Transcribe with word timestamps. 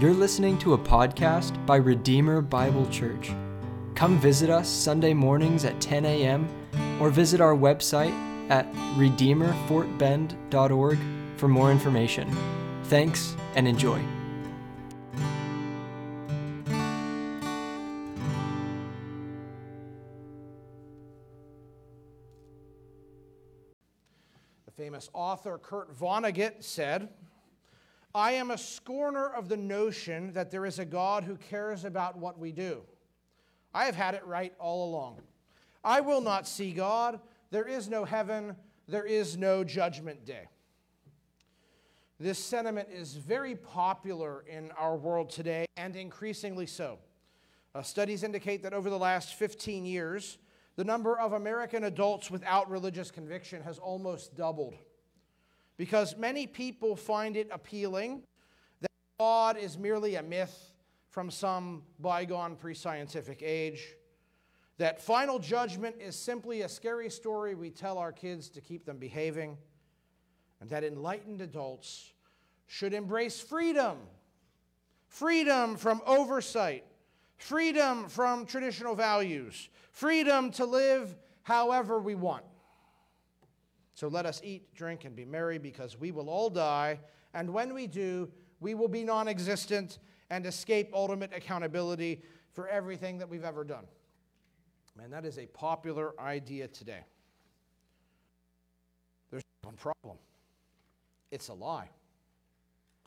You're 0.00 0.12
listening 0.12 0.58
to 0.58 0.74
a 0.74 0.78
podcast 0.78 1.64
by 1.66 1.76
Redeemer 1.76 2.40
Bible 2.40 2.84
Church. 2.90 3.30
Come 3.94 4.18
visit 4.18 4.50
us 4.50 4.68
Sunday 4.68 5.14
mornings 5.14 5.64
at 5.64 5.80
10 5.80 6.04
a.m. 6.04 6.48
or 7.00 7.10
visit 7.10 7.40
our 7.40 7.54
website 7.54 8.10
at 8.50 8.66
redeemerfortbend.org 8.96 10.98
for 11.36 11.46
more 11.46 11.70
information. 11.70 12.36
Thanks 12.86 13.36
and 13.54 13.68
enjoy. 13.68 14.00
The 24.66 24.72
famous 24.72 25.08
author 25.12 25.58
Kurt 25.58 25.96
Vonnegut 25.96 26.64
said, 26.64 27.10
I 28.14 28.32
am 28.32 28.52
a 28.52 28.58
scorner 28.58 29.26
of 29.26 29.48
the 29.48 29.56
notion 29.56 30.32
that 30.34 30.52
there 30.52 30.64
is 30.64 30.78
a 30.78 30.84
God 30.84 31.24
who 31.24 31.36
cares 31.36 31.84
about 31.84 32.16
what 32.16 32.38
we 32.38 32.52
do. 32.52 32.82
I 33.74 33.86
have 33.86 33.96
had 33.96 34.14
it 34.14 34.24
right 34.24 34.54
all 34.60 34.88
along. 34.88 35.20
I 35.82 36.00
will 36.00 36.20
not 36.20 36.46
see 36.46 36.72
God. 36.72 37.18
There 37.50 37.66
is 37.66 37.88
no 37.88 38.04
heaven. 38.04 38.54
There 38.86 39.04
is 39.04 39.36
no 39.36 39.64
judgment 39.64 40.24
day. 40.24 40.48
This 42.20 42.38
sentiment 42.38 42.88
is 42.92 43.14
very 43.14 43.56
popular 43.56 44.44
in 44.48 44.70
our 44.78 44.96
world 44.96 45.28
today 45.28 45.66
and 45.76 45.96
increasingly 45.96 46.66
so. 46.66 46.98
Uh, 47.74 47.82
studies 47.82 48.22
indicate 48.22 48.62
that 48.62 48.72
over 48.72 48.88
the 48.88 48.98
last 48.98 49.34
15 49.34 49.84
years, 49.84 50.38
the 50.76 50.84
number 50.84 51.18
of 51.18 51.32
American 51.32 51.82
adults 51.82 52.30
without 52.30 52.70
religious 52.70 53.10
conviction 53.10 53.60
has 53.62 53.80
almost 53.80 54.36
doubled 54.36 54.76
because 55.76 56.16
many 56.16 56.46
people 56.46 56.96
find 56.96 57.36
it 57.36 57.48
appealing 57.52 58.22
that 58.80 58.90
God 59.18 59.56
is 59.56 59.76
merely 59.78 60.16
a 60.16 60.22
myth 60.22 60.72
from 61.10 61.30
some 61.30 61.82
bygone 62.00 62.56
pre 62.56 62.74
scientific 62.74 63.42
age, 63.42 63.94
that 64.78 65.00
final 65.00 65.38
judgment 65.38 65.96
is 66.00 66.16
simply 66.16 66.62
a 66.62 66.68
scary 66.68 67.08
story 67.08 67.54
we 67.54 67.70
tell 67.70 67.98
our 67.98 68.12
kids 68.12 68.48
to 68.50 68.60
keep 68.60 68.84
them 68.84 68.98
behaving, 68.98 69.56
and 70.60 70.68
that 70.70 70.82
enlightened 70.82 71.40
adults 71.40 72.12
should 72.66 72.94
embrace 72.94 73.40
freedom 73.40 73.98
freedom 75.14 75.76
from 75.76 76.02
oversight, 76.06 76.84
freedom 77.36 78.08
from 78.08 78.44
traditional 78.44 78.96
values, 78.96 79.68
freedom 79.92 80.50
to 80.50 80.64
live 80.64 81.14
however 81.44 82.00
we 82.00 82.16
want. 82.16 82.44
So 83.94 84.08
let 84.08 84.26
us 84.26 84.40
eat, 84.44 84.74
drink, 84.74 85.04
and 85.04 85.14
be 85.14 85.24
merry 85.24 85.58
because 85.58 85.98
we 85.98 86.10
will 86.10 86.28
all 86.28 86.50
die. 86.50 86.98
And 87.32 87.52
when 87.52 87.72
we 87.72 87.86
do, 87.86 88.28
we 88.60 88.74
will 88.74 88.88
be 88.88 89.04
non 89.04 89.28
existent 89.28 89.98
and 90.30 90.44
escape 90.46 90.90
ultimate 90.92 91.32
accountability 91.34 92.22
for 92.52 92.68
everything 92.68 93.18
that 93.18 93.28
we've 93.28 93.44
ever 93.44 93.64
done. 93.64 93.84
Man, 94.96 95.10
that 95.10 95.24
is 95.24 95.38
a 95.38 95.46
popular 95.46 96.20
idea 96.20 96.68
today. 96.68 97.04
There's 99.30 99.42
one 99.62 99.76
problem 99.76 100.18
it's 101.30 101.48
a 101.48 101.54
lie, 101.54 101.90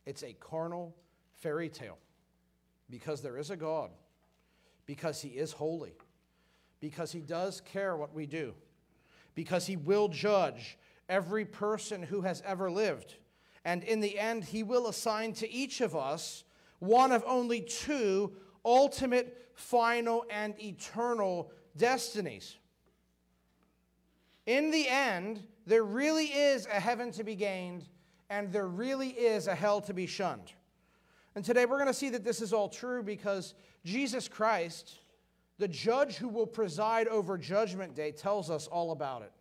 it's 0.06 0.24
a 0.24 0.34
carnal 0.34 0.96
fairy 1.36 1.70
tale 1.70 1.98
because 2.90 3.22
there 3.22 3.38
is 3.38 3.52
a 3.52 3.56
God, 3.56 3.90
because 4.86 5.22
He 5.22 5.30
is 5.30 5.52
holy, 5.52 5.94
because 6.80 7.12
He 7.12 7.22
does 7.22 7.62
care 7.62 7.96
what 7.98 8.14
we 8.14 8.26
do 8.26 8.54
because 9.38 9.68
he 9.68 9.78
will 9.78 10.08
judge 10.08 10.80
every 11.08 11.46
person 11.46 12.02
who 12.02 12.22
has 12.22 12.42
ever 12.44 12.72
lived. 12.72 13.18
And 13.64 13.84
in 13.84 14.00
the 14.00 14.18
end, 14.18 14.44
he 14.44 14.64
will 14.64 14.88
assign 14.88 15.34
to 15.34 15.50
each 15.52 15.80
of 15.80 15.96
us 15.96 16.44
one 16.80 17.12
of 17.12 17.24
only 17.28 17.62
two 17.62 18.32
ultimate, 18.66 19.52
final, 19.54 20.26
and 20.32 20.60
eternal 20.60 21.52
destinies. 21.78 22.56
In 24.48 24.72
the 24.72 24.88
end, 24.88 25.44
there 25.68 25.84
really 25.84 26.26
is 26.26 26.66
a 26.66 26.80
heaven 26.80 27.12
to 27.12 27.24
be 27.24 27.36
gained, 27.36 27.86
and 28.32 28.52
there 28.52 28.68
really 28.68 29.10
is 29.10 29.46
a 29.46 29.54
hell 29.54 29.82
to 29.82 29.94
be 29.94 30.08
shunned. 30.08 30.52
And 31.36 31.46
today 31.46 31.68
we're 31.68 31.78
going 31.78 31.86
to 31.86 31.94
see 31.94 32.10
that 32.10 32.24
this 32.24 32.42
is 32.42 32.54
all 32.54 32.70
true 32.70 33.04
because 33.04 33.54
Jesus 33.86 34.28
Christ 34.28 34.98
the 35.58 35.68
judge 35.68 36.16
who 36.18 36.28
will 36.28 36.48
preside 36.48 37.08
over 37.08 37.38
Judgment 37.38 37.96
Day 37.96 38.12
tells 38.12 38.50
us 38.50 38.68
all 38.68 38.92
about 38.92 39.24
it. 39.24 39.32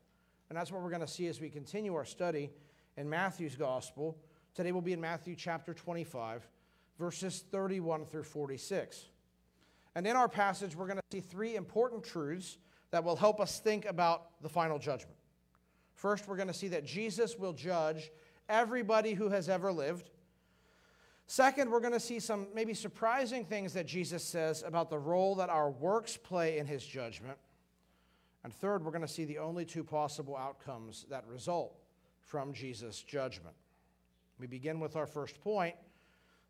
And 0.48 0.56
that's 0.56 0.70
what 0.70 0.82
we're 0.82 0.90
going 0.90 1.00
to 1.00 1.08
see 1.08 1.26
as 1.26 1.40
we 1.40 1.48
continue 1.48 1.94
our 1.94 2.04
study 2.04 2.50
in 2.96 3.08
Matthew's 3.08 3.56
Gospel. 3.56 4.16
Today 4.54 4.72
we'll 4.72 4.80
be 4.80 4.92
in 4.92 5.00
Matthew 5.00 5.34
chapter 5.34 5.74
25, 5.74 6.48
verses 6.98 7.44
31 7.50 8.06
through 8.06 8.22
46. 8.22 9.06
And 9.94 10.06
in 10.06 10.14
our 10.14 10.28
passage, 10.28 10.76
we're 10.76 10.86
going 10.86 10.98
to 10.98 11.02
see 11.10 11.20
three 11.20 11.56
important 11.56 12.04
truths 12.04 12.58
that 12.90 13.02
will 13.02 13.16
help 13.16 13.40
us 13.40 13.58
think 13.58 13.86
about 13.86 14.40
the 14.42 14.48
final 14.48 14.78
judgment. 14.78 15.16
First, 15.94 16.28
we're 16.28 16.36
going 16.36 16.48
to 16.48 16.54
see 16.54 16.68
that 16.68 16.84
Jesus 16.84 17.38
will 17.38 17.52
judge 17.52 18.10
everybody 18.48 19.14
who 19.14 19.30
has 19.30 19.48
ever 19.48 19.72
lived. 19.72 20.10
Second, 21.26 21.70
we're 21.70 21.80
going 21.80 21.92
to 21.92 22.00
see 22.00 22.20
some 22.20 22.46
maybe 22.54 22.72
surprising 22.72 23.44
things 23.44 23.72
that 23.72 23.86
Jesus 23.86 24.22
says 24.22 24.62
about 24.64 24.90
the 24.90 24.98
role 24.98 25.34
that 25.36 25.48
our 25.48 25.70
works 25.70 26.16
play 26.16 26.58
in 26.58 26.66
his 26.66 26.86
judgment. 26.86 27.36
And 28.46 28.54
third, 28.54 28.84
we're 28.84 28.92
going 28.92 29.02
to 29.02 29.08
see 29.08 29.24
the 29.24 29.38
only 29.38 29.64
two 29.64 29.82
possible 29.82 30.36
outcomes 30.36 31.04
that 31.10 31.26
result 31.26 31.74
from 32.20 32.52
Jesus' 32.52 33.02
judgment. 33.02 33.56
We 34.38 34.46
begin 34.46 34.78
with 34.78 34.94
our 34.94 35.08
first 35.08 35.40
point 35.40 35.74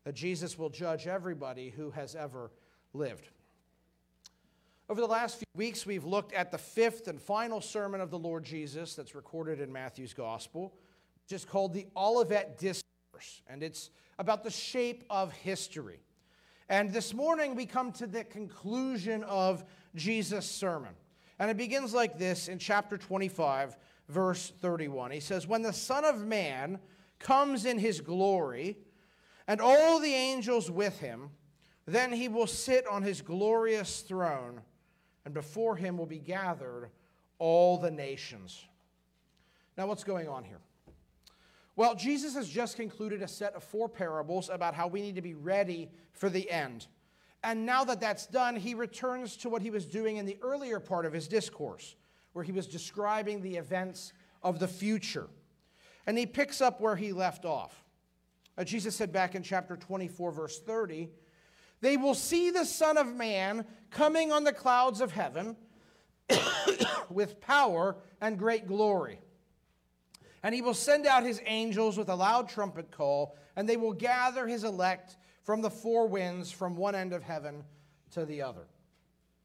that 0.03 0.13
Jesus 0.13 0.59
will 0.59 0.69
judge 0.69 1.07
everybody 1.07 1.71
who 1.71 1.89
has 1.89 2.13
ever 2.13 2.51
lived. 2.93 3.29
Over 4.87 5.01
the 5.01 5.07
last 5.07 5.37
few 5.37 5.47
weeks, 5.55 5.87
we've 5.87 6.05
looked 6.05 6.33
at 6.33 6.51
the 6.51 6.59
fifth 6.59 7.07
and 7.07 7.19
final 7.19 7.61
sermon 7.61 7.99
of 7.99 8.11
the 8.11 8.19
Lord 8.19 8.43
Jesus 8.43 8.93
that's 8.93 9.15
recorded 9.15 9.59
in 9.59 9.73
Matthew's 9.73 10.13
Gospel, 10.13 10.75
which 11.23 11.33
is 11.33 11.45
called 11.45 11.73
the 11.73 11.87
Olivet 11.97 12.59
Discourse 12.59 13.41
and 13.47 13.63
it's 13.63 13.89
about 14.19 14.43
the 14.43 14.51
shape 14.51 15.03
of 15.09 15.33
history. 15.33 16.01
And 16.69 16.93
this 16.93 17.15
morning 17.15 17.55
we 17.55 17.65
come 17.65 17.91
to 17.93 18.05
the 18.05 18.23
conclusion 18.23 19.23
of 19.23 19.65
Jesus' 19.95 20.45
sermon. 20.45 20.93
And 21.39 21.51
it 21.51 21.57
begins 21.57 21.93
like 21.93 22.17
this 22.17 22.47
in 22.47 22.59
chapter 22.59 22.97
25, 22.97 23.77
verse 24.09 24.51
31. 24.59 25.11
He 25.11 25.19
says, 25.19 25.47
When 25.47 25.61
the 25.61 25.73
Son 25.73 26.03
of 26.03 26.25
Man 26.25 26.79
comes 27.19 27.65
in 27.65 27.77
his 27.77 28.01
glory, 28.01 28.77
and 29.47 29.61
all 29.61 29.99
the 29.99 30.13
angels 30.13 30.69
with 30.69 30.99
him, 30.99 31.29
then 31.85 32.11
he 32.11 32.27
will 32.27 32.47
sit 32.47 32.85
on 32.87 33.01
his 33.01 33.21
glorious 33.21 34.01
throne, 34.01 34.61
and 35.25 35.33
before 35.33 35.75
him 35.75 35.97
will 35.97 36.05
be 36.05 36.19
gathered 36.19 36.89
all 37.39 37.77
the 37.77 37.91
nations. 37.91 38.65
Now, 39.77 39.87
what's 39.87 40.03
going 40.03 40.27
on 40.27 40.43
here? 40.43 40.59
Well, 41.75 41.93
Jesus 41.93 42.33
has 42.33 42.49
just 42.49 42.75
concluded 42.75 43.21
a 43.21 43.27
set 43.27 43.53
of 43.53 43.63
four 43.63 43.87
parables 43.87 44.49
about 44.49 44.73
how 44.73 44.87
we 44.87 45.01
need 45.01 45.15
to 45.15 45.21
be 45.21 45.35
ready 45.35 45.91
for 46.11 46.29
the 46.29 46.49
end. 46.49 46.87
And 47.43 47.65
now 47.65 47.83
that 47.83 47.99
that's 47.99 48.25
done, 48.25 48.55
he 48.55 48.73
returns 48.73 49.37
to 49.37 49.49
what 49.49 49.61
he 49.61 49.69
was 49.69 49.85
doing 49.85 50.17
in 50.17 50.25
the 50.25 50.37
earlier 50.41 50.79
part 50.79 51.05
of 51.05 51.13
his 51.13 51.27
discourse, 51.27 51.95
where 52.33 52.43
he 52.43 52.51
was 52.51 52.67
describing 52.67 53.41
the 53.41 53.57
events 53.57 54.13
of 54.41 54.59
the 54.59 54.67
future. 54.67 55.27
And 56.05 56.17
he 56.17 56.25
picks 56.25 56.61
up 56.61 56.81
where 56.81 56.95
he 56.95 57.13
left 57.13 57.45
off. 57.45 57.83
Uh, 58.57 58.63
Jesus 58.63 58.95
said 58.95 59.11
back 59.11 59.35
in 59.35 59.43
chapter 59.43 59.77
24, 59.77 60.31
verse 60.31 60.59
30, 60.59 61.09
They 61.81 61.95
will 61.95 62.15
see 62.15 62.49
the 62.49 62.65
Son 62.65 62.97
of 62.97 63.13
Man 63.13 63.65
coming 63.91 64.31
on 64.31 64.43
the 64.43 64.53
clouds 64.53 64.99
of 64.99 65.11
heaven 65.11 65.55
with 67.09 67.39
power 67.39 67.97
and 68.19 68.39
great 68.39 68.67
glory. 68.67 69.19
And 70.43 70.55
he 70.55 70.61
will 70.61 70.73
send 70.73 71.05
out 71.05 71.23
his 71.23 71.41
angels 71.45 71.97
with 71.97 72.09
a 72.09 72.15
loud 72.15 72.49
trumpet 72.49 72.89
call, 72.89 73.35
and 73.55 73.67
they 73.67 73.77
will 73.77 73.93
gather 73.93 74.47
his 74.47 74.63
elect 74.63 75.17
from 75.47 75.61
the 75.61 75.69
four 75.69 76.09
winds 76.09 76.51
from 76.51 76.75
one 76.75 76.93
end 76.93 77.13
of 77.13 77.23
heaven 77.23 77.63
to 78.11 78.25
the 78.25 78.41
other. 78.41 78.67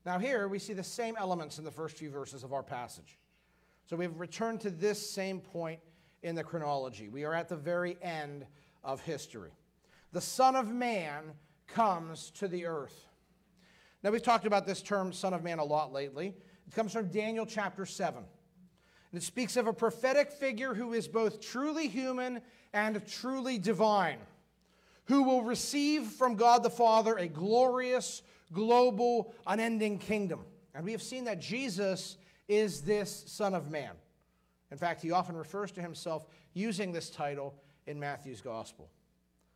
Now, 0.04 0.19
here 0.19 0.49
we 0.49 0.58
see 0.58 0.72
the 0.72 0.82
same 0.82 1.14
elements 1.16 1.58
in 1.58 1.64
the 1.64 1.70
first 1.70 1.96
few 1.96 2.10
verses 2.10 2.43
of 2.43 2.52
our 2.52 2.64
passage. 2.64 3.20
So 3.87 3.94
we've 3.94 4.19
returned 4.19 4.60
to 4.62 4.70
this 4.70 4.99
same 5.08 5.38
point 5.38 5.78
in 6.25 6.34
the 6.34 6.43
chronology. 6.43 7.08
We 7.08 7.22
are 7.22 7.32
at 7.32 7.49
the 7.49 7.54
very 7.54 7.96
end 8.02 8.46
of 8.82 9.00
history. 9.00 9.52
The 10.10 10.20
Son 10.20 10.56
of 10.56 10.66
Man 10.66 11.34
comes 11.69 12.32
to 12.32 12.48
the 12.48 12.66
earth. 12.66 13.06
Now, 14.02 14.10
we've 14.10 14.25
talked 14.25 14.44
about 14.44 14.66
this 14.66 14.82
term, 14.82 15.12
Son 15.12 15.32
of 15.32 15.44
Man, 15.44 15.60
a 15.60 15.64
lot 15.64 15.93
lately. 15.93 16.34
It 16.66 16.75
comes 16.75 16.93
from 16.93 17.12
Daniel 17.12 17.46
chapter 17.46 17.87
7. 17.87 18.19
And 18.19 19.22
It 19.22 19.25
speaks 19.25 19.56
of 19.56 19.69
a 19.69 19.72
prophetic 19.72 20.32
figure 20.32 20.75
who 20.75 20.94
is 20.94 21.06
both 21.06 21.40
truly 21.40 21.87
human 21.87 22.40
and 22.72 23.06
truly 23.06 23.56
divine, 23.56 24.19
who 25.04 25.25
will 25.25 25.43
receive 25.43 26.04
from 26.04 26.37
God 26.37 26.62
the 26.62 26.70
Father 26.70 27.16
a 27.16 27.28
glorious, 27.28 28.22
global, 28.52 29.34
unending 29.46 29.99
kingdom. 29.99 30.40
And 30.75 30.84
we 30.84 30.93
have 30.93 31.02
seen 31.02 31.25
that 31.25 31.40
Jesus 31.40 32.16
is 32.49 32.82
this 32.82 33.25
Son 33.26 33.54
of 33.54 33.70
Man. 33.70 33.93
In 34.70 34.78
fact, 34.78 35.02
he 35.02 35.10
often 35.10 35.37
refers 35.37 35.70
to 35.72 35.82
himself 35.82 36.26
using 36.54 36.93
this 36.93 37.10
title 37.10 37.54
in 37.87 37.99
Matthew's 37.99 38.40
Gospel. 38.40 38.88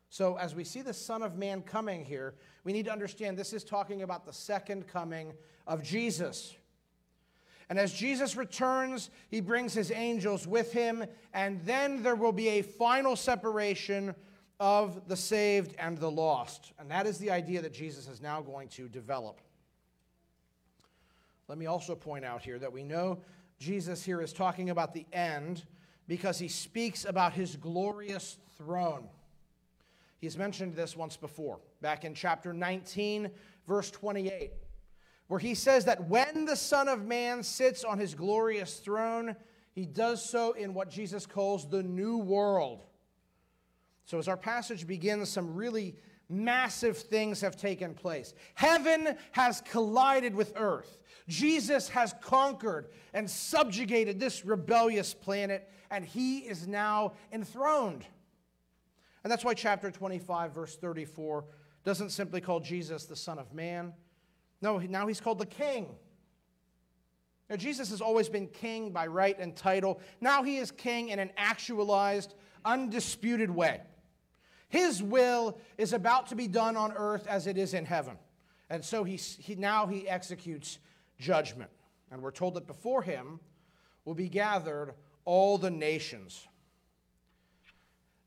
So, 0.09 0.37
as 0.37 0.55
we 0.55 0.65
see 0.65 0.83
the 0.83 0.95
Son 0.95 1.23
of 1.23 1.37
Man 1.37 1.63
coming 1.63 2.05
here, 2.05 2.35
we 2.65 2.73
need 2.73 2.85
to 2.85 2.93
understand 2.93 3.37
this 3.37 3.53
is 3.53 3.65
talking 3.65 4.03
about 4.03 4.25
the 4.25 4.33
second 4.33 4.87
coming 4.87 5.33
of 5.67 5.83
Jesus. 5.83 6.55
And 7.69 7.79
as 7.79 7.93
Jesus 7.93 8.37
returns, 8.37 9.11
he 9.29 9.41
brings 9.41 9.75
his 9.75 9.91
angels 9.91 10.47
with 10.47 10.73
him, 10.73 11.05
and 11.35 11.61
then 11.65 12.03
there 12.03 12.15
will 12.15 12.33
be 12.33 12.49
a 12.49 12.63
final 12.63 13.17
separation 13.17 14.15
of 14.59 15.09
the 15.09 15.17
saved 15.17 15.75
and 15.79 15.99
the 15.99 16.11
lost. 16.11 16.73
And 16.79 16.91
that 16.91 17.07
is 17.07 17.19
the 17.19 17.31
idea 17.31 17.63
that 17.63 17.75
Jesus 17.75 18.09
is 18.09 18.21
now 18.21 18.41
going 18.41 18.69
to 18.71 18.89
develop. 18.89 19.41
Let 21.49 21.59
me 21.59 21.67
also 21.67 21.95
point 21.95 22.25
out 22.25 22.43
here 22.43 22.59
that 22.59 22.73
we 22.73 22.83
know 22.83 23.19
Jesus 23.59 24.05
here 24.05 24.21
is 24.21 24.33
talking 24.33 24.71
about 24.71 24.95
the 24.95 25.07
end 25.13 25.65
because 26.09 26.39
he 26.39 26.49
speaks 26.49 27.05
about 27.05 27.33
his 27.33 27.57
glorious 27.57 28.39
throne. 28.59 29.09
He's 30.19 30.37
mentioned 30.37 30.75
this 30.75 30.97
once 30.97 31.17
before, 31.17 31.61
back 31.83 32.05
in 32.05 32.15
chapter 32.15 32.53
19, 32.53 33.31
verse 33.69 33.91
28, 33.91 34.53
where 35.29 35.41
he 35.41 35.55
says 35.55 35.85
that 35.85 36.09
when 36.09 36.47
the 36.47 36.57
Son 36.57 36.89
of 36.89 37.05
Man 37.05 37.43
sits 37.43 37.85
on 37.85 37.99
his 37.99 38.15
glorious 38.15 38.79
throne, 38.79 39.37
he 39.73 39.85
does 39.85 40.25
so 40.29 40.53
in 40.53 40.73
what 40.73 40.91
Jesus 40.91 41.27
calls 41.27 41.69
the 41.69 41.83
new 41.83 42.17
world. 42.17 42.87
So, 44.07 44.19
as 44.19 44.29
our 44.29 44.37
passage 44.37 44.87
begins, 44.87 45.29
some 45.29 45.55
really 45.55 45.97
massive 46.29 46.97
things 46.97 47.41
have 47.41 47.57
taken 47.57 47.93
place. 47.93 48.35
Heaven 48.55 49.17
has 49.33 49.61
collided 49.61 50.35
with 50.35 50.53
earth. 50.57 51.01
Jesus 51.29 51.89
has 51.89 52.15
conquered 52.21 52.89
and 53.13 53.29
subjugated 53.29 54.19
this 54.21 54.45
rebellious 54.45 55.13
planet, 55.13 55.69
and 55.91 56.05
he 56.05 56.39
is 56.39 56.67
now 56.69 57.15
enthroned. 57.33 58.05
And 59.25 59.31
that's 59.31 59.45
why 59.45 59.55
chapter 59.55 59.91
25, 59.91 60.55
verse 60.55 60.77
34, 60.77 61.45
doesn't 61.85 62.11
simply 62.11 62.41
call 62.41 62.61
Jesus 62.61 63.07
the 63.07 63.17
Son 63.17 63.41
of 63.41 63.53
Man. 63.53 63.93
No, 64.63 64.79
now 64.79 65.09
he's 65.09 65.21
called 65.21 65.41
the 65.41 65.47
King. 65.47 65.89
Now, 67.51 67.57
Jesus 67.57 67.91
has 67.91 68.01
always 68.01 68.29
been 68.29 68.49
king 68.49 68.91
by 68.91 69.07
right 69.07 69.39
and 69.39 69.55
title. 69.55 70.01
Now 70.21 70.43
he 70.43 70.59
is 70.59 70.73
king 70.73 71.11
in 71.11 71.21
an 71.21 71.31
actualized, 71.37 72.35
undisputed 72.65 73.51
way. 73.51 73.83
His 74.69 75.03
will 75.03 75.59
is 75.79 75.93
about 75.93 76.29
to 76.29 76.35
be 76.35 76.49
done 76.49 76.77
on 76.77 76.93
earth 76.93 77.27
as 77.27 77.47
it 77.47 77.57
is 77.57 77.75
in 77.75 77.85
heaven. 77.85 78.19
And 78.69 78.85
so 78.85 79.05
he, 79.05 79.17
he, 79.17 79.55
now 79.55 79.87
he 79.87 80.09
executes 80.09 80.79
judgment. 81.19 81.71
And 82.11 82.23
we're 82.23 82.33
told 82.33 82.55
that 82.55 82.67
before 82.67 83.03
him 83.03 83.41
will 84.05 84.15
be 84.15 84.29
gathered 84.29 84.95
all 85.25 85.59
the 85.59 85.71
nations. 85.71 86.47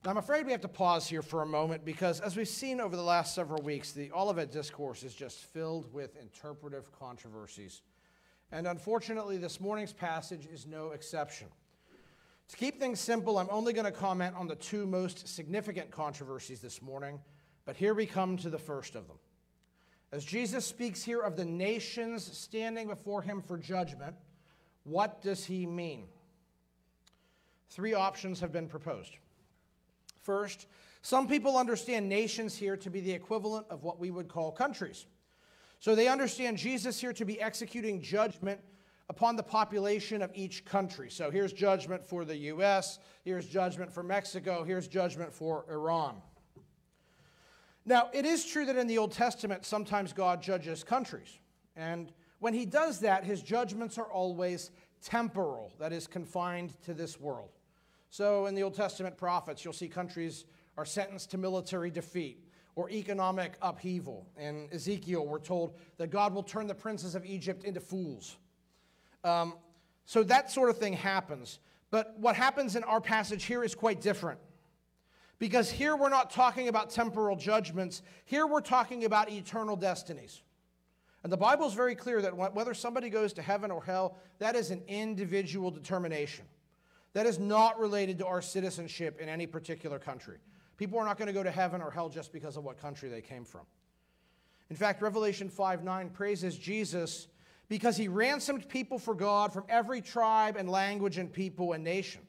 Now, 0.05 0.11
I'm 0.11 0.17
afraid 0.17 0.45
we 0.45 0.53
have 0.53 0.61
to 0.61 0.69
pause 0.69 1.07
here 1.07 1.21
for 1.21 1.41
a 1.41 1.45
moment 1.45 1.83
because, 1.83 2.21
as 2.21 2.37
we've 2.37 2.47
seen 2.47 2.79
over 2.79 2.95
the 2.95 3.03
last 3.03 3.35
several 3.35 3.61
weeks, 3.61 3.91
the 3.91 4.11
Olivet 4.13 4.49
Discourse 4.49 5.03
is 5.03 5.13
just 5.13 5.45
filled 5.51 5.91
with 5.93 6.15
interpretive 6.15 6.89
controversies. 6.97 7.81
And 8.51 8.65
unfortunately, 8.65 9.37
this 9.37 9.59
morning's 9.59 9.91
passage 9.91 10.45
is 10.45 10.65
no 10.65 10.91
exception. 10.91 11.47
To 12.49 12.57
keep 12.57 12.79
things 12.79 12.99
simple, 12.99 13.37
I'm 13.37 13.49
only 13.51 13.73
going 13.73 13.85
to 13.85 13.91
comment 13.91 14.35
on 14.35 14.47
the 14.47 14.55
two 14.55 14.85
most 14.85 15.27
significant 15.27 15.91
controversies 15.91 16.59
this 16.59 16.81
morning, 16.81 17.19
but 17.65 17.75
here 17.75 17.93
we 17.93 18.05
come 18.05 18.37
to 18.37 18.49
the 18.49 18.57
first 18.57 18.95
of 18.95 19.07
them. 19.07 19.17
As 20.11 20.25
Jesus 20.25 20.65
speaks 20.65 21.03
here 21.03 21.21
of 21.21 21.35
the 21.35 21.45
nations 21.45 22.25
standing 22.35 22.87
before 22.87 23.21
him 23.21 23.43
for 23.43 23.57
judgment, 23.57 24.15
what 24.83 25.21
does 25.21 25.45
he 25.45 25.67
mean? 25.67 26.05
Three 27.69 27.93
options 27.93 28.39
have 28.39 28.51
been 28.51 28.67
proposed. 28.67 29.15
First, 30.23 30.65
some 31.03 31.27
people 31.27 31.55
understand 31.55 32.09
nations 32.09 32.55
here 32.55 32.75
to 32.77 32.89
be 32.89 32.99
the 32.99 33.11
equivalent 33.11 33.67
of 33.69 33.83
what 33.83 33.99
we 33.99 34.09
would 34.09 34.27
call 34.27 34.51
countries. 34.51 35.05
So 35.79 35.93
they 35.93 36.07
understand 36.07 36.57
Jesus 36.57 36.99
here 36.99 37.13
to 37.13 37.25
be 37.25 37.39
executing 37.39 38.01
judgment 38.01 38.59
upon 39.09 39.35
the 39.35 39.43
population 39.43 40.21
of 40.21 40.31
each 40.35 40.63
country. 40.63 41.09
So 41.09 41.31
here's 41.31 41.51
judgment 41.51 42.05
for 42.05 42.23
the 42.23 42.37
US, 42.37 42.99
here's 43.23 43.47
judgment 43.47 43.91
for 43.91 44.03
Mexico, 44.03 44.63
here's 44.63 44.87
judgment 44.87 45.33
for 45.33 45.65
Iran. 45.69 46.21
Now, 47.85 48.09
it 48.13 48.25
is 48.25 48.45
true 48.45 48.65
that 48.65 48.75
in 48.75 48.85
the 48.85 48.99
Old 48.99 49.11
Testament, 49.11 49.65
sometimes 49.65 50.13
God 50.13 50.43
judges 50.43 50.83
countries. 50.83 51.39
And 51.75 52.11
when 52.37 52.53
he 52.53 52.65
does 52.65 52.99
that, 52.99 53.23
his 53.23 53.41
judgments 53.41 53.97
are 53.97 54.11
always 54.11 54.69
temporal, 55.01 55.73
that 55.79 55.91
is, 55.91 56.05
confined 56.05 56.79
to 56.83 56.93
this 56.93 57.19
world. 57.19 57.49
So 58.11 58.45
in 58.45 58.53
the 58.53 58.61
Old 58.61 58.75
Testament 58.75 59.17
prophets, 59.17 59.63
you'll 59.63 59.73
see 59.73 59.87
countries 59.87 60.45
are 60.77 60.85
sentenced 60.85 61.31
to 61.31 61.37
military 61.37 61.89
defeat 61.89 62.45
or 62.75 62.89
economic 62.91 63.57
upheaval. 63.61 64.27
In 64.37 64.69
Ezekiel, 64.71 65.25
we're 65.25 65.39
told 65.39 65.77
that 65.97 66.11
God 66.11 66.33
will 66.33 66.43
turn 66.43 66.67
the 66.67 66.75
princes 66.75 67.15
of 67.15 67.25
Egypt 67.25 67.63
into 67.63 67.79
fools. 67.79 68.37
Um, 69.23 69.53
so 70.05 70.23
that 70.23 70.51
sort 70.51 70.69
of 70.69 70.77
thing 70.77 70.93
happens. 70.93 71.59
But 71.91 72.17
what 72.19 72.35
happens 72.35 72.75
in 72.75 72.83
our 72.83 73.01
passage 73.01 73.43
here 73.43 73.63
is 73.63 73.75
quite 73.75 74.01
different. 74.01 74.39
Because 75.39 75.71
here 75.71 75.95
we're 75.95 76.09
not 76.09 76.31
talking 76.31 76.67
about 76.67 76.89
temporal 76.89 77.35
judgments, 77.35 78.01
here 78.25 78.45
we're 78.45 78.61
talking 78.61 79.05
about 79.05 79.31
eternal 79.31 79.75
destinies. 79.75 80.41
And 81.23 81.31
the 81.31 81.37
Bible 81.37 81.67
is 81.67 81.73
very 81.73 81.95
clear 81.95 82.21
that 82.21 82.35
whether 82.35 82.73
somebody 82.73 83.09
goes 83.09 83.33
to 83.33 83.41
heaven 83.41 83.71
or 83.71 83.83
hell, 83.83 84.17
that 84.39 84.55
is 84.55 84.71
an 84.71 84.81
individual 84.87 85.69
determination. 85.71 86.45
That 87.13 87.25
is 87.25 87.39
not 87.39 87.79
related 87.79 88.19
to 88.19 88.25
our 88.25 88.41
citizenship 88.41 89.19
in 89.19 89.27
any 89.27 89.45
particular 89.45 89.99
country. 89.99 90.37
People 90.77 90.97
are 90.99 91.05
not 91.05 91.17
going 91.17 91.27
to 91.27 91.33
go 91.33 91.43
to 91.43 91.51
heaven 91.51 91.81
or 91.81 91.91
hell 91.91 92.07
just 92.07 92.31
because 92.31 92.55
of 92.55 92.63
what 92.63 92.79
country 92.79 93.09
they 93.09 93.21
came 93.21 93.43
from. 93.43 93.61
In 94.69 94.75
fact, 94.75 95.01
Revelation 95.01 95.49
5 95.49 95.83
9 95.83 96.09
praises 96.09 96.57
Jesus 96.57 97.27
because 97.69 97.95
he 97.95 98.07
ransomed 98.07 98.67
people 98.67 98.99
for 98.99 99.13
God 99.13 99.53
from 99.53 99.63
every 99.69 100.01
tribe 100.01 100.57
and 100.57 100.69
language 100.69 101.17
and 101.17 101.31
people 101.31 101.73
and 101.73 101.83
nation. 101.83 102.21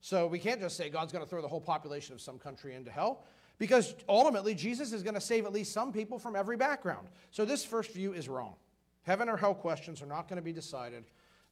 So 0.00 0.26
we 0.26 0.38
can't 0.38 0.60
just 0.60 0.76
say 0.76 0.88
God's 0.88 1.12
going 1.12 1.24
to 1.24 1.28
throw 1.28 1.42
the 1.42 1.48
whole 1.48 1.60
population 1.60 2.14
of 2.14 2.20
some 2.20 2.38
country 2.38 2.74
into 2.74 2.90
hell 2.90 3.24
because 3.58 3.94
ultimately 4.08 4.54
Jesus 4.54 4.92
is 4.92 5.02
going 5.02 5.14
to 5.14 5.20
save 5.20 5.44
at 5.44 5.52
least 5.52 5.72
some 5.72 5.92
people 5.92 6.18
from 6.18 6.34
every 6.34 6.56
background. 6.56 7.08
So 7.30 7.44
this 7.44 7.64
first 7.64 7.92
view 7.92 8.14
is 8.14 8.28
wrong. 8.28 8.54
Heaven 9.02 9.28
or 9.28 9.36
hell 9.36 9.54
questions 9.54 10.00
are 10.00 10.06
not 10.06 10.28
going 10.28 10.36
to 10.36 10.42
be 10.42 10.52
decided 10.52 11.04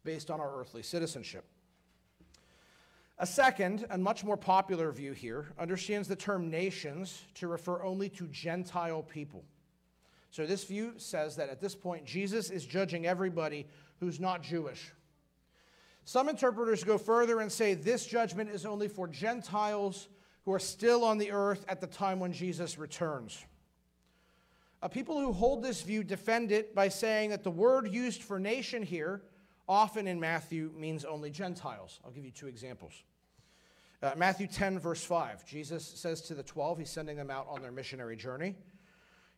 based 0.04 0.30
on 0.30 0.40
our 0.40 0.58
earthly 0.58 0.82
citizenship. 0.82 1.44
A 3.18 3.26
second 3.26 3.84
and 3.90 4.02
much 4.02 4.24
more 4.24 4.36
popular 4.36 4.92
view 4.92 5.12
here 5.12 5.48
understands 5.58 6.06
the 6.06 6.16
term 6.16 6.48
nations 6.48 7.24
to 7.34 7.48
refer 7.48 7.82
only 7.82 8.08
to 8.10 8.28
Gentile 8.28 9.02
people. 9.02 9.44
So 10.30 10.46
this 10.46 10.64
view 10.64 10.94
says 10.98 11.36
that 11.36 11.48
at 11.48 11.60
this 11.60 11.74
point, 11.74 12.04
Jesus 12.04 12.50
is 12.50 12.66
judging 12.66 13.06
everybody 13.06 13.66
who's 14.00 14.20
not 14.20 14.42
Jewish. 14.42 14.92
Some 16.04 16.28
interpreters 16.28 16.84
go 16.84 16.96
further 16.96 17.40
and 17.40 17.50
say 17.50 17.74
this 17.74 18.06
judgment 18.06 18.50
is 18.50 18.64
only 18.64 18.88
for 18.88 19.08
Gentiles 19.08 20.08
who 20.44 20.52
are 20.52 20.58
still 20.58 21.04
on 21.04 21.18
the 21.18 21.30
earth 21.30 21.64
at 21.68 21.80
the 21.80 21.86
time 21.86 22.20
when 22.20 22.32
Jesus 22.32 22.78
returns. 22.78 23.44
Uh, 24.80 24.88
people 24.88 25.20
who 25.20 25.32
hold 25.32 25.62
this 25.62 25.82
view 25.82 26.04
defend 26.04 26.52
it 26.52 26.74
by 26.74 26.88
saying 26.88 27.30
that 27.30 27.42
the 27.42 27.50
word 27.50 27.92
used 27.92 28.22
for 28.22 28.38
nation 28.38 28.82
here, 28.82 29.22
often 29.68 30.06
in 30.06 30.20
Matthew, 30.20 30.72
means 30.76 31.04
only 31.04 31.30
Gentiles. 31.30 32.00
I'll 32.04 32.12
give 32.12 32.24
you 32.24 32.30
two 32.30 32.46
examples. 32.46 32.92
Uh, 34.00 34.12
Matthew 34.16 34.46
10, 34.46 34.78
verse 34.78 35.02
5, 35.02 35.44
Jesus 35.44 35.84
says 35.84 36.22
to 36.22 36.34
the 36.34 36.44
12, 36.44 36.78
he's 36.78 36.90
sending 36.90 37.16
them 37.16 37.30
out 37.30 37.48
on 37.50 37.60
their 37.60 37.72
missionary 37.72 38.16
journey. 38.16 38.54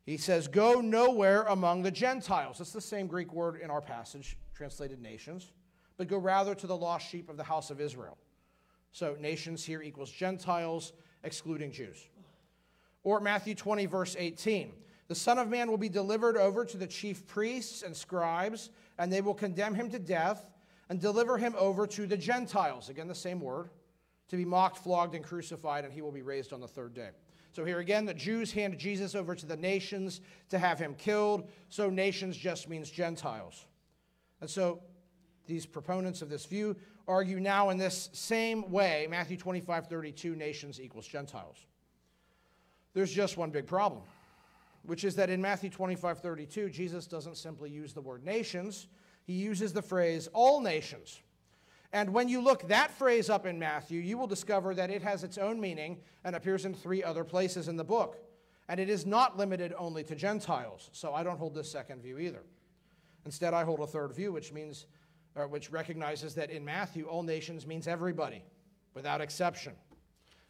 He 0.05 0.17
says, 0.17 0.49
Go 0.49 0.81
nowhere 0.81 1.43
among 1.43 1.83
the 1.83 1.91
Gentiles. 1.91 2.61
It's 2.61 2.73
the 2.73 2.81
same 2.81 3.07
Greek 3.07 3.33
word 3.33 3.61
in 3.61 3.71
our 3.71 3.81
passage, 3.81 4.37
translated 4.55 5.01
nations, 5.01 5.53
but 5.97 6.09
go 6.09 6.19
rather 6.19 6.55
to 6.55 6.67
the 6.67 6.77
lost 6.77 7.09
sheep 7.09 7.29
of 7.29 7.37
the 7.37 7.45
house 7.45 7.71
of 7.71 7.81
Israel. 7.81 8.17
So 8.93 9.17
nations 9.21 9.65
here 9.65 9.83
equals 9.83 10.11
Gentiles, 10.11 10.93
excluding 11.23 11.71
Jews. 11.71 12.09
Or 13.05 13.21
Matthew 13.21 13.55
20, 13.55 13.87
verse 13.87 14.17
18. 14.19 14.73
The 15.09 15.15
Son 15.15 15.39
of 15.39 15.49
Man 15.49 15.71
will 15.71 15.79
be 15.79 15.89
delivered 15.89 16.37
over 16.37 16.65
to 16.65 16.77
the 16.77 16.87
chief 16.87 17.27
priests 17.27 17.83
and 17.83 17.97
scribes, 17.97 18.71
and 18.99 19.13
they 19.13 19.21
will 19.21 19.35
condemn 19.35 19.75
him 19.75 19.91
to 19.91 19.99
death 19.99 20.47
and 20.89 21.01
deliver 21.01 21.39
him 21.39 21.55
over 21.59 21.87
to 21.87 22.07
the 22.07 22.17
Gentiles. 22.17 22.89
Again, 22.89 23.09
the 23.09 23.15
same 23.15 23.41
word. 23.41 23.71
To 24.29 24.37
be 24.37 24.45
mocked, 24.45 24.79
flogged, 24.79 25.15
and 25.15 25.25
crucified, 25.25 25.85
and 25.85 25.93
he 25.93 26.03
will 26.03 26.13
be 26.13 26.23
raised 26.23 26.53
on 26.53 26.61
the 26.61 26.69
third 26.69 26.95
day. 26.95 27.11
So 27.53 27.65
here 27.65 27.81
again, 27.81 28.05
the 28.05 28.15
Jews 28.15 28.53
hand 28.53 28.79
Jesus 28.79 29.15
over 29.15 29.35
to 29.35 29.47
the 29.47 29.57
nations 29.57 30.21
to 30.51 30.59
have 30.59 30.79
him 30.79 30.95
killed. 30.95 31.49
So 31.69 31.91
nations 31.91 32.37
just 32.37 32.69
means 32.69 32.91
Gentiles. 32.91 33.67
And 34.41 34.49
so 34.49 34.81
these 35.47 35.67
proponents 35.67 36.23
of 36.23 36.29
this 36.29 36.47
view 36.47 36.77
argue 37.09 37.41
now 37.41 37.71
in 37.71 37.77
this 37.77 38.09
same 38.13 38.71
way 38.71 39.07
Matthew 39.11 39.37
25, 39.37 39.89
32, 39.89 40.37
nations 40.37 40.81
equals 40.81 41.07
Gentiles. 41.07 41.67
There's 42.95 43.13
just 43.13 43.37
one 43.37 43.51
big 43.51 43.67
problem, 43.67 44.03
which 44.85 45.05
is 45.05 45.17
that 45.17 45.31
in 45.31 45.41
Matthew 45.41 45.71
25, 45.71 46.21
32, 46.21 46.71
Jesus 46.71 47.07
doesn't 47.07 47.37
simply 47.37 47.71
use 47.71 47.93
the 47.93 48.01
word 48.01 48.25
nations, 48.25 48.87
he 49.25 49.33
uses 49.35 49.73
the 49.73 49.83
phrase 49.83 50.29
all 50.33 50.61
nations. 50.61 51.21
And 51.93 52.13
when 52.13 52.29
you 52.29 52.41
look 52.41 52.69
that 52.69 52.93
phrase 52.93 53.29
up 53.29 53.47
in 53.47 53.59
Matthew, 53.59 54.01
you 54.01 54.17
will 54.17 54.29
discover 54.29 54.75
that 54.75 54.91
it 54.91 55.03
has 55.03 55.25
its 55.25 55.39
own 55.39 55.61
meaning 55.61 55.99
and 56.25 56.37
appears 56.37 56.65
in 56.65 56.73
three 56.73 57.03
other 57.03 57.25
places 57.25 57.67
in 57.67 57.77
the 57.77 57.85
book. 57.85 58.19
And 58.69 58.79
it 58.79 58.89
is 58.89 59.05
not 59.05 59.37
limited 59.37 59.75
only 59.77 60.05
to 60.05 60.15
Gentiles. 60.15 60.91
So 60.93 61.13
I 61.13 61.25
don't 61.25 61.39
hold 61.39 61.55
this 61.55 61.71
second 61.71 62.03
view 62.03 62.19
either. 62.19 62.43
Instead, 63.27 63.55
I 63.55 63.65
hold 63.65 63.81
a 63.81 63.87
third 63.87 64.15
view, 64.15 64.33
which 64.33 64.53
means, 64.53 64.87
which 65.49 65.73
recognizes 65.73 66.35
that 66.37 66.51
in 66.51 66.65
Matthew, 66.65 67.07
all 67.07 67.25
nations 67.25 67.67
means 67.67 67.89
everybody, 67.89 68.45
without 68.95 69.21
exception. 69.21 69.73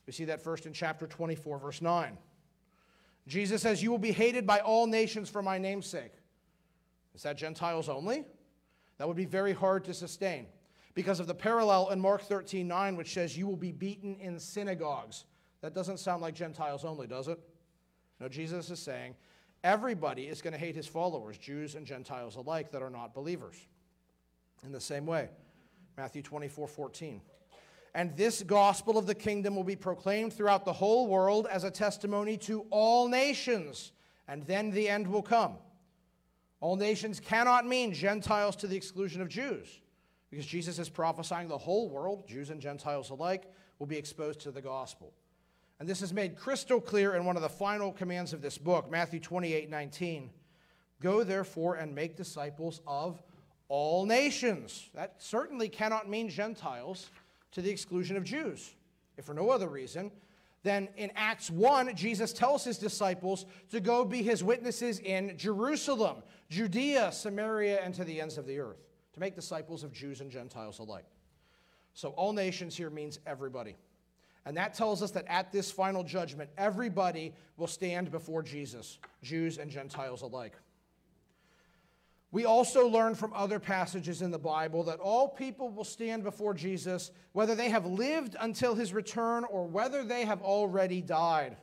We 0.07 0.13
see 0.13 0.27
that 0.27 0.43
first 0.43 0.67
in 0.67 0.75
chapter 0.75 1.07
24, 1.07 1.59
verse 1.59 1.81
9. 1.81 2.19
Jesus 3.27 3.63
says, 3.63 3.83
You 3.83 3.91
will 3.91 3.99
be 3.99 4.13
hated 4.13 4.47
by 4.47 4.61
all 4.61 4.87
nations 4.87 5.31
for 5.31 5.43
my 5.43 5.57
name's 5.57 5.87
sake. 5.87 6.13
Is 7.15 7.23
that 7.23 7.39
Gentiles 7.39 7.89
only? 7.89 8.25
That 8.99 9.09
would 9.09 9.17
be 9.17 9.25
very 9.25 9.55
hard 9.55 9.85
to 9.87 9.95
sustain 9.95 10.47
because 10.95 11.21
of 11.21 11.27
the 11.27 11.35
parallel 11.35 11.91
in 11.91 12.01
Mark 12.01 12.23
13 12.23 12.67
9, 12.67 12.97
which 12.97 13.13
says, 13.13 13.37
You 13.37 13.47
will 13.47 13.57
be 13.57 13.73
beaten 13.73 14.17
in 14.21 14.39
synagogues. 14.39 15.25
That 15.61 15.75
doesn't 15.75 15.99
sound 15.99 16.23
like 16.23 16.35
Gentiles 16.35 16.85
only, 16.85 17.07
does 17.07 17.29
it? 17.29 17.39
No, 18.19 18.29
Jesus 18.29 18.71
is 18.71 18.79
saying 18.79 19.15
everybody 19.63 20.25
is 20.25 20.41
going 20.43 20.53
to 20.53 20.59
hate 20.59 20.75
his 20.75 20.87
followers, 20.87 21.39
Jews 21.39 21.75
and 21.75 21.87
Gentiles 21.87 22.37
alike, 22.37 22.71
that 22.73 22.83
are 22.83 22.91
not 22.91 23.15
believers. 23.15 23.57
In 24.65 24.73
the 24.73 24.81
same 24.81 25.07
way, 25.07 25.29
Matthew 25.97 26.23
24 26.23 26.69
14. 26.69 27.21
And 27.95 28.17
this 28.17 28.43
gospel 28.43 28.99
of 28.99 29.07
the 29.07 29.15
kingdom 29.15 29.57
will 29.57 29.65
be 29.65 29.77
proclaimed 29.77 30.33
throughout 30.33 30.65
the 30.65 30.73
whole 30.73 31.09
world 31.09 31.49
as 31.51 31.65
a 31.65 31.71
testimony 31.71 32.37
to 32.39 32.65
all 32.71 33.09
nations, 33.09 33.93
and 34.29 34.45
then 34.45 34.71
the 34.71 34.89
end 34.89 35.09
will 35.09 35.23
come. 35.23 35.57
All 36.61 36.77
nations 36.77 37.19
cannot 37.19 37.67
mean 37.67 37.93
Gentiles 37.93 38.55
to 38.57 38.67
the 38.67 38.77
exclusion 38.77 39.23
of 39.23 39.29
Jews, 39.29 39.81
because 40.31 40.47
Jesus 40.47 40.79
is 40.79 40.89
prophesying 40.89 41.49
the 41.49 41.59
whole 41.59 41.89
world, 41.89 42.27
Jews 42.29 42.51
and 42.51 42.61
Gentiles 42.61 43.11
alike, 43.11 43.51
will 43.79 43.87
be 43.87 43.97
exposed 43.97 44.41
to 44.41 44.51
the 44.51 44.61
gospel. 44.61 45.13
And 45.81 45.89
this 45.89 46.03
is 46.03 46.13
made 46.13 46.37
crystal 46.37 46.81
clear 46.81 47.15
in 47.15 47.25
one 47.25 47.37
of 47.37 47.43
the 47.43 47.49
final 47.49 47.93
commands 47.93 48.33
of 48.33 48.43
this 48.43 48.59
book, 48.59 48.91
Matthew 48.91 49.19
28 49.19 49.71
19. 49.71 50.31
Go 51.01 51.25
therefore 51.25 51.77
and 51.77 51.95
make 51.95 52.17
disciples 52.17 52.83
of 52.87 53.23
all 53.69 54.05
nations. 54.05 54.91
That 54.95 55.15
certainly 55.19 55.69
cannot 55.69 56.09
mean 56.09 56.29
Gentiles 56.29 57.09
to 57.53 57.63
the 57.63 57.71
exclusion 57.71 58.17
of 58.17 58.25
Jews. 58.25 58.75
If 59.17 59.25
for 59.25 59.35
no 59.35 59.51
other 59.51 59.69
reason, 59.69 60.11
then 60.63 60.89
in 60.97 61.11
Acts 61.17 61.51
1, 61.51 61.97
Jesus 61.97 62.33
tells 62.35 62.65
his 62.65 62.77
disciples 62.77 63.47
to 63.71 63.81
go 63.81 64.05
be 64.05 64.23
his 64.23 64.45
witnesses 64.45 64.99
in 64.99 65.37
Jerusalem, 65.39 66.23
Judea, 66.51 67.13
Samaria, 67.13 67.81
and 67.83 67.95
to 67.95 68.05
the 68.05 68.21
ends 68.21 68.37
of 68.37 68.47
the 68.47 68.59
earth, 68.59 68.90
to 69.13 69.21
make 69.21 69.35
disciples 69.35 69.85
of 69.85 69.93
Jews 69.93 70.21
and 70.21 70.31
Gentiles 70.31 70.79
alike. 70.79 71.07
So, 71.95 72.11
all 72.11 72.33
nations 72.33 72.77
here 72.77 72.91
means 72.91 73.19
everybody. 73.27 73.77
And 74.47 74.57
that 74.57 74.75
tells 74.75 75.03
us 75.03 75.11
that 75.13 75.27
at 75.29 75.53
this 75.53 75.71
final 75.71 76.03
judgment, 76.03 76.51
everybody 76.57 77.35
will 77.57 77.67
stand 77.67 78.11
before 78.11 78.43
Jesus, 78.43 78.99
Jews 79.23 79.59
and 79.59 79.71
Gentiles 79.71 80.23
alike. 80.23 80.55
We 82.33 82.45
also 82.45 82.87
learn 82.87 83.17
from 83.17 83.33
other 83.35 83.59
passages 83.59 84.23
in 84.23 84.31
the 84.31 84.39
Bible 84.39 84.85
that 84.85 85.01
all 85.01 85.29
people 85.29 85.69
will 85.69 85.85
stand 85.85 86.23
before 86.23 86.55
Jesus, 86.55 87.11
whether 87.33 87.57
they 87.57 87.69
have 87.71 87.87
lived 87.87 88.37
until 88.41 88.75
his 88.75 88.93
return 88.93 89.45
or 89.45 89.67
whether 89.67 90.05
they 90.05 90.25
have 90.25 90.41
already 90.41 91.03
died. 91.03 91.57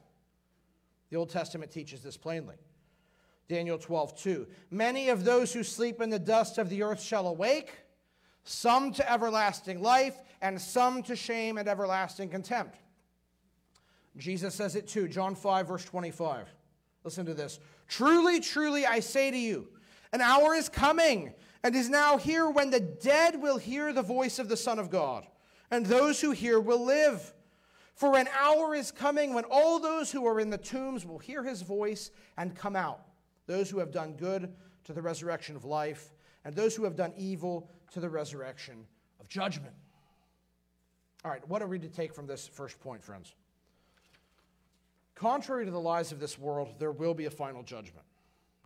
The 1.10 1.16
Old 1.16 1.30
Testament 1.30 1.72
teaches 1.72 2.04
this 2.04 2.18
plainly. 2.18 2.56
Daniel 3.50 3.78
12, 3.78 4.18
2. 4.18 4.48
Many 4.72 5.10
of 5.10 5.24
those 5.24 5.54
who 5.54 5.64
sleep 5.64 6.02
in 6.02 6.10
the 6.10 6.20
dust 6.20 6.58
of 6.58 6.70
the 6.70 6.84
earth 6.84 7.02
shall 7.02 7.28
awake, 7.28 7.72
some 8.44 8.92
to 8.94 9.12
everlasting 9.12 9.82
life, 9.82 10.16
and 10.42 10.60
some 10.60 11.02
to 11.04 11.16
shame 11.16 11.58
and 11.58 11.68
everlasting 11.68 12.30
contempt. 12.30 12.78
Jesus 14.18 14.56
says 14.56 14.76
it 14.76 14.88
too, 14.88 15.08
John 15.08 15.36
5, 15.36 15.68
verse 15.68 15.86
25. 15.86 16.48
Listen 17.04 17.26
to 17.26 17.34
this. 17.34 17.60
Truly, 17.88 18.40
truly, 18.40 18.86
I 18.86 19.00
say 19.00 19.32
to 19.32 19.38
you, 19.38 19.68
an 20.12 20.22
hour 20.22 20.54
is 20.54 20.70
coming 20.70 21.34
and 21.64 21.76
is 21.76 21.90
now 21.90 22.18
here 22.18 22.50
when 22.50 22.70
the 22.70 22.80
dead 22.80 23.42
will 23.42 23.58
hear 23.58 23.94
the 23.94 24.02
voice 24.02 24.40
of 24.40 24.50
the 24.50 24.58
Son 24.58 24.80
of 24.80 24.90
God, 24.90 25.26
and 25.72 25.86
those 25.86 26.20
who 26.20 26.32
hear 26.32 26.60
will 26.60 26.84
live. 26.84 27.34
For 27.96 28.16
an 28.16 28.28
hour 28.40 28.76
is 28.76 28.92
coming 28.92 29.34
when 29.34 29.46
all 29.46 29.80
those 29.80 30.12
who 30.12 30.26
are 30.28 30.40
in 30.40 30.50
the 30.50 30.58
tombs 30.58 31.06
will 31.06 31.18
hear 31.18 31.44
his 31.44 31.62
voice 31.62 32.12
and 32.38 32.56
come 32.56 32.76
out. 32.76 33.02
Those 33.48 33.70
who 33.70 33.80
have 33.80 33.92
done 33.92 34.14
good 34.14 34.54
to 34.84 34.94
the 34.94 35.02
resurrection 35.02 35.56
of 35.56 35.66
life, 35.66 36.14
and 36.46 36.56
those 36.56 36.76
who 36.76 36.84
have 36.84 36.96
done 36.96 37.14
evil 37.18 37.70
to 37.92 38.00
the 38.00 38.10
resurrection 38.10 38.86
of 39.20 39.28
judgment. 39.28 39.74
All 41.26 41.32
right, 41.32 41.46
what 41.50 41.62
are 41.62 41.68
we 41.68 41.80
to 41.80 41.90
take 41.90 42.14
from 42.14 42.28
this 42.28 42.48
first 42.48 42.80
point, 42.80 43.04
friends? 43.04 43.34
Contrary 45.16 45.66
to 45.66 45.72
the 45.72 45.80
lies 45.80 46.12
of 46.12 46.20
this 46.20 46.38
world, 46.38 46.76
there 46.78 46.92
will 46.92 47.14
be 47.14 47.26
a 47.26 47.32
final 47.32 47.64
judgment. 47.64 48.06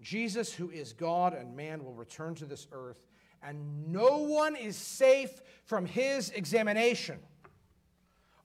Jesus, 0.02 0.54
who 0.54 0.70
is 0.70 0.94
God 0.94 1.34
and 1.34 1.56
man, 1.56 1.84
will 1.84 1.94
return 1.94 2.36
to 2.36 2.46
this 2.46 2.68
earth, 2.72 3.08
and 3.42 3.92
no 3.92 4.18
one 4.18 4.56
is 4.56 4.76
safe 4.76 5.42
from 5.64 5.86
his 5.86 6.30
examination. 6.32 7.20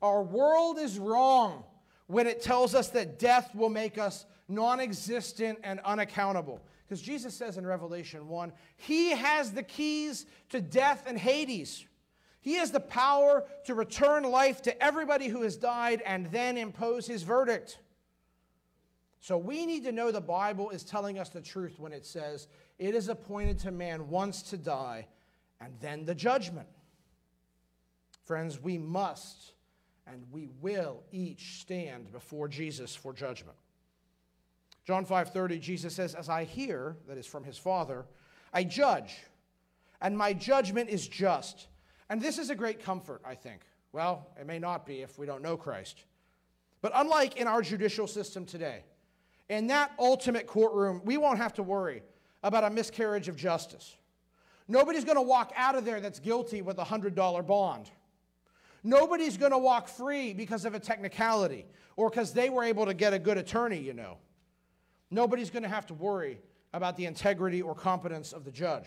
Our 0.01 0.23
world 0.23 0.79
is 0.79 0.99
wrong 0.99 1.65
when 2.07 2.27
it 2.27 2.41
tells 2.41 2.75
us 2.75 2.89
that 2.91 3.19
death 3.19 3.55
will 3.55 3.71
make 3.71 3.99
us 3.99 4.25
non 4.49 4.81
existent 4.81 5.59
and 5.63 5.81
unaccountable. 5.85 6.61
Because 6.87 7.03
Jesus 7.03 7.35
says 7.35 7.59
in 7.59 7.67
Revelation 7.67 8.29
1, 8.29 8.53
He 8.77 9.11
has 9.11 9.53
the 9.53 9.63
keys 9.63 10.27
to 10.51 10.61
death 10.61 11.05
and 11.07 11.19
Hades. 11.19 11.85
He 12.41 12.55
has 12.55 12.71
the 12.71 12.81
power 12.81 13.45
to 13.65 13.75
return 13.75 14.23
life 14.23 14.63
to 14.63 14.83
everybody 14.83 15.27
who 15.27 15.43
has 15.43 15.57
died 15.57 16.01
and 16.07 16.31
then 16.31 16.57
impose 16.57 17.07
His 17.07 17.25
verdict. 17.25 17.81
So 19.19 19.37
we 19.37 19.67
need 19.67 19.83
to 19.85 19.93
know 19.93 20.13
the 20.13 20.21
Bible 20.21 20.71
is 20.71 20.85
telling 20.85 21.19
us 21.19 21.31
the 21.31 21.41
truth 21.41 21.81
when 21.81 21.93
it 21.93 22.07
says, 22.07 22.47
It 22.79 22.95
is 22.95 23.09
appointed 23.09 23.59
to 23.61 23.73
man 23.73 24.09
once 24.09 24.43
to 24.43 24.57
die 24.57 25.09
and 25.61 25.75
then 25.81 26.05
the 26.05 26.15
judgment. 26.15 26.69
Friends, 28.25 28.61
we 28.61 28.79
must 28.79 29.55
and 30.07 30.23
we 30.31 30.49
will 30.61 31.03
each 31.11 31.61
stand 31.61 32.13
before 32.13 32.47
Jesus 32.47 32.95
for 32.95 33.13
judgment. 33.13 33.57
John 34.87 35.05
5:30 35.05 35.61
Jesus 35.61 35.95
says 35.95 36.15
as 36.15 36.29
I 36.29 36.45
hear 36.45 36.97
that 37.09 37.19
is 37.19 37.27
from 37.27 37.45
his 37.45 37.59
father 37.59 38.07
I 38.53 38.65
judge 38.65 39.19
and 40.01 40.17
my 40.17 40.33
judgment 40.33 40.91
is 40.91 41.09
just. 41.09 41.69
And 42.09 42.21
this 42.21 42.39
is 42.39 42.51
a 42.51 42.55
great 42.55 42.83
comfort, 42.83 43.23
I 43.25 43.35
think. 43.35 43.63
Well, 43.93 44.29
it 44.39 44.47
may 44.47 44.59
not 44.59 44.87
be 44.87 45.03
if 45.03 45.19
we 45.19 45.27
don't 45.27 45.43
know 45.43 45.57
Christ. 45.57 46.05
But 46.83 46.93
unlike 46.95 47.37
in 47.37 47.47
our 47.47 47.63
judicial 47.63 48.07
system 48.07 48.45
today, 48.45 48.85
in 49.49 49.69
that 49.69 49.93
ultimate 49.99 50.47
courtroom, 50.47 51.01
we 51.05 51.17
won't 51.17 51.39
have 51.39 51.55
to 51.55 51.63
worry 51.63 52.03
about 52.43 52.65
a 52.65 52.71
miscarriage 52.71 53.29
of 53.29 53.37
justice. 53.37 53.97
Nobody's 54.69 55.05
going 55.05 55.17
to 55.17 55.23
walk 55.23 55.53
out 55.57 55.77
of 55.77 55.85
there 55.85 56.01
that's 56.01 56.19
guilty 56.19 56.63
with 56.63 56.79
a 56.79 56.85
$100 56.85 57.47
bond. 57.47 57.91
Nobody's 58.83 59.37
going 59.37 59.53
to 59.53 59.59
walk 59.59 59.89
free 59.89 60.33
because 60.33 60.65
of 60.65 60.75
a 60.75 60.81
technicality 60.81 61.67
or 61.97 62.11
because 62.11 62.33
they 62.33 62.51
were 62.51 62.63
able 62.63 62.87
to 62.87 62.95
get 62.95 63.13
a 63.13 63.19
good 63.19 63.39
attorney, 63.39 63.79
you 63.79 63.95
know. 63.95 64.19
Nobody's 65.11 65.51
going 65.51 65.63
to 65.63 65.69
have 65.69 65.87
to 65.87 65.95
worry 65.95 66.41
about 66.73 66.97
the 66.97 67.07
integrity 67.07 67.63
or 67.63 67.75
competence 67.75 68.33
of 68.33 68.45
the 68.45 68.51
judge 68.51 68.87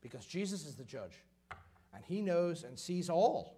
because 0.00 0.24
Jesus 0.24 0.66
is 0.66 0.76
the 0.76 0.84
judge 0.84 1.14
and 1.94 2.04
he 2.04 2.20
knows 2.20 2.64
and 2.64 2.78
sees 2.78 3.10
all. 3.10 3.56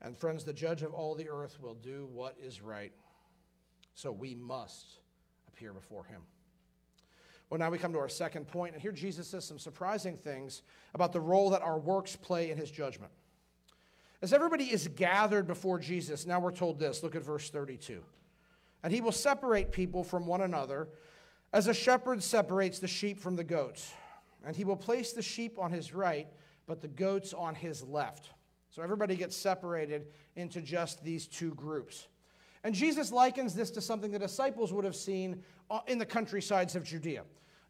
And 0.00 0.16
friends, 0.16 0.44
the 0.44 0.52
judge 0.52 0.82
of 0.82 0.92
all 0.92 1.14
the 1.14 1.28
earth 1.28 1.60
will 1.60 1.74
do 1.74 2.08
what 2.12 2.36
is 2.42 2.60
right. 2.60 2.92
So 3.94 4.10
we 4.10 4.34
must 4.34 4.98
appear 5.48 5.72
before 5.72 6.04
him. 6.04 6.22
Well, 7.50 7.58
now 7.58 7.70
we 7.70 7.78
come 7.78 7.92
to 7.92 7.98
our 7.98 8.08
second 8.08 8.48
point, 8.48 8.72
and 8.72 8.80
here 8.80 8.92
Jesus 8.92 9.28
says 9.28 9.44
some 9.44 9.58
surprising 9.58 10.16
things 10.16 10.62
about 10.94 11.12
the 11.12 11.20
role 11.20 11.50
that 11.50 11.60
our 11.60 11.78
works 11.78 12.16
play 12.16 12.50
in 12.50 12.56
his 12.56 12.70
judgment. 12.70 13.12
As 14.22 14.32
everybody 14.32 14.64
is 14.64 14.88
gathered 14.88 15.46
before 15.46 15.78
Jesus, 15.78 16.26
now 16.26 16.40
we're 16.40 16.52
told 16.52 16.78
this 16.78 17.02
look 17.02 17.14
at 17.14 17.22
verse 17.22 17.50
32. 17.50 18.02
And 18.82 18.92
he 18.92 19.00
will 19.00 19.12
separate 19.12 19.72
people 19.72 20.02
from 20.02 20.26
one 20.26 20.40
another 20.40 20.88
as 21.52 21.66
a 21.66 21.74
shepherd 21.74 22.22
separates 22.22 22.78
the 22.78 22.88
sheep 22.88 23.20
from 23.20 23.36
the 23.36 23.44
goats. 23.44 23.92
And 24.44 24.56
he 24.56 24.64
will 24.64 24.76
place 24.76 25.12
the 25.12 25.22
sheep 25.22 25.58
on 25.58 25.70
his 25.70 25.94
right, 25.94 26.26
but 26.66 26.80
the 26.80 26.88
goats 26.88 27.32
on 27.32 27.54
his 27.54 27.82
left. 27.82 28.30
So 28.70 28.82
everybody 28.82 29.16
gets 29.16 29.36
separated 29.36 30.06
into 30.34 30.62
just 30.62 31.04
these 31.04 31.26
two 31.26 31.54
groups. 31.54 32.08
And 32.64 32.74
Jesus 32.74 33.12
likens 33.12 33.54
this 33.54 33.70
to 33.72 33.80
something 33.80 34.10
the 34.10 34.18
disciples 34.18 34.72
would 34.72 34.84
have 34.84 34.96
seen 34.96 35.42
uh, 35.70 35.80
in 35.86 35.98
the 35.98 36.06
countrysides 36.06 36.74
of 36.74 36.84
Judea. 36.84 37.24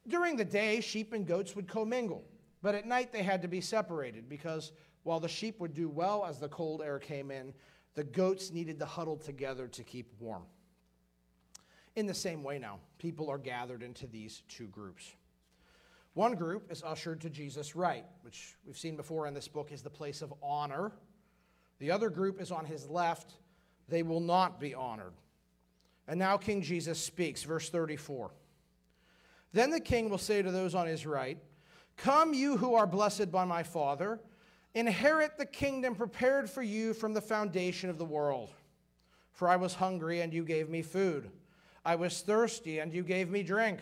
During 0.06 0.36
the 0.36 0.44
day, 0.44 0.80
sheep 0.80 1.12
and 1.12 1.26
goats 1.26 1.56
would 1.56 1.66
commingle, 1.68 2.24
but 2.60 2.74
at 2.74 2.86
night 2.86 3.12
they 3.12 3.22
had 3.22 3.42
to 3.42 3.48
be 3.48 3.60
separated 3.60 4.28
because 4.28 4.72
while 5.02 5.20
the 5.20 5.28
sheep 5.28 5.60
would 5.60 5.74
do 5.74 5.88
well 5.88 6.24
as 6.24 6.38
the 6.38 6.48
cold 6.48 6.82
air 6.82 6.98
came 6.98 7.30
in, 7.30 7.52
the 7.94 8.04
goats 8.04 8.50
needed 8.50 8.78
to 8.78 8.86
huddle 8.86 9.16
together 9.16 9.66
to 9.68 9.82
keep 9.82 10.12
warm. 10.20 10.44
In 11.94 12.06
the 12.06 12.14
same 12.14 12.42
way, 12.42 12.58
now, 12.58 12.78
people 12.98 13.28
are 13.28 13.38
gathered 13.38 13.82
into 13.82 14.06
these 14.06 14.42
two 14.48 14.66
groups. 14.68 15.12
One 16.14 16.34
group 16.34 16.70
is 16.70 16.82
ushered 16.82 17.20
to 17.22 17.30
Jesus' 17.30 17.74
right, 17.74 18.04
which 18.22 18.54
we've 18.66 18.78
seen 18.78 18.96
before 18.96 19.26
in 19.26 19.34
this 19.34 19.48
book 19.48 19.72
is 19.72 19.82
the 19.82 19.90
place 19.90 20.22
of 20.22 20.32
honor. 20.42 20.92
The 21.78 21.90
other 21.90 22.10
group 22.10 22.40
is 22.40 22.50
on 22.50 22.66
his 22.66 22.88
left. 22.88 23.34
They 23.88 24.02
will 24.02 24.20
not 24.20 24.60
be 24.60 24.74
honored. 24.74 25.14
And 26.06 26.18
now 26.18 26.36
King 26.36 26.62
Jesus 26.62 27.02
speaks, 27.02 27.42
verse 27.42 27.70
34. 27.70 28.30
Then 29.52 29.70
the 29.70 29.80
king 29.80 30.08
will 30.08 30.18
say 30.18 30.42
to 30.42 30.50
those 30.50 30.74
on 30.74 30.86
his 30.86 31.06
right, 31.06 31.38
Come, 31.96 32.34
you 32.34 32.56
who 32.56 32.74
are 32.74 32.86
blessed 32.86 33.30
by 33.30 33.44
my 33.44 33.62
Father, 33.62 34.18
inherit 34.74 35.36
the 35.36 35.46
kingdom 35.46 35.94
prepared 35.94 36.48
for 36.48 36.62
you 36.62 36.94
from 36.94 37.12
the 37.12 37.20
foundation 37.20 37.90
of 37.90 37.98
the 37.98 38.04
world. 38.04 38.50
For 39.32 39.48
I 39.48 39.56
was 39.56 39.74
hungry, 39.74 40.20
and 40.20 40.32
you 40.32 40.44
gave 40.44 40.68
me 40.68 40.82
food. 40.82 41.30
I 41.84 41.96
was 41.96 42.20
thirsty, 42.20 42.78
and 42.78 42.92
you 42.92 43.02
gave 43.02 43.28
me 43.30 43.42
drink. 43.42 43.80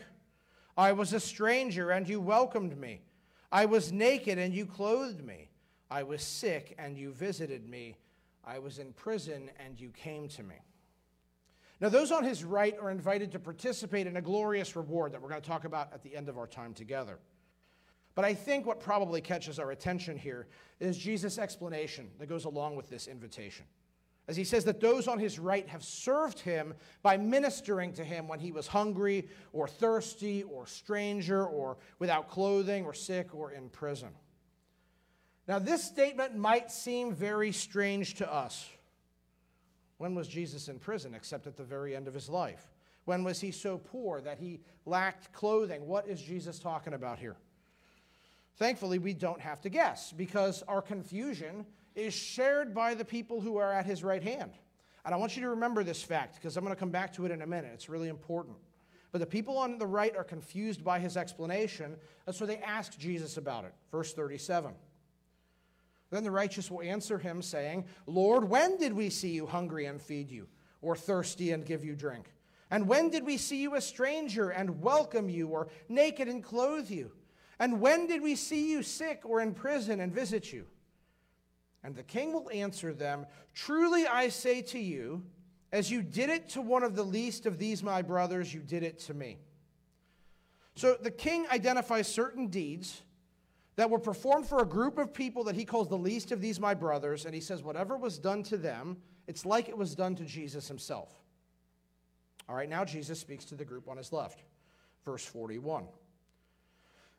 I 0.77 0.93
was 0.93 1.13
a 1.13 1.21
stranger, 1.21 1.91
and 1.91 2.09
you 2.09 2.21
welcomed 2.21 2.79
me. 2.79 3.03
I 3.53 3.67
was 3.67 3.93
naked, 3.93 4.39
and 4.39 4.55
you 4.55 4.67
clothed 4.67 5.23
me. 5.23 5.51
I 5.91 6.03
was 6.03 6.23
sick, 6.23 6.75
and 6.79 6.97
you 6.97 7.13
visited 7.13 7.69
me. 7.69 7.97
I 8.45 8.59
was 8.59 8.79
in 8.79 8.93
prison, 8.93 9.51
and 9.59 9.79
you 9.79 9.91
came 9.91 10.29
to 10.29 10.43
me. 10.43 10.57
Now, 11.81 11.89
those 11.89 12.13
on 12.13 12.25
his 12.25 12.45
right 12.45 12.77
are 12.81 12.91
invited 12.91 13.33
to 13.33 13.39
participate 13.39 14.07
in 14.07 14.17
a 14.17 14.23
glorious 14.23 14.77
reward 14.77 15.13
that 15.13 15.23
we're 15.23 15.31
going 15.31 15.41
to 15.41 15.49
talk 15.49 15.65
about 15.65 15.93
at 15.93 16.03
the 16.03 16.15
end 16.15 16.29
of 16.29 16.39
our 16.39 16.47
time 16.47 16.75
together. 16.75 17.19
But 18.15 18.25
I 18.25 18.35
think 18.35 18.67
what 18.67 18.81
probably 18.81 19.21
catches 19.21 19.59
our 19.59 19.71
attention 19.71 20.17
here 20.19 20.47
is 20.79 20.99
Jesus' 20.99 21.39
explanation 21.39 22.11
that 22.19 22.29
goes 22.29 22.45
along 22.45 22.77
with 22.77 22.91
this 22.91 23.07
invitation. 23.07 23.65
As 24.31 24.37
he 24.37 24.45
says 24.45 24.65
that 24.67 24.79
those 24.79 25.09
on 25.09 25.19
his 25.19 25.41
right 25.41 25.69
have 25.69 25.83
served 25.83 26.39
him 26.39 26.75
by 27.03 27.17
ministering 27.17 27.93
to 27.95 28.05
him 28.05 28.29
when 28.29 28.39
he 28.39 28.53
was 28.53 28.69
hungry 28.69 29.29
or 29.53 29.67
thirsty 29.67 30.45
or 30.45 30.69
stranger 30.69 31.45
or 31.45 31.79
without 31.99 32.29
clothing 32.29 32.85
or 32.85 32.95
sick 32.95 33.35
or 33.35 33.51
in 33.51 33.69
prison. 33.71 34.11
Now, 35.49 35.59
this 35.59 35.83
statement 35.83 36.37
might 36.37 36.71
seem 36.71 37.13
very 37.13 37.51
strange 37.51 38.15
to 38.15 38.33
us. 38.33 38.69
When 39.99 40.15
was 40.15 40.29
Jesus 40.29 40.69
in 40.69 40.79
prison 40.79 41.13
except 41.13 41.49
at 41.49 41.57
the 41.57 41.65
very 41.65 41.97
end 41.97 42.07
of 42.07 42.15
his 42.15 42.29
life? 42.29 42.71
When 43.07 43.25
was 43.25 43.41
he 43.41 43.51
so 43.51 43.79
poor 43.79 44.21
that 44.21 44.39
he 44.39 44.61
lacked 44.87 45.33
clothing? 45.33 45.89
What 45.89 46.07
is 46.07 46.23
Jesus 46.23 46.61
talking 46.61 46.95
about 46.95 47.19
here? 47.19 47.37
Thankfully, 48.59 49.01
we 49.01 49.13
don't 49.13 49.41
have 49.41 49.61
to 49.63 49.71
guess 49.71 50.13
because 50.13 50.63
our 50.69 50.83
confusion 50.83 51.67
is 52.01 52.15
shared 52.15 52.75
by 52.75 52.95
the 52.95 53.05
people 53.05 53.41
who 53.41 53.57
are 53.57 53.73
at 53.73 53.87
his 53.87 54.03
right 54.03 54.23
hand. 54.23 54.53
And 55.05 55.15
I 55.15 55.19
want 55.19 55.37
you 55.37 55.43
to 55.43 55.51
remember 55.51 55.83
this 55.83 56.03
fact 56.03 56.35
because 56.35 56.57
I'm 56.57 56.65
going 56.65 56.75
to 56.75 56.79
come 56.79 56.91
back 56.91 57.13
to 57.15 57.25
it 57.25 57.31
in 57.31 57.43
a 57.43 57.47
minute. 57.47 57.71
It's 57.75 57.89
really 57.89 58.09
important. 58.09 58.57
But 59.13 59.19
the 59.19 59.27
people 59.27 59.59
on 59.59 59.79
the 59.79 59.87
right 59.87 60.17
are 60.17 60.25
confused 60.25 60.85
by 60.85 61.01
his 61.01 61.17
explanation, 61.17 61.97
and 62.27 62.35
so 62.35 62.47
they 62.47 62.59
ask 62.59 62.97
Jesus 62.99 63.37
about 63.37 63.65
it. 63.65 63.73
Verse 63.91 64.13
37. 64.13 64.73
Then 66.11 66.25
the 66.25 66.31
righteous 66.31 66.71
will 66.71 66.83
answer 66.83 67.19
him, 67.19 67.41
saying, 67.43 67.87
Lord, 68.07 68.45
when 68.45 68.77
did 68.77 68.93
we 68.93 69.11
see 69.11 69.31
you 69.31 69.47
hungry 69.47 69.87
and 69.87 70.01
feed 70.01 70.31
you, 70.31 70.49
or 70.83 70.97
thirsty 70.97 71.53
and 71.53 71.65
give 71.65 71.85
you 71.85 71.95
drink? 71.95 72.33
And 72.71 72.87
when 72.87 73.11
did 73.11 73.25
we 73.25 73.37
see 73.37 73.63
you 73.63 73.75
a 73.75 73.81
stranger 73.81 74.51
and 74.51 74.81
welcome 74.81 75.29
you, 75.29 75.49
or 75.49 75.69
naked 75.89 76.29
and 76.29 76.43
clothe 76.43 76.91
you? 76.91 77.13
And 77.59 77.81
when 77.81 78.07
did 78.07 78.23
we 78.23 78.37
see 78.37 78.71
you 78.71 78.83
sick 78.83 79.23
or 79.25 79.41
in 79.41 79.55
prison 79.55 80.01
and 80.01 80.13
visit 80.13 80.53
you? 80.53 80.67
And 81.83 81.95
the 81.95 82.03
king 82.03 82.33
will 82.33 82.51
answer 82.53 82.93
them, 82.93 83.27
Truly 83.55 84.07
I 84.07 84.29
say 84.29 84.63
to 84.63 84.79
you, 84.79 85.23
as 85.73 85.91
you 85.91 86.03
did 86.03 86.31
it 86.31 86.49
to 86.51 86.61
one 86.61 86.83
of 86.83 86.95
the 86.95 87.03
least 87.03 87.47
of 87.47 87.59
these 87.59 87.83
my 87.83 88.03
brothers, 88.03 88.53
you 88.53 88.61
did 88.61 88.83
it 88.83 88.99
to 89.01 89.15
me. 89.15 89.39
So 90.75 90.97
the 91.01 91.11
king 91.11 91.47
identifies 91.51 92.09
certain 92.09 92.49
deeds 92.49 93.03
that 93.77 93.89
were 93.89 93.99
performed 93.99 94.47
for 94.47 94.61
a 94.61 94.67
group 94.67 94.99
of 94.99 95.15
people 95.15 95.45
that 95.45 95.55
he 95.55 95.65
calls 95.65 95.89
the 95.89 95.97
least 95.97 96.33
of 96.33 96.41
these 96.41 96.61
my 96.61 96.75
brothers, 96.75 97.25
and 97.25 97.35
he 97.35 97.41
says, 97.41 97.63
whatever 97.63 97.97
was 97.97 98.19
done 98.19 98.43
to 98.45 98.57
them, 98.57 98.97
it's 99.27 99.47
like 99.47 99.69
it 99.69 99.77
was 99.77 99.95
done 99.95 100.15
to 100.17 100.25
Jesus 100.25 100.69
himself. 100.69 101.13
All 102.49 102.57
right, 102.57 102.69
now 102.69 102.85
Jesus 102.85 103.21
speaks 103.21 103.45
to 103.47 103.55
the 103.55 103.65
group 103.65 103.89
on 103.89 103.97
his 103.97 104.13
left. 104.13 104.43
Verse 105.05 105.25
41. 105.25 105.87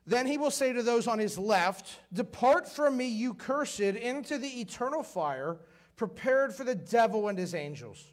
Then 0.06 0.26
he 0.26 0.38
will 0.38 0.52
say 0.52 0.74
to 0.74 0.82
those 0.82 1.08
on 1.08 1.20
his 1.20 1.38
left, 1.38 2.00
Depart 2.12 2.68
from 2.68 2.98
me, 2.98 3.08
you 3.08 3.34
cursed, 3.34 3.80
into 3.80 4.38
the 4.38 4.62
eternal 4.62 5.04
fire 5.04 5.58
prepared 5.96 6.54
for 6.54 6.64
the 6.64 6.76
devil 6.76 7.28
and 7.28 7.38
his 7.38 7.54
angels. 7.54 8.04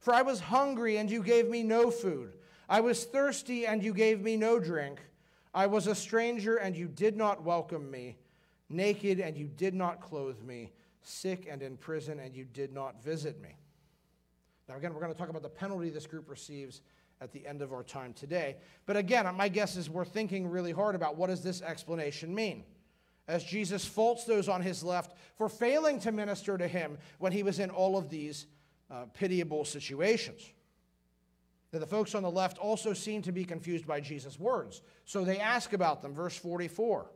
For 0.00 0.12
I 0.12 0.22
was 0.22 0.40
hungry, 0.40 0.96
and 0.96 1.10
you 1.10 1.22
gave 1.22 1.48
me 1.48 1.62
no 1.62 1.90
food. 1.90 2.32
I 2.68 2.80
was 2.80 3.04
thirsty, 3.04 3.66
and 3.66 3.82
you 3.82 3.94
gave 3.94 4.20
me 4.20 4.36
no 4.36 4.58
drink. 4.58 5.00
I 5.54 5.66
was 5.66 5.86
a 5.86 5.94
stranger, 5.94 6.56
and 6.56 6.76
you 6.76 6.88
did 6.88 7.16
not 7.16 7.42
welcome 7.42 7.90
me, 7.90 8.16
naked, 8.68 9.20
and 9.20 9.36
you 9.36 9.46
did 9.46 9.74
not 9.74 10.00
clothe 10.00 10.42
me, 10.42 10.72
sick 11.02 11.46
and 11.48 11.62
in 11.62 11.76
prison, 11.76 12.18
and 12.18 12.34
you 12.34 12.44
did 12.44 12.72
not 12.72 13.02
visit 13.02 13.40
me. 13.40 13.56
Now, 14.68 14.76
again, 14.76 14.92
we're 14.92 15.00
going 15.00 15.12
to 15.12 15.18
talk 15.18 15.30
about 15.30 15.42
the 15.42 15.48
penalty 15.48 15.88
this 15.88 16.06
group 16.06 16.28
receives 16.28 16.82
at 17.20 17.32
the 17.32 17.46
end 17.46 17.62
of 17.62 17.72
our 17.72 17.82
time 17.82 18.12
today. 18.12 18.56
But 18.86 18.96
again, 18.96 19.26
my 19.36 19.48
guess 19.48 19.76
is 19.76 19.90
we're 19.90 20.04
thinking 20.04 20.48
really 20.48 20.72
hard 20.72 20.94
about 20.94 21.16
what 21.16 21.28
does 21.28 21.42
this 21.42 21.62
explanation 21.62 22.34
mean? 22.34 22.64
As 23.26 23.44
Jesus 23.44 23.84
faults 23.84 24.24
those 24.24 24.48
on 24.48 24.62
his 24.62 24.82
left 24.82 25.16
for 25.36 25.48
failing 25.48 26.00
to 26.00 26.12
minister 26.12 26.56
to 26.56 26.66
him 26.66 26.96
when 27.18 27.32
he 27.32 27.42
was 27.42 27.58
in 27.58 27.70
all 27.70 27.96
of 27.96 28.08
these 28.08 28.46
uh, 28.90 29.04
pitiable 29.12 29.64
situations. 29.64 30.50
Now, 31.72 31.80
the 31.80 31.86
folks 31.86 32.14
on 32.14 32.22
the 32.22 32.30
left 32.30 32.56
also 32.56 32.94
seem 32.94 33.20
to 33.22 33.32
be 33.32 33.44
confused 33.44 33.86
by 33.86 34.00
Jesus' 34.00 34.40
words, 34.40 34.80
so 35.04 35.24
they 35.24 35.38
ask 35.38 35.74
about 35.74 36.00
them. 36.00 36.14
Verse 36.14 36.36
44. 36.36 37.10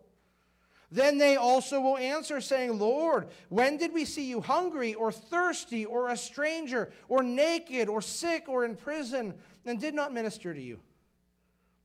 Then 0.91 1.17
they 1.17 1.37
also 1.37 1.81
will 1.81 1.97
answer, 1.97 2.39
saying, 2.43 2.79
Lord, 2.79 3.29
when 3.49 3.79
did 3.79 3.95
we 3.95 4.05
see 4.05 4.29
you 4.29 4.43
hungry, 4.43 4.93
or 4.93 5.11
thirsty, 5.11 5.87
or 5.87 6.11
a 6.11 6.17
stranger, 6.19 6.93
or 7.09 7.23
naked, 7.23 7.89
or 7.89 8.03
sick, 8.03 8.47
or 8.47 8.67
in 8.67 8.77
prison, 8.77 9.33
and 9.65 9.81
did 9.81 9.95
not 9.95 10.13
minister 10.13 10.53
to 10.53 10.61
you? 10.61 10.81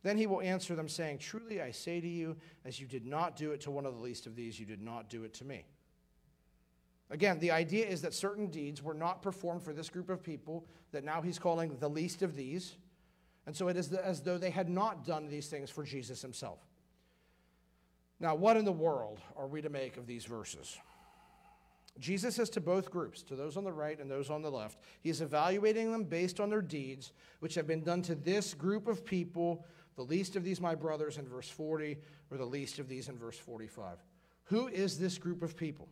Then 0.04 0.18
he 0.18 0.28
will 0.28 0.42
answer 0.42 0.76
them, 0.76 0.88
saying, 0.88 1.18
Truly 1.18 1.62
I 1.62 1.72
say 1.72 2.00
to 2.00 2.08
you, 2.08 2.38
as 2.66 2.80
you 2.80 2.88
did 2.88 3.06
not 3.06 3.36
do 3.36 3.52
it 3.52 3.62
to 3.62 3.72
one 3.72 3.86
of 3.86 3.96
the 3.96 4.00
least 4.00 4.26
of 4.26 4.36
these, 4.36 4.60
you 4.60 4.66
did 4.66 4.82
not 4.82 5.10
do 5.10 5.24
it 5.24 5.34
to 5.36 5.46
me. 5.46 5.66
Again, 7.10 7.40
the 7.40 7.52
idea 7.52 7.86
is 7.88 8.02
that 8.02 8.14
certain 8.14 8.48
deeds 8.48 8.84
were 8.84 8.94
not 8.94 9.22
performed 9.22 9.64
for 9.64 9.74
this 9.74 9.90
group 9.90 10.10
of 10.10 10.22
people 10.22 10.66
that 10.92 11.04
now 11.04 11.22
he's 11.22 11.40
calling 11.40 11.78
the 11.80 11.90
least 11.90 12.22
of 12.22 12.36
these. 12.36 12.76
And 13.46 13.56
so 13.56 13.70
it 13.70 13.78
is 13.78 13.94
as 13.94 14.22
though 14.22 14.38
they 14.38 14.50
had 14.50 14.70
not 14.70 15.06
done 15.06 15.28
these 15.28 15.48
things 15.48 15.70
for 15.70 15.84
Jesus 15.84 16.22
himself. 16.22 16.60
Now, 18.20 18.36
what 18.36 18.58
in 18.58 18.66
the 18.66 18.72
world 18.72 19.20
are 19.38 19.48
we 19.48 19.62
to 19.62 19.70
make 19.70 19.96
of 19.96 20.06
these 20.06 20.26
verses? 20.26 20.78
Jesus 22.00 22.36
says 22.36 22.50
to 22.52 22.62
both 22.62 22.92
groups, 22.92 23.24
to 23.24 23.36
those 23.36 23.58
on 23.58 23.64
the 23.64 23.72
right 23.72 24.00
and 24.00 24.10
those 24.10 24.30
on 24.30 24.42
the 24.42 24.52
left, 24.52 24.80
he's 25.02 25.22
evaluating 25.22 25.92
them 25.92 26.04
based 26.04 26.40
on 26.40 26.50
their 26.50 26.62
deeds, 26.62 27.12
which 27.40 27.56
have 27.56 27.68
been 27.68 27.84
done 27.84 28.02
to 28.04 28.16
this 28.16 28.54
group 28.54 28.88
of 28.88 29.06
people, 29.06 29.66
the 29.96 30.04
least 30.04 30.36
of 30.36 30.44
these 30.44 30.62
my 30.62 30.76
brothers 30.76 31.18
in 31.18 31.28
verse 31.28 31.50
40, 31.50 31.98
or 32.30 32.38
the 32.38 32.46
least 32.46 32.80
of 32.80 32.88
these 32.88 33.10
in 33.10 33.18
verse 33.18 33.38
45. 33.38 33.98
Who 34.46 34.68
is 34.68 35.00
this 35.00 35.18
group 35.18 35.42
of 35.42 35.58
people? 35.58 35.88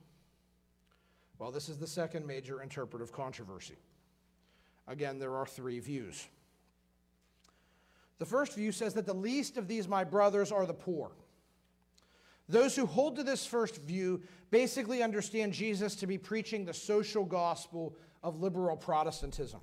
Well, 1.40 1.52
this 1.52 1.70
is 1.70 1.78
the 1.78 1.88
second 1.88 2.26
major 2.26 2.62
interpretive 2.62 3.12
controversy. 3.12 3.76
Again, 4.88 5.20
there 5.20 5.36
are 5.36 5.46
three 5.46 5.80
views. 5.80 6.28
The 8.18 8.26
first 8.26 8.56
view 8.56 8.72
says 8.72 8.94
that 8.94 9.06
the 9.06 9.14
least 9.14 9.58
of 9.58 9.68
these, 9.68 9.88
my 9.88 10.04
brothers, 10.04 10.52
are 10.52 10.66
the 10.66 10.74
poor. 10.74 11.12
Those 12.48 12.76
who 12.76 12.86
hold 12.86 13.16
to 13.16 13.24
this 13.24 13.46
first 13.46 13.82
view 13.82 14.22
basically 14.52 15.02
understand 15.02 15.54
Jesus 15.54 15.96
to 15.96 16.08
be 16.08 16.18
preaching 16.18 16.66
the 16.66 16.74
social 16.74 17.26
gospel 17.26 17.96
of 18.24 18.40
liberal 18.40 18.78
Protestantism. 18.78 19.62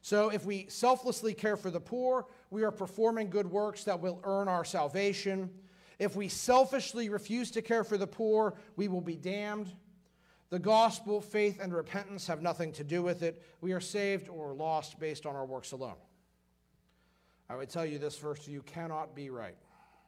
So, 0.00 0.28
if 0.28 0.44
we 0.44 0.66
selflessly 0.68 1.34
care 1.34 1.56
for 1.56 1.70
the 1.70 1.80
poor, 1.80 2.26
we 2.50 2.62
are 2.62 2.70
performing 2.70 3.30
good 3.30 3.50
works 3.50 3.84
that 3.84 4.00
will 4.00 4.20
earn 4.22 4.48
our 4.48 4.64
salvation. 4.64 5.50
If 5.98 6.14
we 6.14 6.28
selfishly 6.28 7.08
refuse 7.08 7.50
to 7.52 7.62
care 7.62 7.82
for 7.82 7.98
the 7.98 8.06
poor, 8.06 8.54
we 8.76 8.86
will 8.86 9.00
be 9.00 9.16
damned. 9.16 9.72
The 10.50 10.58
gospel, 10.60 11.20
faith, 11.20 11.58
and 11.60 11.74
repentance 11.74 12.26
have 12.28 12.40
nothing 12.40 12.72
to 12.72 12.84
do 12.84 13.02
with 13.02 13.22
it. 13.22 13.42
We 13.60 13.72
are 13.72 13.80
saved 13.80 14.28
or 14.28 14.54
lost 14.54 14.98
based 14.98 15.26
on 15.26 15.34
our 15.34 15.44
works 15.44 15.72
alone. 15.72 15.96
I 17.50 17.56
would 17.56 17.68
tell 17.68 17.84
you 17.84 17.98
this 17.98 18.16
first 18.16 18.44
view 18.44 18.62
cannot 18.62 19.14
be 19.14 19.30
right. 19.30 19.56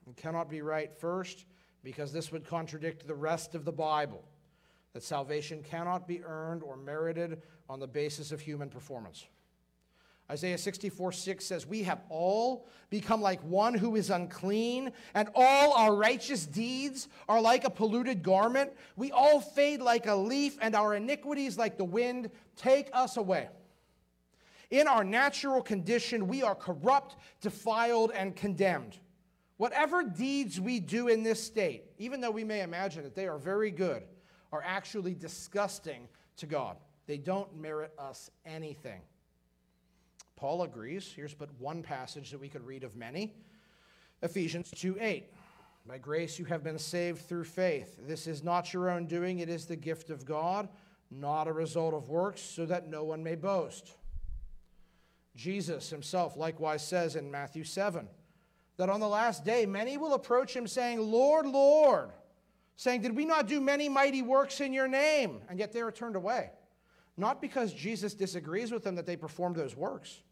It 0.08 0.16
cannot 0.16 0.48
be 0.48 0.62
right, 0.62 0.90
first, 0.98 1.44
because 1.82 2.12
this 2.12 2.30
would 2.32 2.46
contradict 2.46 3.06
the 3.06 3.14
rest 3.14 3.54
of 3.54 3.64
the 3.64 3.72
Bible 3.72 4.22
that 4.92 5.02
salvation 5.02 5.62
cannot 5.62 6.06
be 6.06 6.22
earned 6.24 6.62
or 6.62 6.76
merited 6.76 7.42
on 7.68 7.80
the 7.80 7.86
basis 7.86 8.32
of 8.32 8.40
human 8.40 8.68
performance. 8.68 9.26
Isaiah 10.30 10.58
64 10.58 11.12
6 11.12 11.44
says, 11.44 11.66
We 11.66 11.82
have 11.82 12.02
all 12.08 12.68
become 12.88 13.20
like 13.20 13.42
one 13.42 13.74
who 13.74 13.96
is 13.96 14.10
unclean, 14.10 14.92
and 15.14 15.28
all 15.34 15.72
our 15.72 15.94
righteous 15.94 16.46
deeds 16.46 17.08
are 17.28 17.40
like 17.40 17.64
a 17.64 17.70
polluted 17.70 18.22
garment. 18.22 18.72
We 18.96 19.10
all 19.10 19.40
fade 19.40 19.80
like 19.80 20.06
a 20.06 20.14
leaf, 20.14 20.56
and 20.60 20.76
our 20.76 20.94
iniquities, 20.94 21.58
like 21.58 21.78
the 21.78 21.84
wind, 21.84 22.30
take 22.56 22.90
us 22.92 23.16
away. 23.16 23.48
In 24.70 24.86
our 24.86 25.02
natural 25.02 25.62
condition, 25.62 26.28
we 26.28 26.44
are 26.44 26.54
corrupt, 26.54 27.16
defiled, 27.40 28.12
and 28.14 28.36
condemned. 28.36 28.98
Whatever 29.60 30.02
deeds 30.02 30.58
we 30.58 30.80
do 30.80 31.08
in 31.08 31.22
this 31.22 31.44
state, 31.44 31.84
even 31.98 32.22
though 32.22 32.30
we 32.30 32.44
may 32.44 32.62
imagine 32.62 33.02
that 33.02 33.14
they 33.14 33.28
are 33.28 33.36
very 33.36 33.70
good, 33.70 34.02
are 34.52 34.62
actually 34.64 35.12
disgusting 35.12 36.08
to 36.38 36.46
God. 36.46 36.78
They 37.06 37.18
don't 37.18 37.54
merit 37.54 37.92
us 37.98 38.30
anything. 38.46 39.02
Paul 40.34 40.62
agrees. 40.62 41.12
Here's 41.14 41.34
but 41.34 41.50
one 41.58 41.82
passage 41.82 42.30
that 42.30 42.40
we 42.40 42.48
could 42.48 42.64
read 42.64 42.84
of 42.84 42.96
many 42.96 43.34
Ephesians 44.22 44.70
2 44.70 44.96
8. 44.98 45.26
By 45.86 45.98
grace 45.98 46.38
you 46.38 46.46
have 46.46 46.64
been 46.64 46.78
saved 46.78 47.28
through 47.28 47.44
faith. 47.44 47.98
This 48.08 48.26
is 48.26 48.42
not 48.42 48.72
your 48.72 48.88
own 48.88 49.04
doing, 49.04 49.40
it 49.40 49.50
is 49.50 49.66
the 49.66 49.76
gift 49.76 50.08
of 50.08 50.24
God, 50.24 50.70
not 51.10 51.48
a 51.48 51.52
result 51.52 51.92
of 51.92 52.08
works, 52.08 52.40
so 52.40 52.64
that 52.64 52.88
no 52.88 53.04
one 53.04 53.22
may 53.22 53.34
boast. 53.34 53.90
Jesus 55.36 55.90
himself 55.90 56.38
likewise 56.38 56.82
says 56.82 57.14
in 57.14 57.30
Matthew 57.30 57.64
7 57.64 58.08
that 58.80 58.88
on 58.88 58.98
the 58.98 59.06
last 59.08 59.44
day 59.44 59.66
many 59.66 59.98
will 59.98 60.14
approach 60.14 60.56
him 60.56 60.66
saying, 60.66 60.98
Lord, 60.98 61.44
Lord, 61.44 62.12
saying, 62.76 63.02
Did 63.02 63.14
we 63.14 63.26
not 63.26 63.46
do 63.46 63.60
many 63.60 63.90
mighty 63.90 64.22
works 64.22 64.62
in 64.62 64.72
your 64.72 64.88
name? 64.88 65.42
And 65.50 65.58
yet 65.58 65.70
they 65.70 65.82
are 65.82 65.92
turned 65.92 66.16
away. 66.16 66.50
Not 67.18 67.42
because 67.42 67.74
Jesus 67.74 68.14
disagrees 68.14 68.72
with 68.72 68.82
them 68.82 68.94
that 68.94 69.04
they 69.04 69.16
performed 69.16 69.56
those 69.56 69.76
works, 69.76 70.22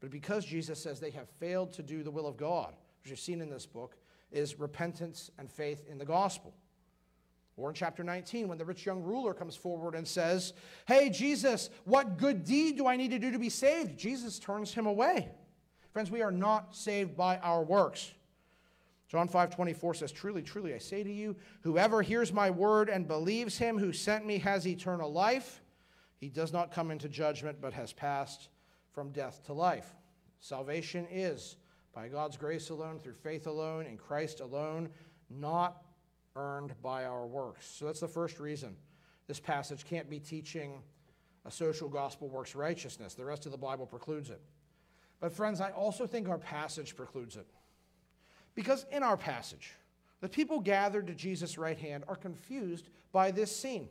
but 0.00 0.10
because 0.10 0.44
Jesus 0.44 0.82
says 0.82 1.00
they 1.00 1.12
have 1.12 1.30
failed 1.40 1.72
to 1.72 1.82
do 1.82 2.02
the 2.02 2.10
will 2.10 2.26
of 2.26 2.36
God, 2.36 2.74
which 3.02 3.08
you've 3.08 3.18
seen 3.18 3.40
in 3.40 3.48
this 3.48 3.64
book, 3.64 3.96
is 4.30 4.60
repentance 4.60 5.30
and 5.38 5.50
faith 5.50 5.86
in 5.90 5.96
the 5.96 6.04
gospel. 6.04 6.52
Or 7.56 7.70
in 7.70 7.74
chapter 7.74 8.04
19, 8.04 8.48
when 8.48 8.58
the 8.58 8.66
rich 8.66 8.84
young 8.84 9.02
ruler 9.02 9.32
comes 9.32 9.56
forward 9.56 9.94
and 9.94 10.06
says, 10.06 10.52
Hey, 10.86 11.08
Jesus, 11.08 11.70
what 11.84 12.18
good 12.18 12.44
deed 12.44 12.76
do 12.76 12.86
I 12.86 12.96
need 12.96 13.12
to 13.12 13.18
do 13.18 13.30
to 13.30 13.38
be 13.38 13.48
saved? 13.48 13.96
Jesus 13.96 14.38
turns 14.38 14.74
him 14.74 14.84
away. 14.84 15.30
Friends, 15.94 16.10
we 16.10 16.22
are 16.22 16.32
not 16.32 16.74
saved 16.74 17.16
by 17.16 17.38
our 17.38 17.62
works. 17.62 18.12
John 19.06 19.28
5 19.28 19.54
24 19.54 19.94
says, 19.94 20.10
Truly, 20.10 20.42
truly, 20.42 20.74
I 20.74 20.78
say 20.78 21.04
to 21.04 21.12
you, 21.12 21.36
whoever 21.60 22.02
hears 22.02 22.32
my 22.32 22.50
word 22.50 22.88
and 22.88 23.06
believes 23.06 23.56
him 23.56 23.78
who 23.78 23.92
sent 23.92 24.26
me 24.26 24.38
has 24.38 24.66
eternal 24.66 25.12
life. 25.12 25.62
He 26.16 26.28
does 26.28 26.52
not 26.52 26.72
come 26.72 26.90
into 26.90 27.08
judgment, 27.08 27.58
but 27.60 27.72
has 27.74 27.92
passed 27.92 28.48
from 28.90 29.12
death 29.12 29.44
to 29.46 29.52
life. 29.52 29.94
Salvation 30.40 31.06
is 31.12 31.58
by 31.94 32.08
God's 32.08 32.36
grace 32.36 32.70
alone, 32.70 32.98
through 32.98 33.14
faith 33.14 33.46
alone, 33.46 33.86
in 33.86 33.96
Christ 33.96 34.40
alone, 34.40 34.88
not 35.30 35.84
earned 36.34 36.74
by 36.82 37.04
our 37.04 37.24
works. 37.24 37.66
So 37.66 37.84
that's 37.84 38.00
the 38.00 38.08
first 38.08 38.40
reason 38.40 38.74
this 39.28 39.38
passage 39.38 39.84
can't 39.84 40.10
be 40.10 40.18
teaching 40.18 40.82
a 41.44 41.52
social 41.52 41.88
gospel 41.88 42.28
works 42.28 42.56
righteousness. 42.56 43.14
The 43.14 43.24
rest 43.24 43.46
of 43.46 43.52
the 43.52 43.58
Bible 43.58 43.86
precludes 43.86 44.30
it. 44.30 44.40
But, 45.20 45.32
friends, 45.32 45.60
I 45.60 45.70
also 45.70 46.06
think 46.06 46.28
our 46.28 46.38
passage 46.38 46.96
precludes 46.96 47.36
it. 47.36 47.46
Because 48.54 48.86
in 48.92 49.02
our 49.02 49.16
passage, 49.16 49.72
the 50.20 50.28
people 50.28 50.60
gathered 50.60 51.06
to 51.08 51.14
Jesus' 51.14 51.58
right 51.58 51.78
hand 51.78 52.04
are 52.08 52.16
confused 52.16 52.88
by 53.12 53.30
this 53.30 53.54
scene. 53.54 53.88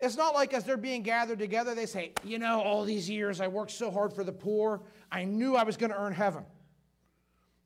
It's 0.00 0.16
not 0.16 0.34
like 0.34 0.54
as 0.54 0.64
they're 0.64 0.78
being 0.78 1.02
gathered 1.02 1.38
together, 1.38 1.74
they 1.74 1.86
say, 1.86 2.12
You 2.24 2.38
know, 2.38 2.60
all 2.62 2.84
these 2.84 3.08
years 3.08 3.40
I 3.40 3.48
worked 3.48 3.70
so 3.72 3.90
hard 3.90 4.12
for 4.12 4.24
the 4.24 4.32
poor, 4.32 4.80
I 5.12 5.24
knew 5.24 5.56
I 5.56 5.64
was 5.64 5.76
going 5.76 5.90
to 5.90 5.98
earn 5.98 6.14
heaven. 6.14 6.44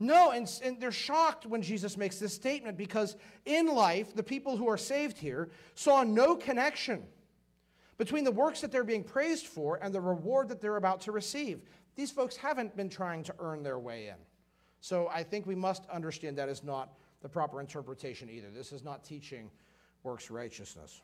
No, 0.00 0.32
and, 0.32 0.50
and, 0.64 0.80
they're 0.80 0.90
shocked 0.90 1.46
when 1.46 1.62
Jesus 1.62 1.96
makes 1.96 2.18
this 2.18 2.34
statement 2.34 2.76
because 2.76 3.16
in 3.46 3.68
life, 3.68 4.14
the 4.14 4.24
people 4.24 4.56
who 4.56 4.68
are 4.68 4.76
saved 4.76 5.16
here 5.16 5.50
saw 5.76 6.02
no 6.02 6.34
connection 6.34 7.04
between 7.96 8.24
the 8.24 8.32
works 8.32 8.60
that 8.60 8.72
they're 8.72 8.82
being 8.82 9.04
praised 9.04 9.46
for 9.46 9.78
and 9.80 9.94
the 9.94 10.00
reward 10.00 10.48
that 10.48 10.60
they're 10.60 10.76
about 10.76 11.02
to 11.02 11.12
receive. 11.12 11.60
These 11.96 12.10
folks 12.10 12.36
haven't 12.36 12.76
been 12.76 12.88
trying 12.88 13.22
to 13.24 13.34
earn 13.38 13.62
their 13.62 13.78
way 13.78 14.08
in. 14.08 14.16
So 14.80 15.08
I 15.08 15.22
think 15.22 15.46
we 15.46 15.54
must 15.54 15.86
understand 15.86 16.36
that 16.38 16.48
is 16.48 16.62
not 16.62 16.92
the 17.22 17.28
proper 17.28 17.60
interpretation 17.60 18.28
either. 18.28 18.50
This 18.50 18.72
is 18.72 18.84
not 18.84 19.04
teaching 19.04 19.50
works 20.02 20.30
righteousness. 20.30 21.00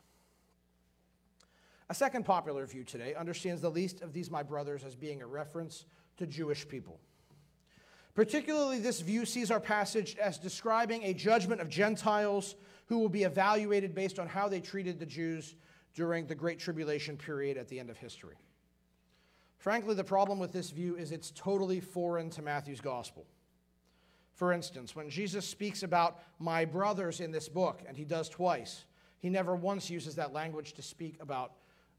A 1.89 1.93
second 1.93 2.23
popular 2.23 2.65
view 2.65 2.83
today 2.83 3.15
understands 3.15 3.61
the 3.61 3.71
least 3.71 4.01
of 4.01 4.13
these 4.13 4.29
my 4.31 4.43
brothers 4.43 4.83
as 4.83 4.95
being 4.95 5.21
a 5.21 5.27
reference 5.27 5.85
to 6.17 6.27
Jewish 6.27 6.67
people. 6.67 6.99
Particularly, 8.13 8.79
this 8.79 9.01
view 9.01 9.25
sees 9.25 9.51
our 9.51 9.59
passage 9.59 10.15
as 10.17 10.37
describing 10.37 11.03
a 11.03 11.13
judgment 11.13 11.61
of 11.61 11.69
Gentiles 11.69 12.55
who 12.85 12.99
will 12.99 13.09
be 13.09 13.23
evaluated 13.23 13.95
based 13.95 14.19
on 14.19 14.27
how 14.27 14.47
they 14.47 14.59
treated 14.59 14.99
the 14.99 15.05
Jews 15.05 15.55
during 15.95 16.27
the 16.27 16.35
Great 16.35 16.59
Tribulation 16.59 17.17
period 17.17 17.57
at 17.57 17.67
the 17.67 17.79
end 17.79 17.89
of 17.89 17.97
history. 17.97 18.35
Frankly, 19.61 19.93
the 19.93 20.03
problem 20.03 20.39
with 20.39 20.51
this 20.51 20.71
view 20.71 20.95
is 20.95 21.11
it's 21.11 21.29
totally 21.35 21.79
foreign 21.79 22.31
to 22.31 22.41
Matthew's 22.41 22.81
gospel. 22.81 23.27
For 24.33 24.53
instance, 24.53 24.95
when 24.95 25.07
Jesus 25.07 25.47
speaks 25.47 25.83
about 25.83 26.17
my 26.39 26.65
brothers 26.65 27.19
in 27.19 27.31
this 27.31 27.47
book, 27.47 27.83
and 27.87 27.95
he 27.95 28.03
does 28.03 28.27
twice, 28.27 28.85
he 29.19 29.29
never 29.29 29.55
once 29.55 29.87
uses 29.87 30.15
that 30.15 30.33
language 30.33 30.73
to 30.73 30.81
speak 30.81 31.17
about 31.21 31.51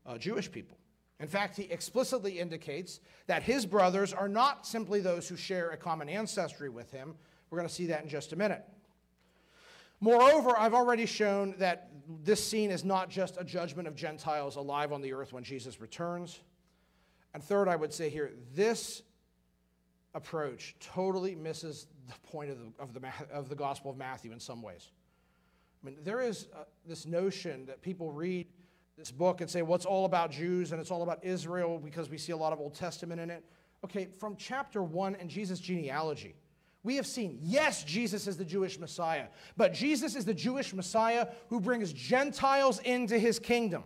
uh, 0.04 0.18
Jewish 0.18 0.50
people. 0.50 0.76
In 1.20 1.28
fact, 1.28 1.56
he 1.56 1.70
explicitly 1.70 2.40
indicates 2.40 2.98
that 3.28 3.44
his 3.44 3.64
brothers 3.64 4.12
are 4.12 4.28
not 4.28 4.66
simply 4.66 4.98
those 4.98 5.28
who 5.28 5.36
share 5.36 5.70
a 5.70 5.76
common 5.76 6.08
ancestry 6.08 6.68
with 6.68 6.90
him. 6.90 7.14
We're 7.48 7.58
going 7.58 7.68
to 7.68 7.74
see 7.74 7.86
that 7.86 8.02
in 8.02 8.08
just 8.08 8.32
a 8.32 8.36
minute. 8.36 8.64
Moreover, 10.00 10.58
I've 10.58 10.74
already 10.74 11.06
shown 11.06 11.54
that 11.58 11.92
this 12.24 12.44
scene 12.44 12.72
is 12.72 12.84
not 12.84 13.08
just 13.08 13.36
a 13.38 13.44
judgment 13.44 13.86
of 13.86 13.94
Gentiles 13.94 14.56
alive 14.56 14.92
on 14.92 15.00
the 15.00 15.12
earth 15.12 15.32
when 15.32 15.44
Jesus 15.44 15.80
returns. 15.80 16.40
And 17.34 17.42
third, 17.42 17.68
I 17.68 17.76
would 17.76 17.92
say 17.92 18.10
here, 18.10 18.32
this 18.54 19.02
approach 20.14 20.76
totally 20.80 21.34
misses 21.34 21.86
the 22.06 22.28
point 22.30 22.50
of 22.50 22.58
the, 22.58 22.82
of 22.82 22.94
the, 22.94 23.00
of 23.32 23.48
the 23.48 23.54
Gospel 23.54 23.90
of 23.90 23.96
Matthew 23.96 24.32
in 24.32 24.40
some 24.40 24.60
ways. 24.60 24.90
I 25.82 25.86
mean, 25.86 25.96
there 26.04 26.20
is 26.20 26.48
uh, 26.54 26.64
this 26.86 27.06
notion 27.06 27.66
that 27.66 27.82
people 27.82 28.10
read 28.10 28.46
this 28.98 29.10
book 29.10 29.40
and 29.40 29.50
say, 29.50 29.62
well, 29.62 29.74
it's 29.74 29.86
all 29.86 30.04
about 30.04 30.30
Jews 30.30 30.72
and 30.72 30.80
it's 30.80 30.90
all 30.90 31.02
about 31.02 31.24
Israel 31.24 31.80
because 31.82 32.10
we 32.10 32.18
see 32.18 32.32
a 32.32 32.36
lot 32.36 32.52
of 32.52 32.60
Old 32.60 32.74
Testament 32.74 33.20
in 33.20 33.30
it. 33.30 33.44
Okay, 33.84 34.06
from 34.20 34.36
chapter 34.36 34.82
one 34.82 35.16
and 35.16 35.28
Jesus' 35.28 35.58
genealogy, 35.58 36.36
we 36.84 36.96
have 36.96 37.06
seen, 37.06 37.38
yes, 37.40 37.84
Jesus 37.84 38.26
is 38.26 38.36
the 38.36 38.44
Jewish 38.44 38.78
Messiah, 38.78 39.26
but 39.56 39.72
Jesus 39.72 40.14
is 40.14 40.24
the 40.24 40.34
Jewish 40.34 40.74
Messiah 40.74 41.28
who 41.48 41.60
brings 41.60 41.92
Gentiles 41.92 42.80
into 42.80 43.18
his 43.18 43.38
kingdom. 43.38 43.84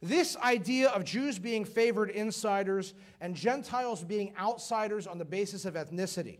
This 0.00 0.36
idea 0.36 0.90
of 0.90 1.04
Jews 1.04 1.38
being 1.38 1.64
favored 1.64 2.10
insiders 2.10 2.94
and 3.20 3.34
Gentiles 3.34 4.04
being 4.04 4.32
outsiders 4.38 5.06
on 5.06 5.18
the 5.18 5.24
basis 5.24 5.64
of 5.64 5.74
ethnicity 5.74 6.38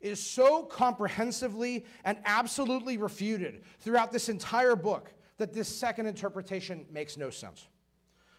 is 0.00 0.20
so 0.20 0.64
comprehensively 0.64 1.84
and 2.04 2.18
absolutely 2.24 2.96
refuted 2.96 3.62
throughout 3.80 4.12
this 4.12 4.28
entire 4.28 4.76
book 4.76 5.12
that 5.38 5.52
this 5.52 5.68
second 5.68 6.06
interpretation 6.06 6.86
makes 6.90 7.16
no 7.16 7.30
sense. 7.30 7.66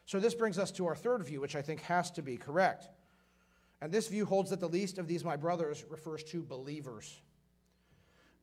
So, 0.05 0.19
this 0.19 0.35
brings 0.35 0.59
us 0.59 0.71
to 0.73 0.85
our 0.85 0.95
third 0.95 1.23
view, 1.23 1.41
which 1.41 1.55
I 1.55 1.61
think 1.63 1.81
has 1.81 2.11
to 2.11 2.21
be 2.21 2.37
correct. 2.37 2.89
And 3.81 3.91
this 3.91 4.07
view 4.07 4.25
holds 4.25 4.51
that 4.51 4.59
the 4.59 4.69
least 4.69 4.97
of 4.97 5.07
these 5.07 5.23
my 5.23 5.35
brothers 5.35 5.83
refers 5.89 6.23
to 6.25 6.43
believers. 6.43 7.21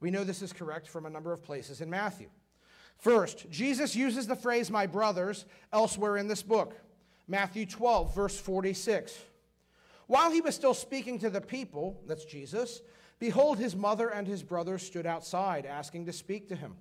We 0.01 0.11
know 0.11 0.25
this 0.25 0.43
is 0.43 0.53
correct 0.53 0.89
from 0.89 1.07
a 1.07 1.11
number 1.11 1.33
of 1.33 1.43
places 1.43 1.81
in 1.81 1.89
Matthew. 1.89 2.29
First, 3.03 3.51
Jesus 3.51 3.97
uses 3.97 4.29
the 4.29 4.37
phrase 4.37 4.71
my 4.71 4.87
brothers 4.87 5.45
elsewhere 5.73 6.17
in 6.17 6.29
this 6.29 6.43
book. 6.43 6.77
Matthew 7.27 7.67
12, 7.67 8.15
verse 8.15 8.39
46. 8.39 9.19
While 10.07 10.31
he 10.31 10.41
was 10.41 10.55
still 10.55 10.73
speaking 10.73 11.19
to 11.19 11.29
the 11.29 11.41
people, 11.41 12.01
that's 12.07 12.25
Jesus, 12.25 12.81
behold, 13.19 13.59
his 13.59 13.75
mother 13.75 14.09
and 14.09 14.25
his 14.25 14.45
brothers 14.45 14.87
stood 14.87 15.05
outside, 15.05 15.67
asking 15.67 16.07
to 16.07 16.13
speak 16.13 16.49
to 16.51 16.55
him. 16.55 16.77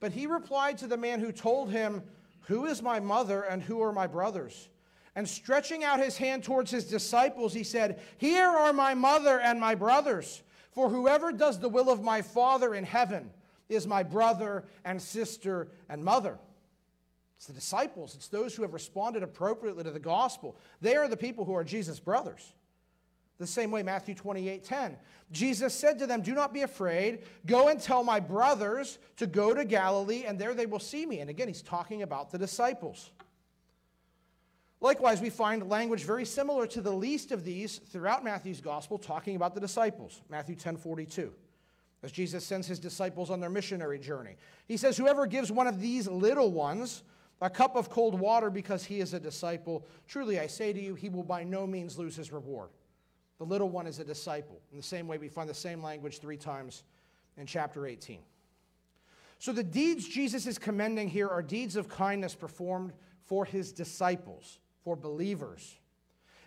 But 0.00 0.10
he 0.10 0.26
replied 0.26 0.76
to 0.78 0.88
the 0.88 0.96
man 0.96 1.20
who 1.20 1.30
told 1.30 1.70
him, 1.70 2.02
Who 2.48 2.66
is 2.66 2.82
my 2.82 2.98
mother 2.98 3.42
and 3.42 3.62
who 3.62 3.80
are 3.80 3.92
my 3.92 4.08
brothers? 4.08 4.68
And 5.14 5.28
stretching 5.28 5.84
out 5.84 6.00
his 6.00 6.16
hand 6.16 6.42
towards 6.42 6.72
his 6.72 6.86
disciples, 6.86 7.54
he 7.54 7.62
said, 7.62 8.00
Here 8.18 8.48
are 8.48 8.72
my 8.72 8.94
mother 8.94 9.38
and 9.38 9.60
my 9.60 9.76
brothers. 9.76 10.42
For 10.72 10.88
whoever 10.88 11.30
does 11.30 11.60
the 11.60 11.68
will 11.68 11.90
of 11.90 12.02
my 12.02 12.22
Father 12.22 12.74
in 12.74 12.82
heaven, 12.82 13.30
is 13.68 13.86
my 13.86 14.02
brother 14.02 14.64
and 14.84 15.00
sister 15.00 15.68
and 15.88 16.04
mother. 16.04 16.38
It's 17.36 17.46
the 17.46 17.52
disciples, 17.52 18.14
it's 18.14 18.28
those 18.28 18.54
who 18.54 18.62
have 18.62 18.72
responded 18.72 19.22
appropriately 19.22 19.84
to 19.84 19.90
the 19.90 19.98
gospel. 19.98 20.56
They 20.80 20.96
are 20.96 21.08
the 21.08 21.16
people 21.16 21.44
who 21.44 21.54
are 21.54 21.64
Jesus' 21.64 22.00
brothers. 22.00 22.54
The 23.38 23.46
same 23.46 23.72
way, 23.72 23.82
Matthew 23.82 24.14
28 24.14 24.62
10. 24.62 24.96
Jesus 25.32 25.74
said 25.74 25.98
to 25.98 26.06
them, 26.06 26.22
Do 26.22 26.34
not 26.34 26.54
be 26.54 26.62
afraid. 26.62 27.24
Go 27.46 27.68
and 27.68 27.80
tell 27.80 28.04
my 28.04 28.20
brothers 28.20 28.98
to 29.16 29.26
go 29.26 29.52
to 29.52 29.64
Galilee, 29.64 30.24
and 30.24 30.38
there 30.38 30.54
they 30.54 30.66
will 30.66 30.78
see 30.78 31.04
me. 31.04 31.18
And 31.18 31.28
again, 31.28 31.48
he's 31.48 31.62
talking 31.62 32.02
about 32.02 32.30
the 32.30 32.38
disciples. 32.38 33.10
Likewise, 34.80 35.20
we 35.20 35.30
find 35.30 35.68
language 35.68 36.04
very 36.04 36.24
similar 36.24 36.66
to 36.68 36.80
the 36.80 36.92
least 36.92 37.32
of 37.32 37.42
these 37.44 37.78
throughout 37.78 38.22
Matthew's 38.22 38.60
gospel, 38.60 38.98
talking 38.98 39.34
about 39.34 39.54
the 39.54 39.60
disciples. 39.60 40.20
Matthew 40.28 40.54
10 40.54 40.76
42 40.76 41.32
as 42.04 42.12
Jesus 42.12 42.44
sends 42.44 42.66
his 42.66 42.78
disciples 42.78 43.30
on 43.30 43.40
their 43.40 43.48
missionary 43.48 43.98
journey. 43.98 44.36
He 44.68 44.76
says, 44.76 44.96
Whoever 44.96 45.26
gives 45.26 45.50
one 45.50 45.66
of 45.66 45.80
these 45.80 46.06
little 46.06 46.52
ones 46.52 47.02
a 47.40 47.48
cup 47.48 47.76
of 47.76 47.88
cold 47.88 48.18
water 48.20 48.50
because 48.50 48.84
he 48.84 49.00
is 49.00 49.14
a 49.14 49.20
disciple, 49.20 49.86
truly 50.06 50.38
I 50.38 50.46
say 50.46 50.72
to 50.72 50.80
you, 50.80 50.94
he 50.94 51.08
will 51.08 51.22
by 51.22 51.44
no 51.44 51.66
means 51.66 51.98
lose 51.98 52.14
his 52.14 52.30
reward. 52.30 52.68
The 53.38 53.44
little 53.44 53.70
one 53.70 53.86
is 53.86 53.98
a 53.98 54.04
disciple. 54.04 54.60
In 54.70 54.76
the 54.76 54.82
same 54.82 55.08
way, 55.08 55.18
we 55.18 55.28
find 55.28 55.48
the 55.48 55.54
same 55.54 55.82
language 55.82 56.20
three 56.20 56.36
times 56.36 56.84
in 57.36 57.46
chapter 57.46 57.86
18. 57.86 58.20
So 59.38 59.52
the 59.52 59.64
deeds 59.64 60.06
Jesus 60.06 60.46
is 60.46 60.58
commending 60.58 61.08
here 61.08 61.28
are 61.28 61.42
deeds 61.42 61.74
of 61.74 61.88
kindness 61.88 62.34
performed 62.34 62.92
for 63.24 63.44
his 63.44 63.72
disciples, 63.72 64.58
for 64.84 64.94
believers. 64.94 65.76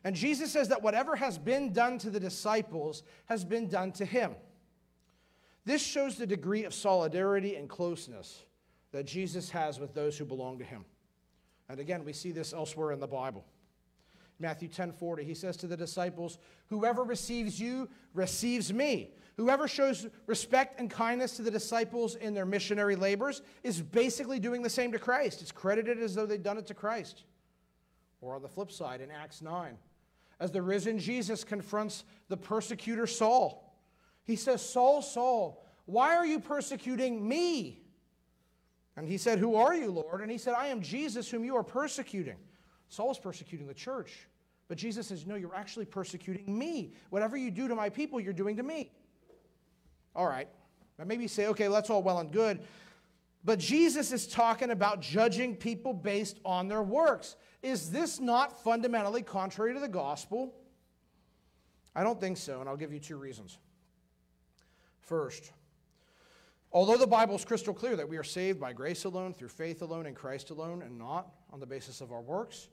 And 0.03 0.15
Jesus 0.15 0.51
says 0.51 0.69
that 0.69 0.83
whatever 0.83 1.15
has 1.15 1.37
been 1.37 1.73
done 1.73 1.97
to 1.99 2.09
the 2.09 2.19
disciples 2.19 3.03
has 3.25 3.43
been 3.43 3.67
done 3.67 3.91
to 3.93 4.05
him. 4.05 4.35
This 5.67 5.81
shows 5.81 6.15
the 6.15 6.25
degree 6.25 6.63
of 6.63 6.73
solidarity 6.73 7.57
and 7.57 7.67
closeness 7.67 8.45
that 8.93 9.05
Jesus 9.05 9.49
has 9.49 9.81
with 9.81 9.93
those 9.93 10.17
who 10.17 10.23
belong 10.23 10.59
to 10.59 10.63
him. 10.63 10.85
And 11.67 11.81
again, 11.81 12.05
we 12.05 12.13
see 12.13 12.31
this 12.31 12.53
elsewhere 12.53 12.93
in 12.93 13.01
the 13.01 13.07
Bible. 13.07 13.43
Matthew 14.39 14.69
10 14.69 14.93
40, 14.93 15.25
he 15.25 15.33
says 15.33 15.57
to 15.57 15.67
the 15.67 15.75
disciples, 15.75 16.37
Whoever 16.67 17.03
receives 17.03 17.59
you 17.59 17.89
receives 18.13 18.71
me. 18.71 19.11
Whoever 19.35 19.67
shows 19.67 20.07
respect 20.25 20.79
and 20.79 20.89
kindness 20.89 21.35
to 21.35 21.41
the 21.41 21.51
disciples 21.51 22.15
in 22.15 22.33
their 22.33 22.45
missionary 22.45 22.95
labors 22.95 23.41
is 23.61 23.81
basically 23.81 24.39
doing 24.39 24.61
the 24.61 24.69
same 24.69 24.93
to 24.93 24.99
Christ. 24.99 25.41
It's 25.41 25.51
credited 25.51 26.01
as 26.01 26.15
though 26.15 26.25
they've 26.25 26.41
done 26.41 26.57
it 26.57 26.67
to 26.67 26.75
Christ. 26.75 27.25
Or 28.21 28.35
on 28.35 28.41
the 28.41 28.47
flip 28.47 28.71
side, 28.71 29.01
in 29.01 29.11
Acts 29.11 29.41
9, 29.41 29.77
as 30.39 30.49
the 30.49 30.61
risen 30.61 30.97
Jesus 30.97 31.43
confronts 31.43 32.05
the 32.29 32.37
persecutor 32.37 33.05
Saul, 33.05 33.66
he 34.27 34.35
says, 34.35 34.61
Saul, 34.61 35.01
Saul, 35.01 35.65
why 35.85 36.15
are 36.15 36.25
you 36.25 36.39
persecuting 36.39 37.27
me? 37.27 37.81
And 38.95 39.07
he 39.07 39.17
said, 39.17 39.39
Who 39.39 39.55
are 39.55 39.73
you, 39.73 39.89
Lord? 39.89 40.21
And 40.21 40.29
he 40.29 40.37
said, 40.37 40.53
I 40.53 40.67
am 40.67 40.81
Jesus 40.81 41.31
whom 41.31 41.43
you 41.43 41.55
are 41.55 41.63
persecuting. 41.63 42.37
Saul 42.89 43.11
is 43.11 43.17
persecuting 43.17 43.67
the 43.67 43.73
church. 43.73 44.27
But 44.67 44.77
Jesus 44.77 45.07
says, 45.07 45.25
No, 45.25 45.35
you're 45.35 45.55
actually 45.55 45.85
persecuting 45.85 46.57
me. 46.57 46.93
Whatever 47.09 47.37
you 47.37 47.49
do 47.49 47.67
to 47.67 47.75
my 47.75 47.89
people, 47.89 48.19
you're 48.19 48.33
doing 48.33 48.57
to 48.57 48.63
me. 48.63 48.91
All 50.13 50.27
right. 50.27 50.49
Now 50.97 51.05
maybe 51.05 51.27
say, 51.27 51.47
okay, 51.47 51.67
that's 51.67 51.89
all 51.89 52.03
well 52.03 52.19
and 52.19 52.31
good. 52.31 52.59
But 53.45 53.59
Jesus 53.59 54.11
is 54.11 54.27
talking 54.27 54.71
about 54.71 54.99
judging 54.99 55.55
people 55.55 55.93
based 55.93 56.39
on 56.43 56.67
their 56.67 56.81
works. 56.81 57.35
Is 57.61 57.91
this 57.91 58.19
not 58.19 58.63
fundamentally 58.63 59.21
contrary 59.21 59.73
to 59.73 59.79
the 59.79 59.87
gospel? 59.87 60.53
I 61.95 62.03
don't 62.03 62.19
think 62.19 62.37
so, 62.37 62.59
and 62.59 62.67
I'll 62.67 62.77
give 62.77 62.91
you 62.91 62.99
two 62.99 63.17
reasons. 63.17 63.57
First, 65.07 65.53
although 66.73 66.97
the 66.97 67.07
Bible 67.07 67.35
is 67.35 67.45
crystal 67.45 67.73
clear 67.73 67.95
that 67.95 68.09
we 68.09 68.17
are 68.17 68.25
saved 68.25 68.59
by 68.59 68.73
grace 68.73 69.05
alone, 69.05 69.33
through 69.33 69.47
faith 69.47 69.81
alone, 69.81 70.05
in 70.05 70.13
Christ 70.13 70.49
alone, 70.49 70.81
and 70.81 70.99
not 70.99 71.29
on 71.53 71.61
the 71.61 71.65
basis 71.65 72.01
of 72.01 72.11
our 72.11 72.19
works, 72.19 72.67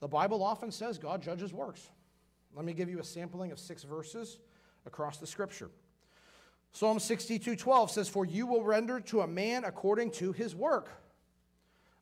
the 0.00 0.08
Bible 0.08 0.42
often 0.42 0.72
says 0.72 0.98
God 0.98 1.22
judges 1.22 1.52
works. 1.52 1.90
Let 2.56 2.64
me 2.64 2.72
give 2.72 2.90
you 2.90 2.98
a 2.98 3.04
sampling 3.04 3.52
of 3.52 3.60
six 3.60 3.84
verses 3.84 4.38
across 4.84 5.18
the 5.18 5.28
scripture. 5.28 5.70
Psalm 6.72 6.98
62 6.98 7.54
12 7.54 7.90
says, 7.92 8.08
For 8.08 8.24
you 8.24 8.48
will 8.48 8.64
render 8.64 8.98
to 9.02 9.20
a 9.20 9.26
man 9.28 9.62
according 9.64 10.10
to 10.12 10.32
his 10.32 10.56
work. 10.56 10.90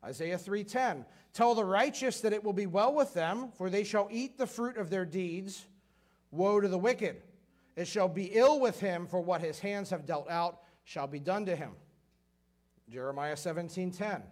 Isaiah 0.02 0.38
3:10 0.38 1.04
Tell 1.34 1.54
the 1.54 1.64
righteous 1.64 2.22
that 2.22 2.32
it 2.32 2.42
will 2.42 2.54
be 2.54 2.66
well 2.66 2.94
with 2.94 3.12
them 3.12 3.50
for 3.58 3.68
they 3.68 3.84
shall 3.84 4.08
eat 4.10 4.38
the 4.38 4.46
fruit 4.46 4.78
of 4.78 4.88
their 4.88 5.04
deeds 5.04 5.66
woe 6.30 6.60
to 6.60 6.68
the 6.68 6.78
wicked 6.78 7.20
it 7.76 7.86
shall 7.86 8.08
be 8.08 8.24
ill 8.32 8.60
with 8.60 8.80
him 8.80 9.06
for 9.06 9.20
what 9.20 9.40
his 9.40 9.58
hands 9.58 9.90
have 9.90 10.06
dealt 10.06 10.30
out 10.30 10.60
shall 10.84 11.06
be 11.06 11.20
done 11.20 11.46
to 11.46 11.56
him 11.56 11.72
Jeremiah 12.88 13.36
17:10 13.36 14.22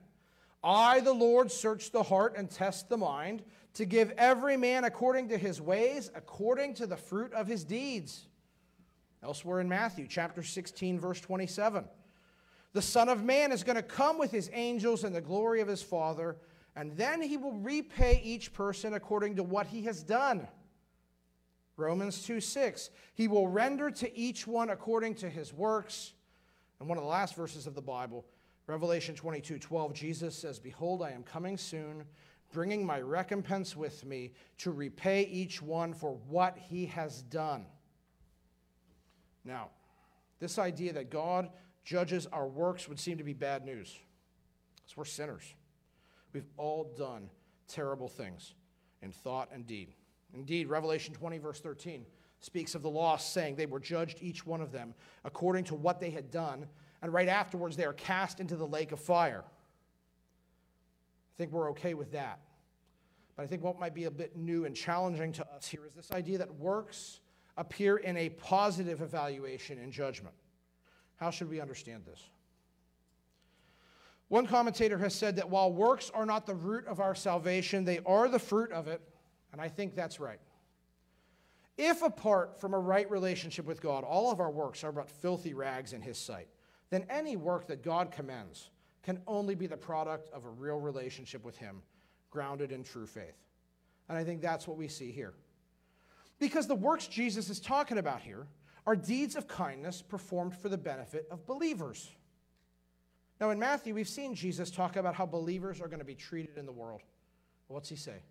I 0.65 1.01
the 1.01 1.13
Lord 1.13 1.51
search 1.51 1.91
the 1.91 2.05
heart 2.05 2.35
and 2.37 2.51
test 2.51 2.89
the 2.89 2.97
mind 2.97 3.43
to 3.75 3.85
give 3.85 4.13
every 4.13 4.57
man 4.57 4.85
according 4.85 5.29
to 5.31 5.39
his 5.39 5.61
ways 5.61 6.11
according 6.15 6.75
to 6.75 6.87
the 6.87 6.97
fruit 6.97 7.33
of 7.33 7.47
his 7.47 7.65
deeds 7.65 8.27
Elsewhere 9.23 9.61
in 9.61 9.69
Matthew 9.69 10.09
chapter 10.09 10.43
16, 10.43 10.99
verse 10.99 11.21
27. 11.21 11.85
The 12.73 12.83
Son 12.83 13.09
of 13.09 13.23
Man 13.23 13.53
is 13.53 13.63
going 13.63 13.77
to 13.77 13.83
come 13.83 14.19
with 14.19 14.33
his 14.33 14.51
angels 14.53 15.05
in 15.05 15.13
the 15.13 15.21
glory 15.21 15.61
of 15.61 15.69
his 15.69 15.83
Father, 15.83 16.39
and 16.75 16.97
then 16.97 17.23
he 17.23 17.37
will 17.37 17.53
repay 17.53 18.21
each 18.25 18.53
person 18.53 18.95
according 18.95 19.37
to 19.37 19.45
what 19.45 19.67
he 19.69 19.83
has 19.83 20.03
done. 20.03 20.49
Romans 21.77 22.23
2 22.23 22.41
6. 22.41 22.91
He 23.15 23.29
will 23.29 23.49
render 23.49 23.91
to 23.91 24.17
each 24.17 24.47
one 24.47 24.71
according 24.71 25.17
to 25.17 25.31
his 25.31 25.53
works. 25.53 26.13
And 26.81 26.89
one 26.89 26.99
of 26.99 27.05
the 27.05 27.11
last 27.11 27.35
verses 27.35 27.67
of 27.67 27.75
the 27.75 27.83
Bible, 27.83 28.25
Revelation 28.67 29.15
22 29.15 29.59
12, 29.59 29.93
Jesus 29.93 30.37
says, 30.37 30.59
Behold, 30.59 31.03
I 31.03 31.11
am 31.11 31.23
coming 31.23 31.57
soon, 31.57 32.05
bringing 32.53 32.85
my 32.85 33.01
recompense 33.01 33.77
with 33.77 34.05
me 34.05 34.33
to 34.59 34.71
repay 34.71 35.23
each 35.23 35.63
one 35.63 35.95
for 35.95 36.15
what 36.29 36.59
he 36.59 36.87
has 36.87 37.23
done. 37.23 37.67
Now, 39.45 39.71
this 40.39 40.59
idea 40.59 40.93
that 40.95 41.11
God 41.11 41.51
judges 41.85 42.27
our 42.27 42.47
works 42.47 42.89
would 42.89 43.01
seem 43.01 43.19
to 43.19 43.25
be 43.25 43.33
bad 43.33 43.65
news. 43.65 43.97
Because 44.77 44.97
we're 44.97 45.05
sinners. 45.05 45.55
We've 46.33 46.49
all 46.57 46.93
done 46.97 47.31
terrible 47.69 48.09
things 48.09 48.55
in 49.03 49.13
thought 49.13 49.49
and 49.53 49.67
deed. 49.67 49.95
Indeed, 50.35 50.69
Revelation 50.69 51.15
20, 51.15 51.39
verse 51.39 51.61
13, 51.61 52.05
speaks 52.41 52.75
of 52.75 52.83
the 52.83 52.91
lost, 52.91 53.33
saying 53.33 53.57
they 53.57 53.67
were 53.67 53.81
judged, 53.81 54.19
each 54.21 54.47
one 54.47 54.61
of 54.61 54.73
them, 54.73 54.95
according 55.25 55.65
to 55.65 55.75
what 55.75 56.01
they 56.01 56.11
had 56.11 56.31
done, 56.31 56.67
and 57.03 57.13
right 57.13 57.29
afterwards 57.29 57.77
they 57.77 57.85
are 57.85 57.93
cast 57.93 58.41
into 58.41 58.57
the 58.57 58.67
lake 58.67 58.93
of 58.93 59.01
fire. 59.01 59.45
I 59.47 61.35
think 61.39 61.53
we're 61.53 61.71
okay 61.71 61.95
with 61.95 62.13
that. 62.13 62.41
But 63.37 63.45
I 63.45 63.47
think 63.47 63.63
what 63.63 63.79
might 63.79 63.95
be 63.95 64.05
a 64.05 64.11
bit 64.11 64.37
new 64.37 64.65
and 64.65 64.75
challenging 64.75 65.33
to 65.33 65.47
us 65.55 65.67
here 65.67 65.87
is 65.87 65.95
this 65.95 66.11
idea 66.13 66.39
that 66.39 66.55
works 66.55 67.21
appear 67.57 67.99
in 67.99 68.17
a 68.17 68.29
positive 68.31 69.01
evaluation 69.01 69.79
and 69.79 69.93
judgment. 69.93 70.35
How 71.17 71.31
should 71.31 71.49
we 71.49 71.61
understand 71.61 72.05
this? 72.05 72.23
One 74.29 74.47
commentator 74.47 74.99
has 74.99 75.15
said 75.15 75.37
that 75.37 75.51
while 75.51 75.73
works 75.73 76.11
are 76.15 76.25
not 76.25 76.47
the 76.47 76.55
root 76.55 76.87
of 76.87 77.01
our 77.01 77.15
salvation, 77.15 77.85
they 77.85 78.01
are 78.07 78.29
the 78.29 78.39
fruit 78.39 78.73
of 78.73 78.89
it, 78.89 79.01
and 79.53 79.61
I 79.61 79.69
think 79.69 79.95
that's 79.95 80.19
right. 80.19 80.41
If 81.79 82.03
apart 82.03 82.61
from 82.61 82.75
a 82.75 82.79
right 82.79 83.11
relationship 83.11 83.65
with 83.65 83.81
God, 83.81 84.05
all 84.05 84.31
of 84.31 84.41
our 84.41 84.51
works 84.51 84.85
are 84.85 84.93
but 84.93 85.09
filthy 85.09 85.55
rags 85.55 85.93
in 85.93 86.03
His 86.03 86.19
sight, 86.19 86.49
then 86.91 87.07
any 87.09 87.37
work 87.37 87.67
that 87.69 87.83
God 87.83 88.11
commends 88.11 88.71
can 89.03 89.21
only 89.27 89.55
be 89.55 89.67
the 89.67 89.77
product 89.77 90.31
of 90.33 90.45
a 90.45 90.51
real 90.51 90.79
relationship 90.79 91.45
with 91.45 91.57
Him, 91.57 91.83
grounded 92.31 92.73
in 92.73 92.85
true 92.85 93.07
faith. 93.07 93.37
And 94.09 94.19
I 94.19 94.25
think 94.25 94.43
that's 94.43 94.69
what 94.69 94.77
we 94.77 94.89
see 94.89 95.11
here. 95.11 95.35
Because 96.39 96.67
the 96.67 96.75
works 96.75 97.07
Jesus 97.07 97.49
is 97.49 97.61
talking 97.61 97.99
about 97.99 98.21
here 98.21 98.47
are 98.87 98.97
deeds 98.97 99.37
of 99.37 99.47
kindness 99.47 100.03
performed 100.03 100.57
for 100.57 100.69
the 100.69 100.79
benefit 100.79 101.27
of 101.31 101.47
believers. 101.47 102.11
Now, 103.41 103.51
in 103.51 103.59
Matthew, 103.59 103.95
we've 103.95 104.09
seen 104.09 104.35
Jesus 104.35 104.71
talk 104.71 104.97
about 104.97 105.15
how 105.15 105.27
believers 105.27 105.81
are 105.81 105.89
going 105.89 106.01
to 106.01 106.05
be 106.05 106.15
treated 106.15 106.59
in 106.59 106.67
the 106.67 106.73
world. 106.73 107.03
What's 107.69 107.89
he 107.89 107.97
say? 107.97 108.23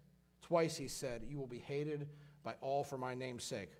Twice 0.41 0.77
he 0.77 0.87
said, 0.87 1.21
You 1.27 1.37
will 1.37 1.47
be 1.47 1.59
hated 1.59 2.07
by 2.43 2.55
all 2.61 2.83
for 2.83 2.97
my 2.97 3.15
name's 3.15 3.43
sake. 3.43 3.71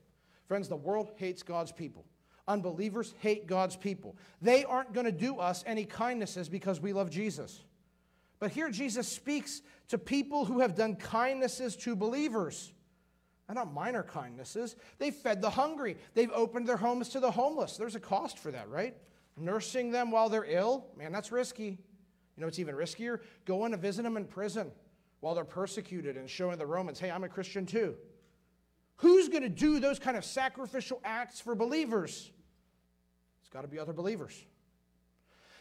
Friends, 0.48 0.68
the 0.68 0.76
world 0.76 1.12
hates 1.16 1.44
God's 1.44 1.72
people. 1.72 2.06
Unbelievers 2.48 3.14
hate 3.20 3.48
God's 3.48 3.76
people. 3.76 4.16
They 4.42 4.66
aren't 4.66 4.94
going 4.94 5.06
to 5.06 5.12
do 5.12 5.38
us 5.38 5.64
any 5.66 5.86
kindnesses 5.86 6.50
because 6.50 6.82
we 6.82 6.94
love 6.94 7.10
Jesus. 7.10 7.64
But 8.40 8.52
here 8.52 8.70
Jesus 8.70 9.08
speaks 9.08 9.62
to 9.90 9.98
people 9.98 10.46
who 10.46 10.60
have 10.60 10.76
done 10.76 10.96
kindnesses 10.96 11.76
to 11.78 11.96
believers. 11.96 12.74
And 13.48 13.56
not 13.56 13.74
minor 13.74 14.04
kindnesses. 14.04 14.76
They've 14.98 15.14
fed 15.14 15.42
the 15.42 15.50
hungry. 15.50 15.98
They've 16.14 16.32
opened 16.32 16.68
their 16.68 16.78
homes 16.78 17.10
to 17.10 17.20
the 17.20 17.32
homeless. 17.32 17.78
There's 17.78 17.96
a 17.96 18.00
cost 18.00 18.40
for 18.40 18.52
that, 18.52 18.70
right? 18.70 18.96
Nursing 19.38 19.92
them 19.92 20.10
while 20.10 20.30
they're 20.30 20.46
ill, 20.46 20.88
man, 20.98 21.12
that's 21.12 21.32
risky. 21.32 21.66
You 21.66 21.78
know 22.38 22.48
what's 22.48 22.60
even 22.60 22.76
riskier? 22.76 23.20
Going 23.46 23.72
to 23.72 23.78
visit 23.78 24.04
them 24.04 24.18
in 24.18 24.26
prison 24.26 24.72
while 25.22 25.34
they're 25.34 25.46
persecuted 25.46 26.18
and 26.18 26.30
showing 26.30 26.58
the 26.58 26.66
Romans, 26.66 27.00
hey, 27.00 27.10
I'm 27.10 27.24
a 27.24 27.30
Christian 27.30 27.66
too. 27.66 27.96
Who's 28.98 29.30
going 29.30 29.44
to 29.44 29.50
do 29.50 29.80
those 29.80 29.98
kind 29.98 30.18
of 30.18 30.26
sacrificial 30.26 31.00
acts 31.04 31.40
for 31.40 31.56
believers? 31.56 32.32
It's 33.42 33.50
got 33.50 33.62
to 33.62 33.68
be 33.68 33.80
other 33.80 33.94
believers. 33.94 34.44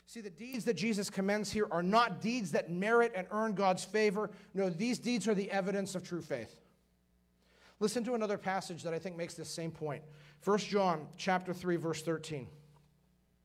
See, 0.07 0.21
the 0.21 0.31
deeds 0.31 0.65
that 0.65 0.75
Jesus 0.75 1.09
commends 1.09 1.53
here 1.53 1.69
are 1.71 1.83
not 1.83 2.21
deeds 2.21 2.51
that 2.53 2.71
merit 2.71 3.13
and 3.15 3.27
earn 3.31 3.55
God's 3.55 3.85
favor. 3.85 4.31
No, 4.55 4.69
these 4.69 4.99
deeds 4.99 5.29
are 5.29 5.35
the 5.35 5.51
evidence 5.51 5.95
of 5.95 6.03
true 6.03 6.21
faith. 6.21 6.57
Listen 7.79 8.03
to 8.05 8.15
another 8.15 8.37
passage 8.37 8.83
that 8.83 8.93
I 8.93 8.99
think 8.99 9.17
makes 9.17 9.35
this 9.35 9.49
same 9.49 9.71
point. 9.71 10.03
1 10.45 10.59
John 10.59 11.07
chapter 11.17 11.55
3 11.55 11.77
verse 11.77 12.03
13. 12.03 12.49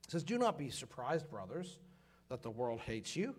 It 0.05 0.11
says, 0.11 0.23
"Do 0.23 0.37
not 0.37 0.57
be 0.57 0.69
surprised, 0.69 1.29
brothers, 1.29 1.77
that 2.29 2.41
the 2.41 2.49
world 2.49 2.79
hates 2.81 3.15
you. 3.15 3.35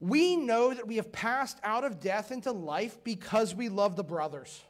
We 0.00 0.36
know 0.36 0.74
that 0.74 0.86
we 0.86 0.96
have 0.96 1.10
passed 1.10 1.58
out 1.62 1.84
of 1.84 2.00
death 2.00 2.30
into 2.30 2.52
life 2.52 3.02
because 3.02 3.54
we 3.54 3.68
love 3.68 3.96
the 3.96 4.04
brothers. 4.04 4.62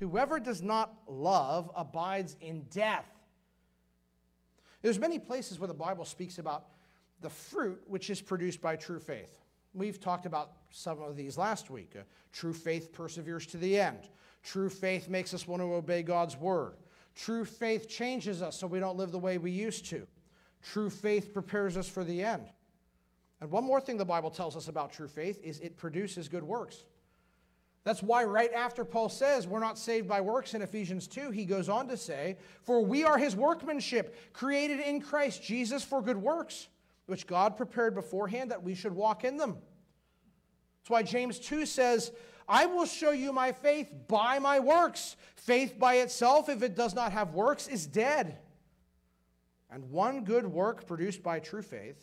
Whoever 0.00 0.40
does 0.40 0.62
not 0.62 0.94
love 1.06 1.70
abides 1.76 2.36
in 2.40 2.62
death." 2.70 3.06
There's 4.82 4.98
many 4.98 5.18
places 5.18 5.58
where 5.58 5.68
the 5.68 5.74
Bible 5.74 6.04
speaks 6.04 6.38
about 6.38 6.66
the 7.20 7.30
fruit 7.30 7.82
which 7.86 8.10
is 8.10 8.20
produced 8.20 8.60
by 8.60 8.76
true 8.76 9.00
faith. 9.00 9.40
We've 9.72 9.98
talked 9.98 10.26
about 10.26 10.52
some 10.70 11.00
of 11.02 11.16
these 11.16 11.38
last 11.38 11.70
week. 11.70 11.94
Uh, 11.98 12.02
true 12.32 12.52
faith 12.52 12.92
perseveres 12.92 13.46
to 13.46 13.56
the 13.56 13.80
end. 13.80 14.10
True 14.42 14.68
faith 14.68 15.08
makes 15.08 15.32
us 15.32 15.48
want 15.48 15.62
to 15.62 15.72
obey 15.72 16.02
God's 16.02 16.36
word. 16.36 16.76
True 17.14 17.44
faith 17.44 17.88
changes 17.88 18.42
us 18.42 18.58
so 18.58 18.66
we 18.66 18.78
don't 18.78 18.96
live 18.96 19.10
the 19.10 19.18
way 19.18 19.38
we 19.38 19.50
used 19.50 19.86
to. 19.86 20.06
True 20.62 20.90
faith 20.90 21.32
prepares 21.32 21.76
us 21.76 21.88
for 21.88 22.04
the 22.04 22.22
end. 22.22 22.44
And 23.44 23.52
one 23.52 23.64
more 23.64 23.78
thing 23.78 23.98
the 23.98 24.06
Bible 24.06 24.30
tells 24.30 24.56
us 24.56 24.68
about 24.68 24.90
true 24.90 25.06
faith 25.06 25.38
is 25.44 25.60
it 25.60 25.76
produces 25.76 26.28
good 26.28 26.42
works. 26.42 26.86
That's 27.84 28.02
why, 28.02 28.24
right 28.24 28.50
after 28.54 28.86
Paul 28.86 29.10
says 29.10 29.46
we're 29.46 29.60
not 29.60 29.78
saved 29.78 30.08
by 30.08 30.22
works 30.22 30.54
in 30.54 30.62
Ephesians 30.62 31.06
2, 31.06 31.30
he 31.30 31.44
goes 31.44 31.68
on 31.68 31.86
to 31.88 31.98
say, 31.98 32.38
For 32.62 32.82
we 32.82 33.04
are 33.04 33.18
his 33.18 33.36
workmanship, 33.36 34.16
created 34.32 34.80
in 34.80 34.98
Christ 34.98 35.42
Jesus 35.42 35.84
for 35.84 36.00
good 36.00 36.16
works, 36.16 36.68
which 37.04 37.26
God 37.26 37.58
prepared 37.58 37.94
beforehand 37.94 38.50
that 38.50 38.62
we 38.62 38.74
should 38.74 38.94
walk 38.94 39.24
in 39.24 39.36
them. 39.36 39.58
That's 40.80 40.88
why 40.88 41.02
James 41.02 41.38
2 41.38 41.66
says, 41.66 42.12
I 42.48 42.64
will 42.64 42.86
show 42.86 43.10
you 43.10 43.30
my 43.30 43.52
faith 43.52 43.92
by 44.08 44.38
my 44.38 44.58
works. 44.58 45.16
Faith 45.36 45.78
by 45.78 45.96
itself, 45.96 46.48
if 46.48 46.62
it 46.62 46.74
does 46.74 46.94
not 46.94 47.12
have 47.12 47.34
works, 47.34 47.68
is 47.68 47.86
dead. 47.86 48.38
And 49.70 49.90
one 49.90 50.24
good 50.24 50.46
work 50.46 50.86
produced 50.86 51.22
by 51.22 51.40
true 51.40 51.60
faith 51.60 51.98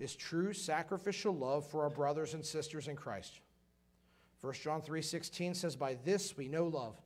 is 0.00 0.16
true 0.16 0.52
sacrificial 0.52 1.34
love 1.34 1.66
for 1.66 1.82
our 1.82 1.90
brothers 1.90 2.34
and 2.34 2.44
sisters 2.44 2.88
in 2.88 2.96
Christ. 2.96 3.40
1 4.40 4.54
John 4.54 4.80
3:16 4.80 5.54
says 5.54 5.76
by 5.76 5.94
this 5.94 6.36
we 6.36 6.48
know 6.48 6.66
love 6.66 6.96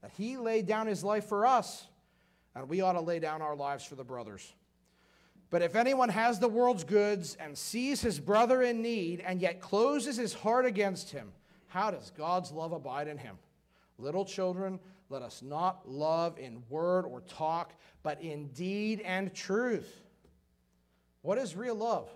that 0.00 0.10
he 0.12 0.36
laid 0.36 0.66
down 0.66 0.86
his 0.86 1.04
life 1.04 1.26
for 1.26 1.46
us 1.46 1.86
and 2.54 2.68
we 2.68 2.80
ought 2.80 2.94
to 2.94 3.00
lay 3.00 3.18
down 3.18 3.42
our 3.42 3.54
lives 3.54 3.84
for 3.84 3.94
the 3.94 4.04
brothers. 4.04 4.54
But 5.50 5.62
if 5.62 5.76
anyone 5.76 6.08
has 6.08 6.38
the 6.38 6.48
world's 6.48 6.84
goods 6.84 7.36
and 7.38 7.56
sees 7.56 8.00
his 8.00 8.18
brother 8.18 8.62
in 8.62 8.80
need 8.80 9.20
and 9.20 9.40
yet 9.40 9.60
closes 9.60 10.16
his 10.16 10.32
heart 10.32 10.64
against 10.64 11.10
him, 11.10 11.30
how 11.66 11.90
does 11.90 12.10
God's 12.10 12.50
love 12.50 12.72
abide 12.72 13.06
in 13.06 13.18
him? 13.18 13.36
Little 13.98 14.24
children, 14.24 14.80
let 15.10 15.20
us 15.20 15.42
not 15.42 15.86
love 15.86 16.38
in 16.38 16.62
word 16.70 17.04
or 17.04 17.20
talk, 17.20 17.74
but 18.02 18.20
in 18.22 18.48
deed 18.48 19.02
and 19.02 19.34
truth. 19.34 20.00
What 21.20 21.36
is 21.36 21.54
real 21.54 21.74
love? 21.74 22.10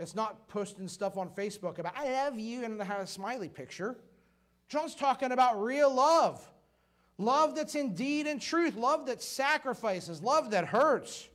It's 0.00 0.14
not 0.14 0.48
posting 0.48 0.88
stuff 0.88 1.18
on 1.18 1.28
Facebook 1.28 1.78
about, 1.78 1.92
I 1.96 2.10
love 2.10 2.38
you, 2.38 2.64
and 2.64 2.80
have 2.82 3.00
a 3.00 3.06
smiley 3.06 3.48
picture. 3.48 3.98
John's 4.68 4.94
talking 4.94 5.30
about 5.30 5.62
real 5.62 5.92
love. 5.92 6.42
Love 7.18 7.54
that's 7.54 7.74
in 7.74 7.94
deed 7.94 8.26
and 8.26 8.40
truth. 8.40 8.76
Love 8.76 9.06
that 9.06 9.22
sacrifices. 9.22 10.22
Love 10.22 10.52
that 10.52 10.64
hurts. 10.64 11.28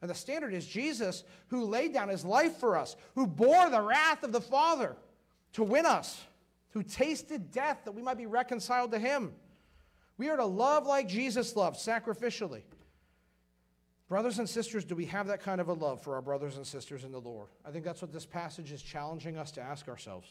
And 0.00 0.08
the 0.08 0.14
standard 0.14 0.54
is 0.54 0.64
Jesus, 0.64 1.24
who 1.48 1.64
laid 1.64 1.92
down 1.92 2.08
his 2.08 2.24
life 2.24 2.58
for 2.58 2.76
us, 2.76 2.94
who 3.16 3.26
bore 3.26 3.68
the 3.68 3.80
wrath 3.80 4.22
of 4.22 4.30
the 4.30 4.40
Father 4.40 4.96
to 5.54 5.64
win 5.64 5.84
us, 5.84 6.22
who 6.70 6.84
tasted 6.84 7.50
death 7.50 7.80
that 7.84 7.92
we 7.92 8.02
might 8.02 8.18
be 8.18 8.26
reconciled 8.26 8.92
to 8.92 8.98
him. 8.98 9.32
We 10.18 10.28
are 10.28 10.36
to 10.36 10.44
love 10.44 10.86
like 10.86 11.08
Jesus 11.08 11.56
loved, 11.56 11.78
sacrificially. 11.78 12.62
Brothers 14.08 14.38
and 14.38 14.48
sisters, 14.48 14.84
do 14.84 14.94
we 14.94 15.06
have 15.06 15.28
that 15.28 15.40
kind 15.40 15.60
of 15.60 15.68
a 15.68 15.72
love 15.72 16.02
for 16.02 16.14
our 16.14 16.22
brothers 16.22 16.56
and 16.56 16.66
sisters 16.66 17.04
in 17.04 17.12
the 17.12 17.20
Lord? 17.20 17.48
I 17.64 17.70
think 17.70 17.84
that's 17.84 18.02
what 18.02 18.12
this 18.12 18.26
passage 18.26 18.70
is 18.70 18.82
challenging 18.82 19.38
us 19.38 19.50
to 19.52 19.62
ask 19.62 19.88
ourselves. 19.88 20.28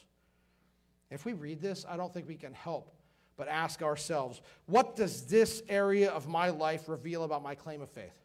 If 1.10 1.26
we 1.26 1.34
read 1.34 1.62
this, 1.62 1.86
I 1.88 1.98
don't 1.98 2.14
think 2.14 2.28
we 2.28 2.36
can 2.36 2.54
help 2.54 2.94
but 3.36 3.48
ask 3.48 3.82
ourselves 3.82 4.42
what 4.68 4.96
does 4.96 5.26
this 5.26 5.64
area 5.68 6.12
of 6.12 6.28
my 6.28 6.50
life 6.50 6.88
reveal 6.88 7.24
about 7.24 7.42
my 7.42 7.56
claim 7.56 7.82
of 7.82 7.90
faith? 7.90 8.20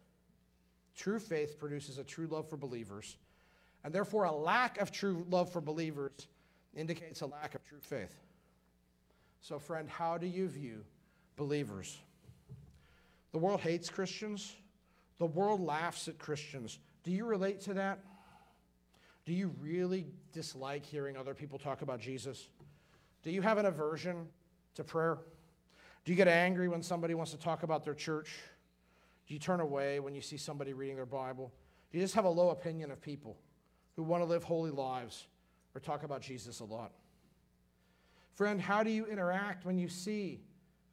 True 0.94 1.18
faith 1.18 1.58
produces 1.58 1.98
a 1.98 2.04
true 2.04 2.26
love 2.26 2.48
for 2.48 2.56
believers, 2.56 3.16
and 3.84 3.94
therefore 3.94 4.24
a 4.24 4.32
lack 4.32 4.78
of 4.78 4.90
true 4.90 5.24
love 5.30 5.50
for 5.50 5.60
believers 5.60 6.28
indicates 6.74 7.20
a 7.20 7.26
lack 7.26 7.54
of 7.54 7.64
true 7.64 7.78
faith. 7.80 8.14
So, 9.40 9.58
friend, 9.58 9.88
how 9.88 10.18
do 10.18 10.26
you 10.26 10.48
view 10.48 10.84
believers? 11.36 11.96
The 13.32 13.38
world 13.38 13.60
hates 13.60 13.88
Christians. 13.88 14.54
The 15.18 15.26
world 15.26 15.60
laughs 15.60 16.08
at 16.08 16.18
Christians. 16.18 16.78
Do 17.02 17.10
you 17.10 17.24
relate 17.24 17.60
to 17.62 17.74
that? 17.74 18.00
Do 19.26 19.32
you 19.32 19.54
really 19.60 20.06
dislike 20.32 20.86
hearing 20.86 21.16
other 21.16 21.34
people 21.34 21.58
talk 21.58 21.82
about 21.82 22.00
Jesus? 22.00 22.48
Do 23.22 23.30
you 23.30 23.42
have 23.42 23.58
an 23.58 23.66
aversion 23.66 24.26
to 24.76 24.84
prayer? 24.84 25.18
Do 26.04 26.12
you 26.12 26.16
get 26.16 26.28
angry 26.28 26.68
when 26.68 26.82
somebody 26.82 27.14
wants 27.14 27.32
to 27.32 27.38
talk 27.38 27.62
about 27.62 27.84
their 27.84 27.94
church? 27.94 28.34
Do 29.26 29.34
you 29.34 29.40
turn 29.40 29.60
away 29.60 30.00
when 30.00 30.14
you 30.14 30.22
see 30.22 30.38
somebody 30.38 30.72
reading 30.72 30.96
their 30.96 31.04
Bible? 31.04 31.52
Do 31.90 31.98
you 31.98 32.04
just 32.04 32.14
have 32.14 32.24
a 32.24 32.30
low 32.30 32.50
opinion 32.50 32.90
of 32.90 33.00
people 33.00 33.36
who 33.96 34.02
want 34.02 34.22
to 34.22 34.24
live 34.24 34.44
holy 34.44 34.70
lives 34.70 35.26
or 35.74 35.80
talk 35.80 36.04
about 36.04 36.22
Jesus 36.22 36.60
a 36.60 36.64
lot? 36.64 36.92
Friend, 38.34 38.60
how 38.60 38.82
do 38.82 38.90
you 38.90 39.04
interact 39.06 39.66
when 39.66 39.78
you 39.78 39.88
see 39.88 40.40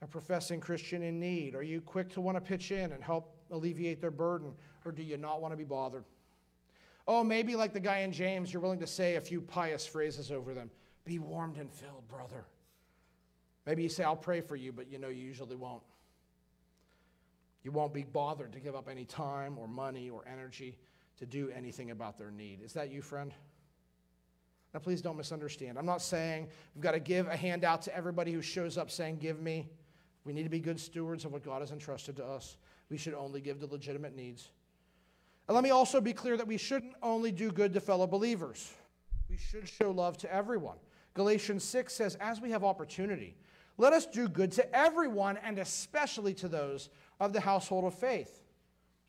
a 0.02 0.08
professing 0.08 0.60
Christian 0.60 1.04
in 1.04 1.20
need? 1.20 1.56
Are 1.56 1.64
you 1.64 1.80
quick 1.80 2.10
to 2.14 2.22
want 2.22 2.36
to 2.36 2.42
pitch 2.42 2.72
in 2.72 2.92
and 2.92 3.04
help 3.04 3.35
alleviate 3.52 4.02
their 4.02 4.12
burden, 4.12 4.54
or 4.86 4.92
do 4.92 5.04
you 5.04 5.18
not 5.18 5.42
want 5.42 5.54
to 5.54 5.58
be 5.58 5.64
bothered? 5.64 6.06
Oh, 7.08 7.24
maybe 7.24 7.56
like 7.56 7.74
the 7.74 7.80
guy 7.80 8.00
in 8.00 8.12
James, 8.12 8.52
you're 8.52 8.62
willing 8.62 8.80
to 8.80 8.88
say 8.88 9.16
a 9.16 9.22
few 9.22 9.42
pious 9.42 9.86
phrases 9.86 10.32
over 10.32 10.54
them. 10.54 10.72
Be 11.06 11.20
warmed 11.20 11.58
and 11.58 11.72
filled, 11.72 12.08
brother. 12.08 12.46
Maybe 13.66 13.84
you 13.84 13.90
say, 13.90 14.04
I'll 14.04 14.16
pray 14.16 14.42
for 14.42 14.56
you, 14.56 14.72
but 14.72 14.92
you 14.92 14.98
know 14.98 15.10
you 15.10 15.24
usually 15.24 15.56
won't. 15.56 15.84
You 17.64 17.72
won't 17.72 17.94
be 17.94 18.04
bothered 18.04 18.54
to 18.54 18.60
give 18.60 18.76
up 18.76 18.88
any 18.90 19.06
time 19.06 19.58
or 19.58 19.68
money 19.68 20.10
or 20.10 20.24
energy 20.32 20.78
to 21.18 21.26
do 21.26 21.50
anything 21.56 21.92
about 21.92 22.18
their 22.18 22.32
need. 22.32 22.62
Is 22.64 22.74
that 22.74 22.92
you, 22.92 23.02
friend? 23.02 23.34
Now, 24.74 24.80
please 24.82 25.02
don't 25.02 25.18
misunderstand. 25.18 25.78
I'm 25.78 25.86
not 25.86 26.02
saying 26.02 26.50
we've 26.76 26.84
got 26.84 26.92
to 26.92 27.00
give 27.00 27.28
a 27.28 27.36
handout 27.36 27.82
to 27.84 27.96
everybody 27.96 28.34
who 28.34 28.42
shows 28.42 28.78
up 28.78 28.92
saying, 28.92 29.18
Give 29.18 29.42
me. 29.42 29.70
We 30.26 30.34
need 30.34 30.44
to 30.44 30.50
be 30.50 30.60
good 30.60 30.80
stewards 30.80 31.24
of 31.24 31.32
what 31.32 31.44
God 31.44 31.62
has 31.62 31.72
entrusted 31.72 32.18
to 32.18 32.26
us. 32.26 32.58
We 32.90 32.98
should 32.98 33.14
only 33.14 33.42
give 33.42 33.60
to 33.60 33.66
legitimate 33.66 34.16
needs. 34.16 34.50
And 35.48 35.56
let 35.56 35.64
me 35.64 35.72
also 35.72 36.02
be 36.02 36.14
clear 36.14 36.38
that 36.38 36.48
we 36.48 36.58
shouldn't 36.58 36.94
only 37.02 37.32
do 37.32 37.52
good 37.52 37.74
to 37.74 37.80
fellow 37.80 38.08
believers, 38.08 38.72
we 39.30 39.38
should 39.38 39.68
show 39.68 39.92
love 39.92 40.18
to 40.20 40.34
everyone. 40.34 40.78
Galatians 41.14 41.64
6 41.64 41.94
says, 41.94 42.16
As 42.16 42.42
we 42.42 42.52
have 42.52 42.64
opportunity, 42.64 43.36
let 43.78 43.94
us 43.94 44.06
do 44.06 44.28
good 44.28 44.52
to 44.54 44.76
everyone 44.76 45.38
and 45.38 45.60
especially 45.60 46.34
to 46.36 46.48
those 46.48 46.90
of 47.20 47.34
the 47.34 47.42
household 47.42 47.86
of 47.86 47.94
faith. 47.94 48.44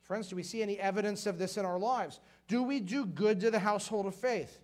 Friends, 0.03 0.29
do 0.29 0.37
we 0.37 0.43
see 0.43 0.63
any 0.63 0.79
evidence 0.79 1.27
of 1.27 1.37
this 1.37 1.57
in 1.57 1.65
our 1.65 1.79
lives? 1.79 2.21
Do 2.49 2.63
we 2.63 2.81
do 2.81 3.05
good 3.05 3.41
to 3.41 3.51
the 3.51 3.59
household 3.59 4.07
of 4.07 4.15
faith? 4.15 4.61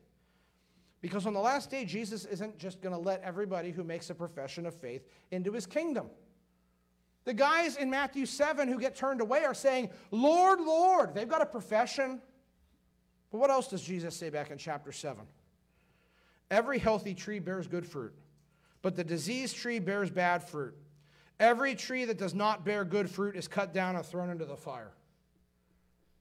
Because 1.01 1.27
on 1.27 1.35
the 1.35 1.41
last 1.41 1.69
day, 1.69 1.85
Jesus 1.85 2.25
isn't 2.25 2.59
just 2.59 2.81
going 2.81 2.95
to 2.95 2.99
let 2.99 3.21
everybody 3.23 3.73
who 3.73 3.83
makes 3.83 4.09
a 4.09 4.15
profession 4.15 4.67
of 4.67 4.75
faith 4.75 5.05
into 5.33 5.53
his 5.53 5.67
kingdom. 5.67 6.07
The 7.25 7.35
guys 7.35 7.77
in 7.77 7.89
Matthew 7.89 8.27
7 8.27 8.69
who 8.69 8.81
get 8.81 8.97
turned 8.97 9.21
away 9.21 9.45
are 9.45 9.55
saying, 9.55 9.91
Lord, 10.11 10.61
Lord. 10.61 11.15
They've 11.15 11.29
got 11.29 11.43
a 11.43 11.47
profession. 11.47 12.21
But 13.31 13.39
what 13.39 13.51
else 13.51 13.69
does 13.69 13.83
Jesus 13.83 14.17
say 14.17 14.29
back 14.29 14.51
in 14.51 14.59
chapter 14.59 14.93
7? 14.93 15.25
Every 16.51 16.79
healthy 16.79 17.15
tree 17.15 17.39
bears 17.39 17.67
good 17.67 17.87
fruit, 17.87 18.13
but 18.83 18.95
the 18.95 19.05
diseased 19.05 19.57
tree 19.57 19.79
bears 19.79 20.11
bad 20.11 20.47
fruit. 20.47 20.75
Every 21.41 21.75
tree 21.75 22.05
that 22.05 22.19
does 22.19 22.35
not 22.35 22.65
bear 22.65 22.85
good 22.85 23.09
fruit 23.09 23.37
is 23.37 23.49
cut 23.49 23.73
down 23.73 23.97
and 23.97 24.05
thrown 24.05 24.29
into 24.29 24.45
the 24.45 24.57
fire. 24.57 24.93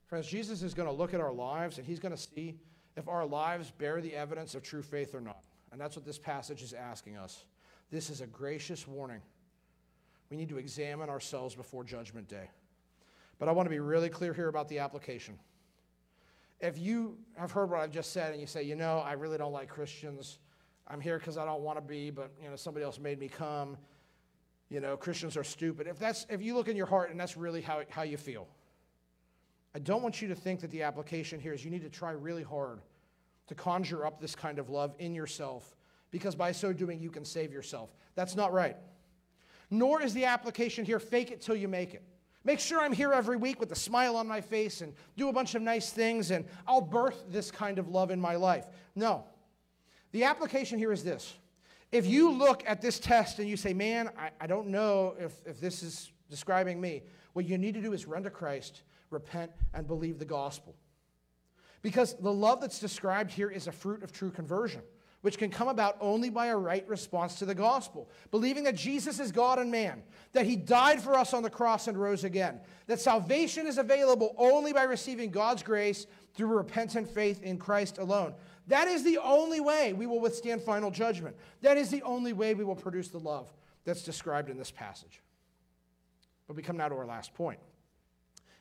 Friends, 0.06 0.28
Jesus 0.28 0.64
is 0.64 0.74
going 0.74 0.88
to 0.88 0.94
look 0.94 1.14
at 1.14 1.20
our 1.20 1.34
lives 1.34 1.78
and 1.78 1.86
he's 1.86 2.00
going 2.00 2.16
to 2.16 2.22
see 2.22 2.56
if 2.96 3.08
our 3.08 3.26
lives 3.26 3.72
bear 3.72 4.02
the 4.02 4.16
evidence 4.16 4.56
of 4.56 4.64
true 4.64 4.82
faith 4.82 5.14
or 5.14 5.22
not. 5.22 5.44
And 5.72 5.80
that's 5.80 5.96
what 5.96 6.06
this 6.06 6.18
passage 6.18 6.62
is 6.62 6.74
asking 6.74 7.18
us. 7.18 7.44
This 7.92 8.10
is 8.10 8.22
a 8.22 8.28
gracious 8.28 8.88
warning 8.88 9.22
we 10.32 10.38
need 10.38 10.50
to 10.50 10.58
examine 10.58 11.10
ourselves 11.10 11.54
before 11.54 11.84
Judgment 11.84 12.30
Day. 12.30 12.50
But 13.38 13.50
I 13.50 13.52
want 13.52 13.66
to 13.66 13.70
be 13.70 13.80
really 13.80 14.08
clear 14.08 14.34
here 14.34 14.48
about 14.48 14.70
the 14.70 14.80
application. 14.80 15.38
If 16.62 16.80
you 16.80 17.18
have 17.36 17.52
heard 17.52 17.70
what 17.70 17.82
I've 17.82 17.92
just 17.92 18.14
said 18.14 18.32
and 18.32 18.40
you 18.40 18.48
say, 18.48 18.64
you 18.64 18.76
know, 18.76 19.00
I 19.00 19.12
really 19.14 19.38
don't 19.38 19.52
like 19.52 19.68
Christians, 19.68 20.40
I'm 20.88 21.02
here 21.02 21.20
because 21.20 21.38
I 21.38 21.44
don't 21.44 21.62
want 21.62 21.78
to 21.78 21.82
be, 21.82 22.12
but 22.12 22.32
you 22.42 22.50
know, 22.50 22.56
somebody 22.56 22.86
else 22.86 22.98
made 22.98 23.20
me 23.20 23.28
come. 23.28 23.78
You 24.70 24.80
know, 24.80 24.96
Christians 24.96 25.36
are 25.36 25.44
stupid. 25.44 25.86
If 25.86 26.00
that's 26.00 26.26
if 26.30 26.42
you 26.42 26.56
look 26.56 26.70
in 26.70 26.78
your 26.78 26.86
heart 26.86 27.12
and 27.12 27.20
that's 27.20 27.36
really 27.36 27.62
how, 27.62 27.82
how 27.90 28.04
you 28.04 28.16
feel, 28.16 28.48
I 29.76 29.80
don't 29.80 30.02
want 30.02 30.22
you 30.22 30.30
to 30.30 30.36
think 30.36 30.62
that 30.62 30.72
the 30.72 30.84
application 30.84 31.42
here 31.42 31.54
is 31.54 31.66
you 31.66 31.72
need 31.72 31.82
to 31.82 31.90
try 31.90 32.12
really 32.12 32.44
hard 32.44 32.80
to 33.48 33.56
conjure 33.56 34.06
up 34.06 34.22
this 34.22 34.34
kind 34.34 34.60
of 34.60 34.70
love 34.70 34.96
in 34.98 35.14
yourself 35.14 35.76
because 36.10 36.36
by 36.36 36.54
so 36.54 36.72
doing 36.72 37.02
you 37.02 37.10
can 37.10 37.26
save 37.26 37.52
yourself. 37.52 37.94
That's 38.16 38.36
not 38.36 38.54
right 38.54 38.78
nor 39.72 40.02
is 40.02 40.14
the 40.14 40.26
application 40.26 40.86
here 40.86 41.00
fake 41.00 41.32
it 41.32 41.42
till 41.42 41.56
you 41.56 41.68
make 41.68 41.94
it. 41.94 42.04
Make 42.44 42.60
sure 42.60 42.82
I'm 42.82 42.94
here 42.94 43.14
every 43.14 43.38
week 43.38 43.60
with 43.60 43.72
a 43.72 43.76
smile 43.76 44.16
on 44.16 44.28
my 44.28 44.42
face 44.42 44.82
and 44.82 44.94
do 45.16 45.30
a 45.30 45.34
bunch 45.34 45.56
of 45.56 45.62
nice 45.62 45.92
things 45.92 46.32
and 46.32 46.46
I'll 46.68 46.82
birth 46.82 47.24
this 47.30 47.52
kind 47.52 47.80
of 47.80 47.88
love 47.88 48.12
in 48.12 48.20
my 48.20 48.36
life. 48.36 48.66
No. 48.96 49.24
The 50.12 50.24
application 50.26 50.78
here 50.78 50.92
is 50.92 51.04
this. 51.04 51.36
If 51.92 52.06
you 52.06 52.32
look 52.32 52.64
at 52.66 52.82
this 52.82 53.00
test 53.00 53.40
and 53.40 53.48
you 53.48 53.58
say, 53.58 53.74
man, 53.74 54.10
I, 54.18 54.32
I 54.42 54.48
don't 54.48 54.68
know 54.68 55.16
if, 55.20 55.34
if 55.46 55.60
this 55.60 55.84
is 55.84 56.12
describing 56.30 56.82
me, 56.82 57.04
what 57.34 57.46
you 57.46 57.58
need 57.58 57.76
to 57.76 57.82
do 57.82 57.94
is 57.94 58.08
run 58.08 58.24
to 58.24 58.30
Christ, 58.30 58.84
repent, 59.10 59.52
and 59.74 59.88
believe 59.88 60.18
the 60.18 60.26
gospel. 60.26 60.76
Because 61.82 62.16
the 62.16 62.32
love 62.32 62.62
that's 62.62 62.80
described 62.80 63.32
here 63.32 63.50
is 63.50 63.68
a 63.68 63.72
fruit 63.72 64.04
of 64.04 64.12
true 64.12 64.32
conversion. 64.32 64.82
Which 65.22 65.38
can 65.38 65.50
come 65.50 65.68
about 65.68 65.98
only 66.02 66.30
by 66.30 66.48
a 66.48 66.58
right 66.58 66.88
response 66.88 67.36
to 67.36 67.46
the 67.46 67.56
gospel. 67.56 68.10
Believing 68.32 68.64
that 68.64 68.76
Jesus 68.76 69.20
is 69.20 69.32
God 69.32 69.60
and 69.60 69.72
man, 69.72 70.02
that 70.34 70.46
he 70.46 70.56
died 70.56 71.02
for 71.02 71.16
us 71.16 71.34
on 71.34 71.44
the 71.44 71.50
cross 71.50 71.88
and 71.88 71.98
rose 71.98 72.24
again, 72.24 72.60
that 72.88 73.00
salvation 73.00 73.68
is 73.68 73.78
available 73.78 74.36
only 74.38 74.74
by 74.74 74.84
receiving 74.84 75.30
God's 75.30 75.64
grace 75.64 76.08
through 76.34 76.48
repentant 76.48 77.10
faith 77.10 77.42
in 77.44 77.58
Christ 77.58 77.98
alone. 78.00 78.34
That 78.68 78.88
is 78.88 79.04
the 79.04 79.20
only 79.20 79.60
way 79.60 79.94
we 79.94 80.08
will 80.08 80.20
withstand 80.20 80.62
final 80.62 80.92
judgment. 80.92 81.36
That 81.62 81.78
is 81.78 81.90
the 81.90 82.02
only 82.04 82.34
way 82.34 82.54
we 82.54 82.64
will 82.64 82.76
produce 82.76 83.10
the 83.10 83.20
love 83.20 83.52
that's 83.86 84.04
described 84.04 84.50
in 84.50 84.58
this 84.58 84.72
passage. 84.72 85.22
But 86.48 86.56
we 86.56 86.64
come 86.64 86.78
now 86.78 86.90
to 86.90 86.96
our 86.96 87.06
last 87.06 87.34
point. 87.34 87.60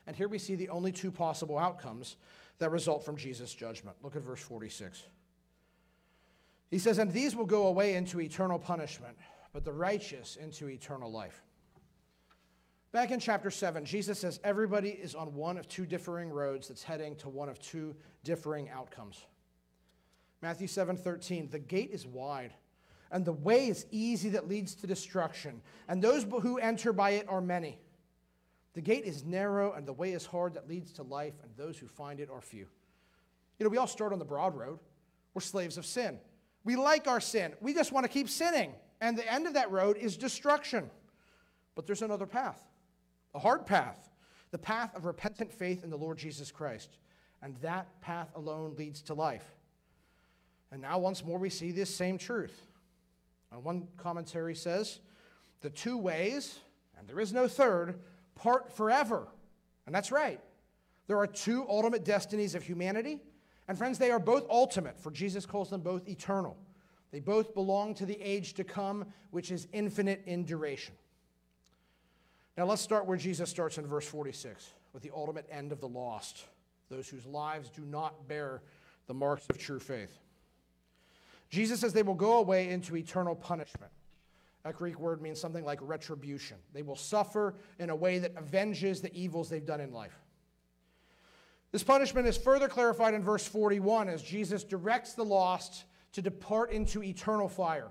And 0.07 0.15
here 0.15 0.27
we 0.27 0.39
see 0.39 0.55
the 0.55 0.69
only 0.69 0.91
two 0.91 1.11
possible 1.11 1.57
outcomes 1.57 2.17
that 2.59 2.71
result 2.71 3.03
from 3.03 3.17
Jesus' 3.17 3.53
judgment. 3.53 3.97
Look 4.03 4.15
at 4.15 4.21
verse 4.21 4.41
46. 4.41 5.03
He 6.71 6.79
says, 6.79 6.97
And 6.97 7.11
these 7.11 7.35
will 7.35 7.45
go 7.45 7.67
away 7.67 7.95
into 7.95 8.21
eternal 8.21 8.57
punishment, 8.57 9.17
but 9.53 9.65
the 9.65 9.73
righteous 9.73 10.37
into 10.37 10.69
eternal 10.69 11.11
life. 11.11 11.43
Back 12.93 13.11
in 13.11 13.19
chapter 13.19 13.51
7, 13.51 13.85
Jesus 13.85 14.19
says 14.19 14.39
everybody 14.43 14.89
is 14.89 15.13
on 15.13 15.33
one 15.33 15.57
of 15.57 15.67
two 15.67 15.85
differing 15.85 16.29
roads 16.29 16.69
that's 16.69 16.83
heading 16.83 17.15
to 17.17 17.29
one 17.29 17.49
of 17.49 17.59
two 17.59 17.95
differing 18.23 18.69
outcomes. 18.69 19.25
Matthew 20.41 20.67
7 20.67 20.97
13, 20.97 21.49
the 21.49 21.59
gate 21.59 21.91
is 21.91 22.07
wide, 22.07 22.53
and 23.11 23.23
the 23.23 23.33
way 23.33 23.67
is 23.67 23.85
easy 23.91 24.29
that 24.29 24.47
leads 24.47 24.73
to 24.75 24.87
destruction, 24.87 25.61
and 25.87 26.01
those 26.01 26.23
who 26.23 26.57
enter 26.57 26.91
by 26.91 27.11
it 27.11 27.27
are 27.29 27.41
many. 27.41 27.79
The 28.73 28.81
gate 28.81 29.03
is 29.03 29.23
narrow, 29.23 29.73
and 29.73 29.85
the 29.85 29.93
way 29.93 30.13
is 30.13 30.25
hard 30.25 30.53
that 30.53 30.67
leads 30.67 30.91
to 30.93 31.03
life, 31.03 31.33
and 31.43 31.51
those 31.55 31.77
who 31.77 31.87
find 31.87 32.19
it 32.19 32.29
are 32.29 32.41
few. 32.41 32.65
You 33.59 33.65
know, 33.65 33.69
we 33.69 33.77
all 33.77 33.87
start 33.87 34.13
on 34.13 34.19
the 34.19 34.25
broad 34.25 34.55
road. 34.55 34.79
We're 35.33 35.41
slaves 35.41 35.77
of 35.77 35.85
sin. 35.85 36.19
We 36.63 36.75
like 36.75 37.07
our 37.07 37.19
sin. 37.19 37.53
We 37.59 37.73
just 37.73 37.91
want 37.91 38.05
to 38.05 38.09
keep 38.09 38.29
sinning. 38.29 38.73
And 38.99 39.17
the 39.17 39.31
end 39.31 39.47
of 39.47 39.53
that 39.55 39.71
road 39.71 39.97
is 39.97 40.15
destruction. 40.15 40.89
But 41.75 41.87
there's 41.87 42.01
another 42.01 42.27
path, 42.27 42.61
a 43.33 43.39
hard 43.39 43.65
path, 43.65 44.09
the 44.51 44.57
path 44.57 44.95
of 44.95 45.05
repentant 45.05 45.51
faith 45.51 45.83
in 45.83 45.89
the 45.89 45.97
Lord 45.97 46.17
Jesus 46.17 46.51
Christ. 46.51 46.97
And 47.41 47.55
that 47.57 47.99
path 48.01 48.29
alone 48.35 48.75
leads 48.77 49.01
to 49.03 49.13
life. 49.13 49.45
And 50.71 50.81
now, 50.81 50.99
once 50.99 51.25
more, 51.25 51.39
we 51.39 51.49
see 51.49 51.71
this 51.71 51.93
same 51.93 52.17
truth. 52.17 52.67
And 53.51 53.63
one 53.63 53.87
commentary 53.97 54.55
says 54.55 54.99
the 55.61 55.69
two 55.69 55.97
ways, 55.97 56.59
and 56.97 57.07
there 57.07 57.19
is 57.19 57.33
no 57.33 57.47
third, 57.47 57.99
part 58.35 58.71
forever. 58.71 59.27
And 59.85 59.93
that's 59.93 60.11
right. 60.11 60.39
There 61.07 61.17
are 61.17 61.27
two 61.27 61.65
ultimate 61.67 62.05
destinies 62.05 62.55
of 62.55 62.63
humanity 62.63 63.19
and 63.67 63.77
friends, 63.77 63.97
they 63.97 64.11
are 64.11 64.19
both 64.19 64.45
ultimate, 64.49 64.99
for 64.99 65.11
Jesus 65.11 65.45
calls 65.45 65.69
them 65.69 65.81
both 65.81 66.07
eternal. 66.07 66.57
They 67.11 67.19
both 67.19 67.53
belong 67.53 67.93
to 67.95 68.05
the 68.05 68.19
age 68.21 68.53
to 68.55 68.63
come, 68.63 69.05
which 69.31 69.51
is 69.51 69.67
infinite 69.73 70.23
in 70.25 70.43
duration. 70.43 70.95
Now 72.57 72.65
let's 72.65 72.81
start 72.81 73.05
where 73.05 73.17
Jesus 73.17 73.49
starts 73.49 73.77
in 73.77 73.85
verse 73.85 74.05
46 74.05 74.71
with 74.93 75.03
the 75.03 75.11
ultimate 75.15 75.47
end 75.49 75.71
of 75.71 75.79
the 75.79 75.87
lost, 75.87 76.45
those 76.89 77.07
whose 77.07 77.25
lives 77.25 77.69
do 77.69 77.81
not 77.83 78.27
bear 78.27 78.61
the 79.07 79.13
marks 79.13 79.45
of 79.49 79.57
true 79.57 79.79
faith. 79.79 80.17
Jesus 81.49 81.79
says 81.79 81.91
they 81.93 82.03
will 82.03 82.13
go 82.13 82.37
away 82.37 82.69
into 82.69 82.95
eternal 82.95 83.35
punishment. 83.35 83.91
That 84.63 84.75
Greek 84.75 84.99
word 84.99 85.21
means 85.21 85.39
something 85.39 85.65
like 85.65 85.79
retribution. 85.81 86.57
They 86.73 86.81
will 86.81 86.95
suffer 86.95 87.55
in 87.79 87.89
a 87.89 87.95
way 87.95 88.19
that 88.19 88.37
avenges 88.37 89.01
the 89.01 89.13
evils 89.13 89.49
they've 89.49 89.65
done 89.65 89.81
in 89.81 89.91
life. 89.91 90.17
This 91.71 91.83
punishment 91.83 92.27
is 92.27 92.37
further 92.37 92.67
clarified 92.67 93.13
in 93.13 93.23
verse 93.23 93.47
41 93.47 94.09
as 94.09 94.21
Jesus 94.21 94.63
directs 94.63 95.13
the 95.13 95.23
lost 95.23 95.85
to 96.13 96.21
depart 96.21 96.71
into 96.71 97.01
eternal 97.01 97.47
fire. 97.47 97.89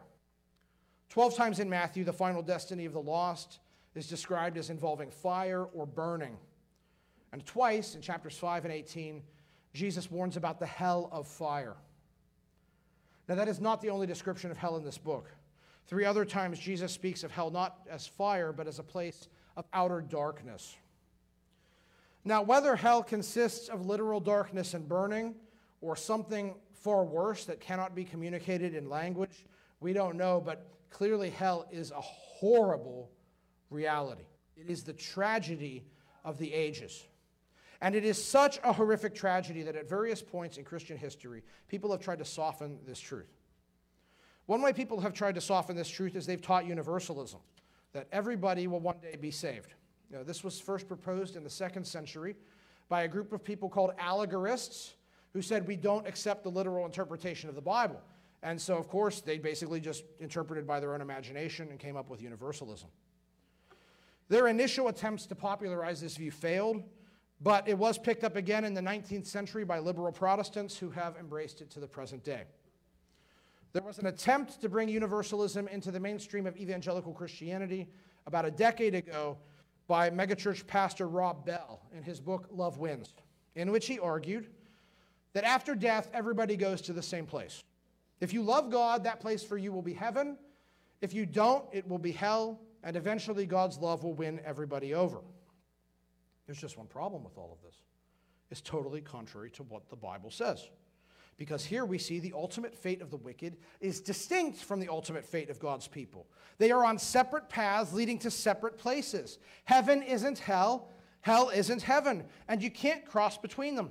Twelve 1.09 1.35
times 1.35 1.59
in 1.59 1.69
Matthew, 1.69 2.05
the 2.05 2.13
final 2.13 2.43
destiny 2.43 2.85
of 2.85 2.93
the 2.93 3.01
lost 3.01 3.59
is 3.95 4.07
described 4.07 4.57
as 4.57 4.71
involving 4.71 5.11
fire 5.11 5.65
or 5.65 5.87
burning. 5.87 6.37
And 7.33 7.45
twice 7.45 7.95
in 7.95 8.03
chapters 8.03 8.37
5 8.37 8.65
and 8.65 8.73
18, 8.73 9.23
Jesus 9.73 10.11
warns 10.11 10.37
about 10.37 10.61
the 10.61 10.67
hell 10.67 11.09
of 11.13 11.27
fire. 11.27 11.77
Now, 13.29 13.37
that 13.37 13.49
is 13.49 13.61
not 13.61 13.81
the 13.81 13.91
only 13.91 14.07
description 14.07 14.51
of 14.51 14.57
hell 14.57 14.77
in 14.77 14.85
this 14.85 14.99
book. 14.99 15.31
Three 15.87 16.05
other 16.05 16.25
times, 16.25 16.59
Jesus 16.59 16.93
speaks 16.93 17.25
of 17.25 17.31
hell 17.31 17.51
not 17.51 17.87
as 17.89 18.07
fire, 18.07 18.53
but 18.53 18.67
as 18.67 18.79
a 18.79 18.83
place 18.83 19.29
of 19.57 19.67
outer 19.73 20.01
darkness. 20.01 20.77
Now, 22.25 22.43
whether 22.43 22.77
hell 22.77 23.03
consists 23.03 23.69
of 23.69 23.87
literal 23.87 24.21
darkness 24.21 24.75
and 24.75 24.89
burning 24.89 25.35
or 25.81 25.97
something 25.97 26.55
far 26.73 27.05
worse 27.05 27.45
that 27.47 27.61
cannot 27.61 27.95
be 27.95 28.05
communicated 28.05 28.75
in 28.75 28.89
language, 28.89 29.45
we 29.81 29.93
don't 29.93 30.17
know, 30.17 30.41
but 30.41 30.67
clearly 30.91 31.31
hell 31.31 31.67
is 31.71 31.91
a 31.91 32.01
horrible 32.01 33.11
reality. 33.71 34.27
It 34.57 34.69
is 34.69 34.83
the 34.83 34.93
tragedy 34.93 35.85
of 36.25 36.39
the 36.39 36.53
ages. 36.53 37.07
And 37.81 37.95
it 37.95 38.05
is 38.05 38.23
such 38.23 38.59
a 38.63 38.73
horrific 38.73 39.15
tragedy 39.15 39.63
that 39.63 39.75
at 39.75 39.89
various 39.89 40.21
points 40.21 40.59
in 40.59 40.65
Christian 40.65 40.99
history, 40.99 41.43
people 41.69 41.91
have 41.93 42.01
tried 42.01 42.19
to 42.19 42.27
soften 42.27 42.79
this 42.87 43.01
truth. 43.01 43.33
One 44.45 44.61
way 44.61 44.73
people 44.75 45.01
have 45.01 45.15
tried 45.15 45.37
to 45.37 45.41
soften 45.41 45.77
this 45.77 45.89
truth 45.89 46.15
is 46.17 46.27
they've 46.27 46.43
taught 46.43 46.67
universalism, 46.67 47.41
that 47.93 48.09
everybody 48.13 48.67
will 48.67 48.81
one 48.81 48.99
day 49.01 49.17
be 49.19 49.31
saved. 49.31 49.75
This 50.11 50.43
was 50.43 50.61
first 50.61 50.89
proposed 50.89 51.37
in 51.37 51.45
the 51.45 51.51
second 51.51 51.87
century 51.87 52.37
by 52.89 53.03
a 53.03 53.09
group 53.09 53.33
of 53.33 53.45
people 53.45 53.69
called 53.69 53.93
allegorists 53.99 54.95
who 55.33 55.41
said 55.41 55.67
we 55.67 55.77
don't 55.77 56.07
accept 56.07 56.43
the 56.43 56.51
literal 56.51 56.85
interpretation 56.85 57.49
of 57.49 57.55
the 57.55 57.61
Bible. 57.61 58.01
And 58.43 58.61
so, 58.61 58.77
of 58.77 58.89
course, 58.89 59.21
they 59.21 59.39
basically 59.39 59.81
just 59.81 60.05
interpreted 60.19 60.67
by 60.67 60.81
their 60.81 60.95
own 60.95 61.01
imagination 61.01 61.69
and 61.71 61.79
came 61.79 61.97
up 61.97 62.11
with 62.11 62.23
universalism. 62.23 62.89
Their 64.29 64.49
initial 64.49 64.89
attempts 64.89 65.27
to 65.27 65.35
popularize 65.35 66.01
this 66.01 66.17
view 66.17 66.31
failed, 66.31 66.83
but 67.41 67.69
it 67.69 67.77
was 67.77 67.99
picked 67.99 68.25
up 68.25 68.37
again 68.37 68.65
in 68.65 68.75
the 68.75 68.81
19th 68.81 69.27
century 69.27 69.65
by 69.65 69.79
liberal 69.79 70.13
Protestants 70.13 70.77
who 70.77 70.91
have 70.91 71.17
embraced 71.17 71.61
it 71.61 71.71
to 71.71 71.81
the 71.81 71.87
present 71.87 72.25
day. 72.25 72.45
There 73.73 73.83
was 73.83 73.99
an 73.99 74.07
attempt 74.07 74.61
to 74.63 74.69
bring 74.69 74.89
universalism 74.89 75.69
into 75.69 75.91
the 75.91 76.01
mainstream 76.01 76.47
of 76.47 76.57
evangelical 76.57 77.13
Christianity 77.13 77.89
about 78.27 78.45
a 78.45 78.51
decade 78.51 78.95
ago 78.95 79.37
by 79.91 80.09
megachurch 80.09 80.69
pastor 80.69 81.09
Rob 81.09 81.45
Bell 81.45 81.81
in 81.93 82.05
his 82.05 82.21
book 82.21 82.47
Love 82.53 82.79
Wins, 82.79 83.13
in 83.57 83.73
which 83.73 83.89
he 83.89 83.99
argued 83.99 84.47
that 85.33 85.43
after 85.43 85.75
death, 85.75 86.09
everybody 86.15 86.57
goes 86.57 86.81
to 86.83 86.93
the 86.93 87.03
same 87.03 87.27
place. 87.27 87.65
If 88.21 88.33
you 88.33 88.41
love 88.41 88.71
God, 88.71 89.03
that 89.03 89.19
place 89.19 89.43
for 89.43 89.59
you 89.59 89.73
will 89.73 89.83
be 89.83 89.93
heaven. 89.93 90.37
If 91.01 91.13
you 91.13 91.27
don't, 91.27 91.65
it 91.73 91.89
will 91.89 91.99
be 91.99 92.13
hell, 92.13 92.61
and 92.85 92.95
eventually 92.95 93.47
God's 93.47 93.79
love 93.79 94.05
will 94.05 94.15
win 94.15 94.41
everybody 94.45 94.95
over. 94.95 95.19
There's 96.47 96.61
just 96.61 96.79
one 96.79 96.87
problem 96.87 97.25
with 97.25 97.37
all 97.37 97.51
of 97.53 97.61
this. 97.67 97.75
It's 98.49 98.61
totally 98.61 99.01
contrary 99.01 99.51
to 99.51 99.65
what 99.65 99.91
the 99.91 99.97
Bible 99.97 100.31
says. 100.31 100.71
Because 101.41 101.65
here 101.65 101.87
we 101.87 101.97
see 101.97 102.21
the 102.21 102.35
ultimate 102.35 102.75
fate 102.75 103.01
of 103.01 103.11
the 103.11 103.17
wicked 103.17 103.57
is 103.81 104.03
distinct 104.03 104.59
from 104.59 104.79
the 104.79 104.91
ultimate 104.91 105.25
fate 105.25 105.49
of 105.49 105.59
God's 105.59 105.89
people. 105.89 106.27
They 106.59 106.71
are 106.71 106.85
on 106.85 106.99
separate 106.99 107.49
paths 107.49 107.95
leading 107.95 108.19
to 108.19 108.31
separate 108.31 108.77
places. 108.77 109.39
Heaven 109.65 110.03
isn't 110.03 110.39
hell, 110.39 110.91
hell 111.23 111.49
isn't 111.49 111.81
heaven, 111.81 112.25
and 112.47 112.63
you 112.63 112.71
can't 112.71 113.07
cross 113.07 113.39
between 113.39 113.75
them. 113.75 113.91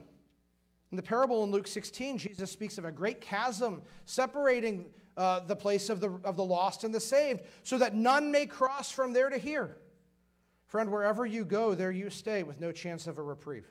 In 0.92 0.96
the 0.96 1.02
parable 1.02 1.44
in 1.44 1.50
Luke 1.50 1.66
16, 1.66 2.20
Jesus 2.20 2.52
speaks 2.52 2.78
of 2.78 2.86
a 2.86 2.92
great 2.92 3.20
chasm 3.20 3.82
separating 4.06 4.86
uh, 5.18 5.40
the 5.40 5.56
place 5.56 5.90
of 5.90 6.02
the, 6.02 6.12
of 6.24 6.36
the 6.36 6.46
lost 6.46 6.84
and 6.84 6.94
the 6.94 7.00
saved, 7.00 7.42
so 7.64 7.80
that 7.80 7.96
none 7.96 8.32
may 8.32 8.46
cross 8.46 8.92
from 8.92 9.12
there 9.12 9.32
to 9.32 9.40
here. 9.40 9.76
Friend, 10.68 10.92
wherever 10.92 11.26
you 11.26 11.46
go, 11.46 11.74
there 11.74 11.90
you 11.90 12.12
stay 12.12 12.44
with 12.44 12.62
no 12.62 12.72
chance 12.72 13.08
of 13.08 13.18
a 13.18 13.24
reprieve. 13.24 13.66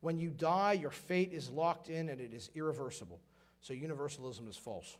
When 0.00 0.18
you 0.18 0.30
die, 0.30 0.74
your 0.74 0.90
fate 0.90 1.32
is 1.32 1.50
locked 1.50 1.88
in 1.88 2.08
and 2.08 2.20
it 2.20 2.32
is 2.32 2.50
irreversible. 2.54 3.20
So 3.60 3.72
universalism 3.72 4.48
is 4.48 4.56
false. 4.56 4.96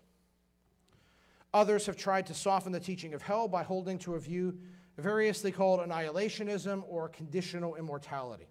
Others 1.55 1.87
have 1.87 1.97
tried 1.97 2.27
to 2.27 2.35
soften 2.35 2.73
the 2.73 2.81
teaching 2.81 3.15
of 3.15 3.23
hell 3.23 3.49
by 3.49 3.63
holding 3.63 3.99
to 4.01 4.15
a 4.15 4.19
view 4.21 4.59
variously 4.99 5.53
called 5.53 5.81
annihilationism 5.81 6.83
or 6.89 7.09
conditional 7.09 7.77
immortality. 7.77 8.49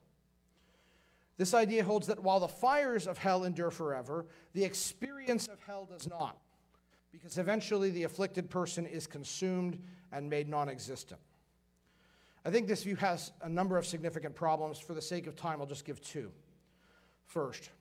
This 1.37 1.53
idea 1.53 1.83
holds 1.83 2.07
that 2.07 2.23
while 2.23 2.39
the 2.39 2.47
fires 2.47 3.07
of 3.07 3.17
hell 3.17 3.43
endure 3.43 3.71
forever, 3.71 4.25
the 4.53 4.63
experience 4.63 5.47
of 5.47 5.59
hell 5.59 5.85
does 5.85 6.07
not, 6.07 6.37
because 7.11 7.37
eventually 7.37 7.89
the 7.89 8.03
afflicted 8.03 8.49
person 8.49 8.85
is 8.85 9.05
consumed 9.05 9.77
and 10.11 10.29
made 10.29 10.47
non 10.47 10.69
existent. 10.69 11.19
I 12.45 12.51
think 12.51 12.67
this 12.67 12.83
view 12.83 12.95
has 12.97 13.31
a 13.41 13.49
number 13.49 13.75
of 13.75 13.87
significant 13.87 14.35
problems. 14.35 14.77
For 14.79 14.93
the 14.93 15.01
sake 15.01 15.25
of 15.25 15.35
time, 15.35 15.59
I'll 15.59 15.67
just 15.67 15.83
give 15.83 15.99
two. 16.01 16.31
First, 17.25 17.71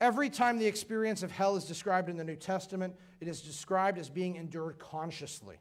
every 0.00 0.30
time 0.30 0.58
the 0.58 0.66
experience 0.66 1.24
of 1.24 1.32
hell 1.32 1.56
is 1.56 1.64
described 1.64 2.08
in 2.08 2.16
the 2.16 2.24
New 2.24 2.36
Testament, 2.36 2.94
it 3.20 3.26
is 3.26 3.40
described 3.40 3.98
as 3.98 4.08
being 4.08 4.36
endured 4.36 4.78
consciously. 4.78 5.56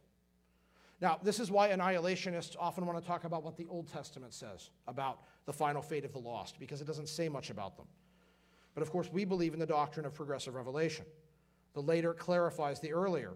Now, 1.02 1.20
this 1.22 1.40
is 1.40 1.50
why 1.50 1.70
annihilationists 1.70 2.56
often 2.60 2.86
want 2.86 3.00
to 3.00 3.06
talk 3.06 3.24
about 3.24 3.44
what 3.44 3.58
the 3.58 3.66
Old 3.70 3.88
Testament 3.92 4.34
says 4.34 4.70
about 4.88 5.20
the 5.46 5.54
final 5.54 5.82
fate 5.82 6.06
of 6.06 6.14
the 6.14 6.20
lost, 6.20 6.60
because 6.60 6.80
it 6.82 6.88
doesn't 6.88 7.10
say 7.10 7.30
much 7.30 7.50
about 7.50 7.76
them. 7.76 7.88
But 8.76 8.84
of 8.84 8.92
course, 8.92 9.10
we 9.12 9.26
believe 9.26 9.54
in 9.54 9.60
the 9.60 9.66
doctrine 9.66 10.06
of 10.06 10.14
progressive 10.14 10.54
revelation. 10.54 11.06
The 11.74 11.82
later 11.82 12.14
clarifies 12.14 12.80
the 12.80 12.94
earlier. 12.94 13.34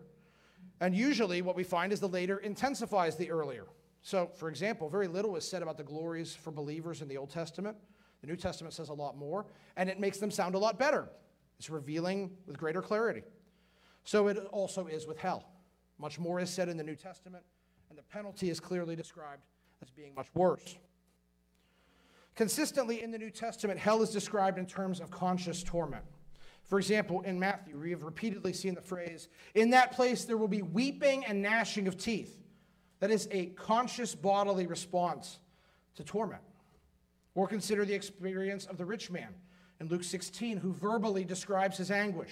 And 0.79 0.95
usually, 0.95 1.41
what 1.41 1.55
we 1.55 1.63
find 1.63 1.91
is 1.91 1.99
the 1.99 2.07
later 2.07 2.37
intensifies 2.37 3.15
the 3.15 3.31
earlier. 3.31 3.65
So, 4.01 4.29
for 4.35 4.49
example, 4.49 4.89
very 4.89 5.07
little 5.07 5.35
is 5.35 5.47
said 5.47 5.61
about 5.61 5.77
the 5.77 5.83
glories 5.83 6.33
for 6.33 6.51
believers 6.51 7.01
in 7.01 7.07
the 7.07 7.17
Old 7.17 7.29
Testament. 7.29 7.77
The 8.21 8.27
New 8.27 8.35
Testament 8.35 8.73
says 8.73 8.89
a 8.89 8.93
lot 8.93 9.17
more, 9.17 9.45
and 9.77 9.89
it 9.89 9.99
makes 9.99 10.17
them 10.17 10.31
sound 10.31 10.55
a 10.55 10.57
lot 10.57 10.79
better. 10.79 11.09
It's 11.59 11.69
revealing 11.69 12.31
with 12.47 12.57
greater 12.57 12.81
clarity. 12.81 13.23
So, 14.03 14.27
it 14.27 14.37
also 14.51 14.87
is 14.87 15.05
with 15.05 15.17
hell. 15.17 15.45
Much 15.99 16.17
more 16.17 16.39
is 16.39 16.49
said 16.49 16.67
in 16.67 16.77
the 16.77 16.83
New 16.83 16.95
Testament, 16.95 17.43
and 17.89 17.97
the 17.97 18.03
penalty 18.03 18.49
is 18.49 18.59
clearly 18.59 18.95
described 18.95 19.43
as 19.83 19.91
being 19.91 20.15
much 20.15 20.27
worse. 20.33 20.77
Consistently 22.35 23.03
in 23.03 23.11
the 23.11 23.19
New 23.19 23.29
Testament, 23.29 23.79
hell 23.79 24.01
is 24.01 24.09
described 24.09 24.57
in 24.57 24.65
terms 24.65 24.99
of 24.99 25.11
conscious 25.11 25.61
torment. 25.61 26.05
For 26.63 26.79
example, 26.79 27.21
in 27.21 27.39
Matthew, 27.39 27.77
we 27.77 27.91
have 27.91 28.03
repeatedly 28.03 28.53
seen 28.53 28.73
the 28.73 28.81
phrase, 28.81 29.27
In 29.53 29.71
that 29.71 29.91
place 29.91 30.25
there 30.25 30.37
will 30.37 30.47
be 30.47 30.61
weeping 30.61 31.25
and 31.25 31.41
gnashing 31.41 31.87
of 31.87 31.97
teeth. 31.97 32.40
That 33.01 33.11
is 33.11 33.27
a 33.31 33.47
conscious 33.47 34.15
bodily 34.15 34.67
response 34.67 35.39
to 35.95 36.03
torment. 36.03 36.41
Or 37.35 37.47
consider 37.47 37.83
the 37.83 37.93
experience 37.93 38.65
of 38.65 38.77
the 38.77 38.85
rich 38.85 39.11
man 39.11 39.33
in 39.79 39.87
Luke 39.87 40.03
16, 40.03 40.57
who 40.57 40.71
verbally 40.71 41.25
describes 41.25 41.77
his 41.77 41.91
anguish. 41.91 42.31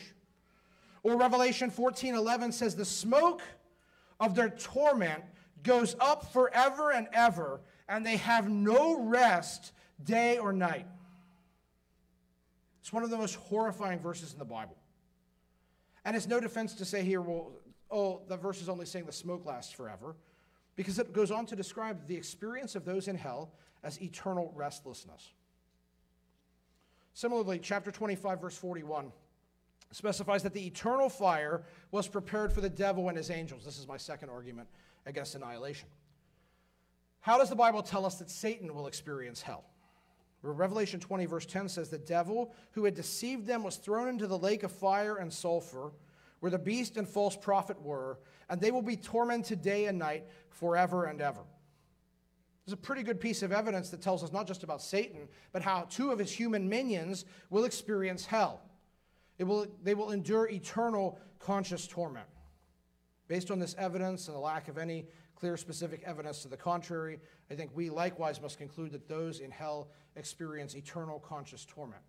Or 1.03 1.17
Revelation 1.17 1.71
14 1.71 2.15
11 2.15 2.51
says, 2.51 2.75
The 2.75 2.85
smoke 2.85 3.41
of 4.19 4.35
their 4.35 4.49
torment 4.49 5.23
goes 5.63 5.95
up 5.99 6.31
forever 6.31 6.91
and 6.91 7.07
ever, 7.13 7.61
and 7.87 8.05
they 8.05 8.17
have 8.17 8.49
no 8.49 9.01
rest 9.01 9.73
day 10.03 10.37
or 10.37 10.53
night. 10.53 10.85
It's 12.81 12.93
one 12.93 13.03
of 13.03 13.09
the 13.09 13.17
most 13.17 13.35
horrifying 13.35 13.99
verses 13.99 14.33
in 14.33 14.39
the 14.39 14.45
Bible. 14.45 14.75
And 16.05 16.15
it's 16.15 16.27
no 16.27 16.39
defense 16.39 16.73
to 16.75 16.85
say 16.85 17.03
here, 17.03 17.21
well, 17.21 17.51
oh, 17.91 18.21
the 18.27 18.37
verse 18.37 18.61
is 18.61 18.69
only 18.69 18.85
saying 18.85 19.05
the 19.05 19.11
smoke 19.11 19.45
lasts 19.45 19.73
forever, 19.73 20.15
because 20.79 20.97
it 20.97 21.11
goes 21.11 21.29
on 21.29 21.45
to 21.45 21.57
describe 21.57 22.07
the 22.07 22.15
experience 22.15 22.73
of 22.73 22.85
those 22.85 23.09
in 23.09 23.17
hell 23.17 23.51
as 23.83 24.01
eternal 24.01 24.53
restlessness. 24.55 25.33
Similarly, 27.13 27.59
chapter 27.59 27.91
25, 27.91 28.39
verse 28.39 28.55
41 28.55 29.11
specifies 29.91 30.41
that 30.43 30.53
the 30.53 30.65
eternal 30.65 31.09
fire 31.09 31.63
was 31.91 32.07
prepared 32.07 32.53
for 32.53 32.61
the 32.61 32.69
devil 32.69 33.09
and 33.09 33.17
his 33.17 33.29
angels. 33.29 33.65
This 33.65 33.77
is 33.77 33.89
my 33.89 33.97
second 33.97 34.29
argument 34.29 34.69
against 35.05 35.35
annihilation. 35.35 35.89
How 37.19 37.37
does 37.37 37.49
the 37.49 37.57
Bible 37.57 37.83
tell 37.83 38.05
us 38.05 38.15
that 38.15 38.31
Satan 38.31 38.73
will 38.73 38.87
experience 38.87 39.41
hell? 39.41 39.65
Revelation 40.43 41.01
20, 41.01 41.25
verse 41.25 41.45
10 41.45 41.67
says, 41.67 41.89
The 41.89 41.97
devil 41.97 42.53
who 42.71 42.85
had 42.85 42.95
deceived 42.95 43.45
them 43.45 43.63
was 43.63 43.75
thrown 43.75 44.07
into 44.07 44.27
the 44.27 44.39
lake 44.39 44.63
of 44.63 44.71
fire 44.71 45.17
and 45.17 45.33
sulfur, 45.33 45.91
where 46.39 46.49
the 46.49 46.57
beast 46.57 46.95
and 46.95 47.05
false 47.05 47.35
prophet 47.35 47.81
were, 47.81 48.17
and 48.49 48.59
they 48.59 48.71
will 48.71 48.81
be 48.81 48.97
tormented 48.97 49.61
day 49.61 49.85
and 49.85 49.99
night 49.99 50.25
forever 50.49 51.05
and 51.05 51.21
ever. 51.21 51.41
There's 52.65 52.73
a 52.73 52.77
pretty 52.77 53.03
good 53.03 53.19
piece 53.19 53.41
of 53.41 53.51
evidence 53.51 53.89
that 53.89 54.01
tells 54.01 54.23
us 54.23 54.31
not 54.31 54.45
just 54.45 54.63
about 54.63 54.81
Satan, 54.81 55.27
but 55.51 55.61
how 55.61 55.87
two 55.89 56.11
of 56.11 56.19
his 56.19 56.31
human 56.31 56.69
minions 56.69 57.25
will 57.49 57.65
experience 57.65 58.25
hell. 58.25 58.61
It 59.39 59.45
will, 59.45 59.67
they 59.81 59.95
will 59.95 60.11
endure 60.11 60.47
eternal 60.49 61.19
conscious 61.39 61.87
torment. 61.87 62.27
Based 63.27 63.49
on 63.49 63.59
this 63.59 63.75
evidence 63.77 64.27
and 64.27 64.35
the 64.35 64.39
lack 64.39 64.67
of 64.67 64.77
any 64.77 65.07
clear 65.35 65.55
specific 65.55 66.03
evidence 66.05 66.41
to 66.41 66.47
the 66.47 66.57
contrary, 66.57 67.19
I 67.49 67.55
think 67.55 67.71
we 67.73 67.89
likewise 67.89 68.41
must 68.41 68.57
conclude 68.57 68.91
that 68.91 69.07
those 69.07 69.39
in 69.39 69.51
hell 69.51 69.89
experience 70.15 70.75
eternal 70.75 71.19
conscious 71.19 71.65
torment. 71.65 72.01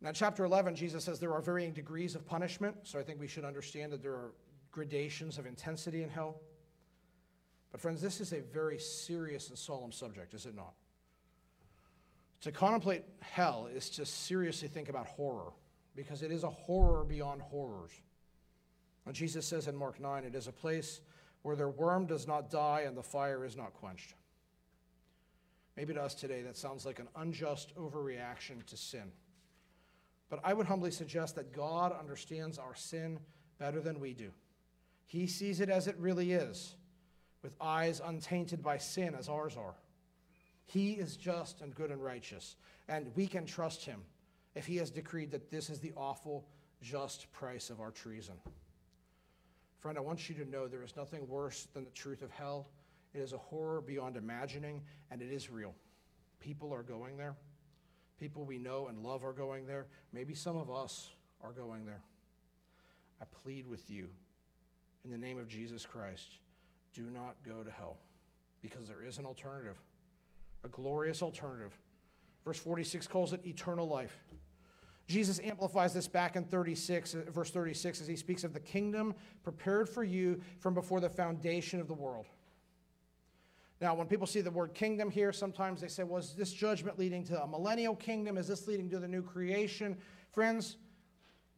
Now, 0.00 0.12
chapter 0.12 0.44
11, 0.44 0.76
Jesus 0.76 1.04
says 1.04 1.18
there 1.18 1.32
are 1.32 1.40
varying 1.40 1.72
degrees 1.72 2.14
of 2.14 2.26
punishment, 2.26 2.76
so 2.84 2.98
I 2.98 3.02
think 3.02 3.18
we 3.18 3.26
should 3.26 3.44
understand 3.44 3.92
that 3.92 4.02
there 4.02 4.12
are 4.12 4.32
gradations 4.76 5.38
of 5.38 5.46
intensity 5.46 6.02
in 6.02 6.10
hell. 6.10 6.38
But, 7.72 7.80
friends, 7.80 8.02
this 8.02 8.20
is 8.20 8.34
a 8.34 8.42
very 8.42 8.78
serious 8.78 9.48
and 9.48 9.56
solemn 9.56 9.90
subject, 9.90 10.34
is 10.34 10.44
it 10.44 10.54
not? 10.54 10.74
To 12.42 12.52
contemplate 12.52 13.02
hell 13.20 13.68
is 13.74 13.88
to 13.90 14.04
seriously 14.04 14.68
think 14.68 14.90
about 14.90 15.06
horror, 15.06 15.52
because 15.96 16.22
it 16.22 16.30
is 16.30 16.44
a 16.44 16.50
horror 16.50 17.04
beyond 17.04 17.40
horrors. 17.40 17.90
And 19.06 19.14
Jesus 19.14 19.46
says 19.46 19.66
in 19.66 19.74
Mark 19.74 19.98
9, 19.98 20.24
it 20.24 20.34
is 20.34 20.46
a 20.46 20.52
place 20.52 21.00
where 21.40 21.56
their 21.56 21.70
worm 21.70 22.04
does 22.06 22.26
not 22.26 22.50
die 22.50 22.84
and 22.86 22.94
the 22.94 23.02
fire 23.02 23.46
is 23.46 23.56
not 23.56 23.72
quenched. 23.72 24.12
Maybe 25.74 25.94
to 25.94 26.02
us 26.02 26.14
today, 26.14 26.42
that 26.42 26.56
sounds 26.58 26.84
like 26.84 26.98
an 26.98 27.08
unjust 27.16 27.74
overreaction 27.76 28.62
to 28.66 28.76
sin. 28.76 29.10
But 30.28 30.40
I 30.44 30.52
would 30.52 30.66
humbly 30.66 30.90
suggest 30.90 31.36
that 31.36 31.54
God 31.54 31.96
understands 31.98 32.58
our 32.58 32.74
sin 32.74 33.20
better 33.58 33.80
than 33.80 34.00
we 34.00 34.12
do. 34.12 34.32
He 35.06 35.26
sees 35.26 35.60
it 35.60 35.70
as 35.70 35.86
it 35.86 35.96
really 35.98 36.32
is, 36.32 36.74
with 37.42 37.54
eyes 37.60 38.00
untainted 38.04 38.62
by 38.62 38.78
sin 38.78 39.14
as 39.14 39.28
ours 39.28 39.56
are. 39.56 39.74
He 40.66 40.92
is 40.92 41.16
just 41.16 41.60
and 41.60 41.74
good 41.74 41.90
and 41.90 42.02
righteous, 42.02 42.56
and 42.88 43.14
we 43.14 43.26
can 43.26 43.46
trust 43.46 43.84
him 43.84 44.02
if 44.54 44.66
he 44.66 44.76
has 44.76 44.90
decreed 44.90 45.30
that 45.30 45.50
this 45.50 45.70
is 45.70 45.80
the 45.80 45.92
awful, 45.96 46.48
just 46.82 47.30
price 47.32 47.70
of 47.70 47.80
our 47.80 47.90
treason. 47.90 48.34
Friend, 49.78 49.96
I 49.96 50.00
want 50.00 50.28
you 50.28 50.34
to 50.36 50.50
know 50.50 50.66
there 50.66 50.82
is 50.82 50.96
nothing 50.96 51.28
worse 51.28 51.68
than 51.72 51.84
the 51.84 51.90
truth 51.90 52.22
of 52.22 52.30
hell 52.30 52.68
it 53.16 53.20
is 53.20 53.32
a 53.32 53.38
horror 53.38 53.80
beyond 53.80 54.16
imagining, 54.16 54.82
and 55.10 55.22
it 55.22 55.32
is 55.32 55.50
real. 55.50 55.74
People 56.38 56.72
are 56.74 56.82
going 56.82 57.16
there. 57.16 57.34
People 58.20 58.44
we 58.44 58.58
know 58.58 58.88
and 58.88 59.02
love 59.02 59.24
are 59.24 59.32
going 59.32 59.66
there. 59.66 59.86
Maybe 60.12 60.34
some 60.34 60.56
of 60.56 60.70
us 60.70 61.10
are 61.42 61.52
going 61.52 61.86
there. 61.86 62.02
I 63.20 63.24
plead 63.42 63.66
with 63.66 63.88
you, 63.88 64.08
in 65.06 65.12
the 65.12 65.18
name 65.18 65.38
of 65.38 65.46
Jesus 65.46 65.86
Christ, 65.86 66.38
do 66.92 67.02
not 67.02 67.36
go 67.46 67.62
to 67.62 67.70
hell 67.70 67.96
because 68.60 68.88
there 68.88 69.04
is 69.06 69.18
an 69.18 69.24
alternative, 69.24 69.76
a 70.64 70.68
glorious 70.68 71.22
alternative. 71.22 71.78
Verse 72.44 72.58
46 72.58 73.06
calls 73.06 73.32
it 73.32 73.46
eternal 73.46 73.86
life. 73.86 74.18
Jesus 75.06 75.38
amplifies 75.44 75.94
this 75.94 76.08
back 76.08 76.34
in 76.34 76.42
36, 76.42 77.14
uh, 77.14 77.18
verse 77.30 77.52
36 77.52 78.00
as 78.00 78.08
he 78.08 78.16
speaks 78.16 78.42
of 78.42 78.52
the 78.52 78.58
kingdom 78.58 79.14
prepared 79.44 79.88
for 79.88 80.02
you 80.02 80.40
from 80.58 80.74
before 80.74 80.98
the 80.98 81.08
foundation 81.08 81.80
of 81.80 81.86
the 81.86 81.94
world. 81.94 82.26
Now, 83.80 83.94
when 83.94 84.08
people 84.08 84.26
see 84.26 84.40
the 84.40 84.50
word 84.50 84.74
kingdom 84.74 85.08
here, 85.08 85.32
sometimes 85.32 85.80
they 85.80 85.88
say, 85.88 86.02
was 86.02 86.34
this 86.34 86.52
judgment 86.52 86.98
leading 86.98 87.22
to 87.24 87.40
a 87.40 87.46
millennial 87.46 87.94
kingdom? 87.94 88.38
Is 88.38 88.48
this 88.48 88.66
leading 88.66 88.90
to 88.90 88.98
the 88.98 89.06
new 89.06 89.22
creation? 89.22 89.96
Friends, 90.32 90.78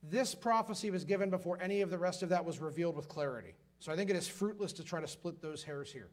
this 0.03 0.35
prophecy 0.35 0.91
was 0.91 1.05
given 1.05 1.31
before 1.31 1.61
any 1.61 1.81
of 1.81 1.91
the 1.91 1.99
rest 1.99 2.23
of 2.23 2.29
that 2.29 2.45
was 2.45 2.61
revealed 2.61 2.97
with 2.97 3.09
clarity. 3.09 3.55
So 3.81 3.93
I 3.93 3.97
think 3.97 4.11
it 4.11 4.17
is 4.17 4.29
fruitless 4.29 4.73
to 4.75 4.85
try 4.85 5.01
to 5.01 5.09
split 5.09 5.41
those 5.41 5.63
hairs 5.63 5.93
here. 5.93 6.09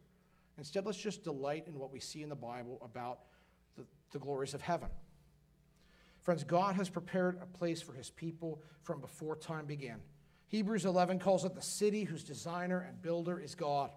Instead, 0.57 0.85
let's 0.85 0.97
just 0.97 1.23
delight 1.23 1.67
in 1.67 1.77
what 1.77 1.91
we 1.91 1.99
see 1.99 2.23
in 2.23 2.29
the 2.29 2.35
Bible 2.35 2.79
about 2.83 3.19
the, 3.75 3.83
the 4.11 4.19
glories 4.19 4.53
of 4.53 4.61
heaven. 4.61 4.89
Friends, 6.21 6.43
God 6.43 6.75
has 6.75 6.89
prepared 6.89 7.39
a 7.41 7.45
place 7.45 7.81
for 7.81 7.93
his 7.93 8.09
people 8.09 8.61
from 8.81 9.01
before 9.01 9.35
time 9.35 9.65
began. 9.65 9.99
Hebrews 10.47 10.85
11 10.85 11.19
calls 11.19 11.45
it 11.45 11.53
the 11.53 11.61
city 11.61 12.03
whose 12.03 12.23
designer 12.23 12.85
and 12.87 13.01
builder 13.01 13.39
is 13.39 13.55
God. 13.55 13.91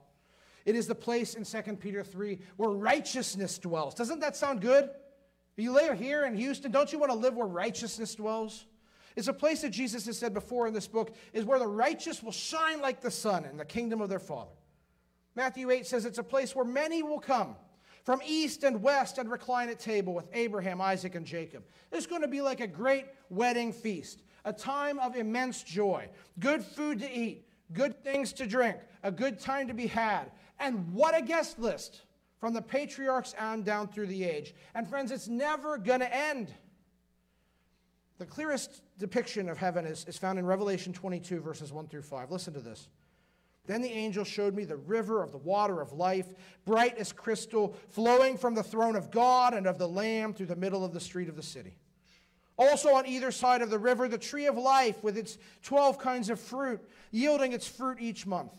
It 0.66 0.74
is 0.74 0.86
the 0.86 0.95
place 0.95 1.34
in 1.34 1.45
2 1.45 1.76
Peter 1.76 2.03
3 2.03 2.39
where 2.57 2.70
righteousness 2.70 3.59
dwells. 3.59 3.95
Doesn't 3.95 4.20
that 4.20 4.36
sound 4.36 4.61
good? 4.61 4.91
You 5.57 5.72
live 5.72 5.99
here 5.99 6.24
in 6.24 6.36
Houston, 6.36 6.70
don't 6.70 6.93
you 6.93 6.99
want 6.99 7.11
to 7.11 7.18
live 7.18 7.34
where 7.34 7.47
righteousness 7.47 8.14
dwells? 8.14 8.66
It's 9.19 9.27
a 9.27 9.33
place 9.33 9.62
that 9.62 9.71
Jesus 9.71 10.07
has 10.07 10.16
said 10.16 10.33
before 10.33 10.69
in 10.69 10.73
this 10.75 10.87
book 10.87 11.12
is 11.33 11.45
where 11.45 11.59
the 11.59 11.66
righteous 11.66 12.23
will 12.23 12.31
shine 12.31 12.81
like 12.81 13.01
the 13.01 13.11
sun 13.11 13.45
in 13.47 13.57
the 13.57 13.64
kingdom 13.64 14.01
of 14.01 14.09
their 14.09 14.21
Father. 14.21 14.53
Matthew 15.35 15.73
8 15.73 15.89
says 15.89 16.05
it's 16.05 16.19
a 16.19 16.23
place 16.23 16.55
where 16.55 16.64
many 16.64 17.03
will 17.03 17.19
come 17.19 17.57
from 18.05 18.21
east 18.25 18.62
and 18.62 18.81
west 18.81 19.19
and 19.19 19.29
recline 19.29 19.71
at 19.71 19.81
table 19.81 20.14
with 20.14 20.29
Abraham, 20.33 20.81
Isaac, 20.81 21.16
and 21.16 21.27
Jacob. 21.27 21.64
It's 21.91 22.07
going 22.07 22.23
to 22.23 22.29
be 22.29 22.41
like 22.41 22.61
a 22.61 22.69
great 22.69 23.07
wedding 23.29 23.73
feast, 23.73 24.23
a 24.45 24.53
time 24.53 25.01
of 25.01 25.16
immense 25.16 25.64
joy, 25.64 26.09
good 26.39 26.62
food 26.62 27.01
to 27.01 27.12
eat, 27.12 27.45
good 27.73 28.01
things 28.05 28.33
to 28.35 28.47
drink, 28.47 28.77
a 29.03 29.11
good 29.11 29.41
time 29.41 29.66
to 29.66 29.75
be 29.75 29.89
had, 29.89 30.31
and 30.61 30.93
what 30.93 31.19
a 31.19 31.23
guest 31.23 31.59
list 31.59 32.03
from 32.39 32.55
the 32.55 32.62
patriarchs 32.62 33.35
on 33.37 33.64
down 33.64 33.89
through 33.89 34.07
the 34.07 34.23
age. 34.23 34.55
And 34.77 34.87
friends, 34.87 35.11
it's 35.11 35.27
never 35.27 35.77
going 35.77 36.01
to 36.01 36.16
end. 36.16 36.55
The 38.19 38.27
clearest 38.27 38.83
depiction 38.99 39.49
of 39.49 39.59
heaven 39.59 39.86
is, 39.86 40.05
is 40.07 40.18
found 40.18 40.38
in 40.38 40.46
Revelation 40.46 40.92
22, 40.92 41.40
verses 41.40 41.72
1 41.72 41.88
through 41.88 42.03
5. 42.03 42.30
Listen 42.30 42.55
to 42.55 42.61
this. 42.61 42.88
Then 43.66 43.82
the 43.82 43.92
angel 43.92 44.24
showed 44.24 44.55
me 44.55 44.64
the 44.64 44.76
river 44.76 45.22
of 45.22 45.30
the 45.30 45.38
water 45.38 45.80
of 45.80 45.92
life, 45.92 46.26
bright 46.64 46.96
as 46.96 47.12
crystal, 47.12 47.76
flowing 47.90 48.38
from 48.38 48.55
the 48.55 48.62
throne 48.62 48.96
of 48.96 49.11
God 49.11 49.53
and 49.53 49.66
of 49.66 49.78
the 49.78 49.88
Lamb 49.88 50.32
through 50.32 50.46
the 50.46 50.57
middle 50.57 50.84
of 50.84 50.94
the 50.94 51.01
street 51.01 51.28
of 51.28 51.36
the 51.36 51.42
city. 51.42 51.76
Also, 52.57 52.94
on 52.94 53.07
either 53.07 53.30
side 53.30 53.62
of 53.62 53.70
the 53.70 53.78
river, 53.78 54.09
the 54.09 54.18
tree 54.18 54.46
of 54.46 54.57
life 54.57 55.05
with 55.05 55.16
its 55.16 55.38
12 55.62 55.99
kinds 55.99 56.30
of 56.30 56.40
fruit, 56.40 56.80
yielding 57.12 57.53
its 57.53 57.68
fruit 57.68 57.99
each 58.01 58.26
month. 58.26 58.53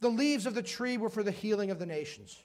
The 0.00 0.10
leaves 0.10 0.46
of 0.46 0.54
the 0.54 0.62
tree 0.62 0.98
were 0.98 1.08
for 1.08 1.22
the 1.22 1.30
healing 1.30 1.70
of 1.70 1.78
the 1.78 1.86
nations. 1.86 2.42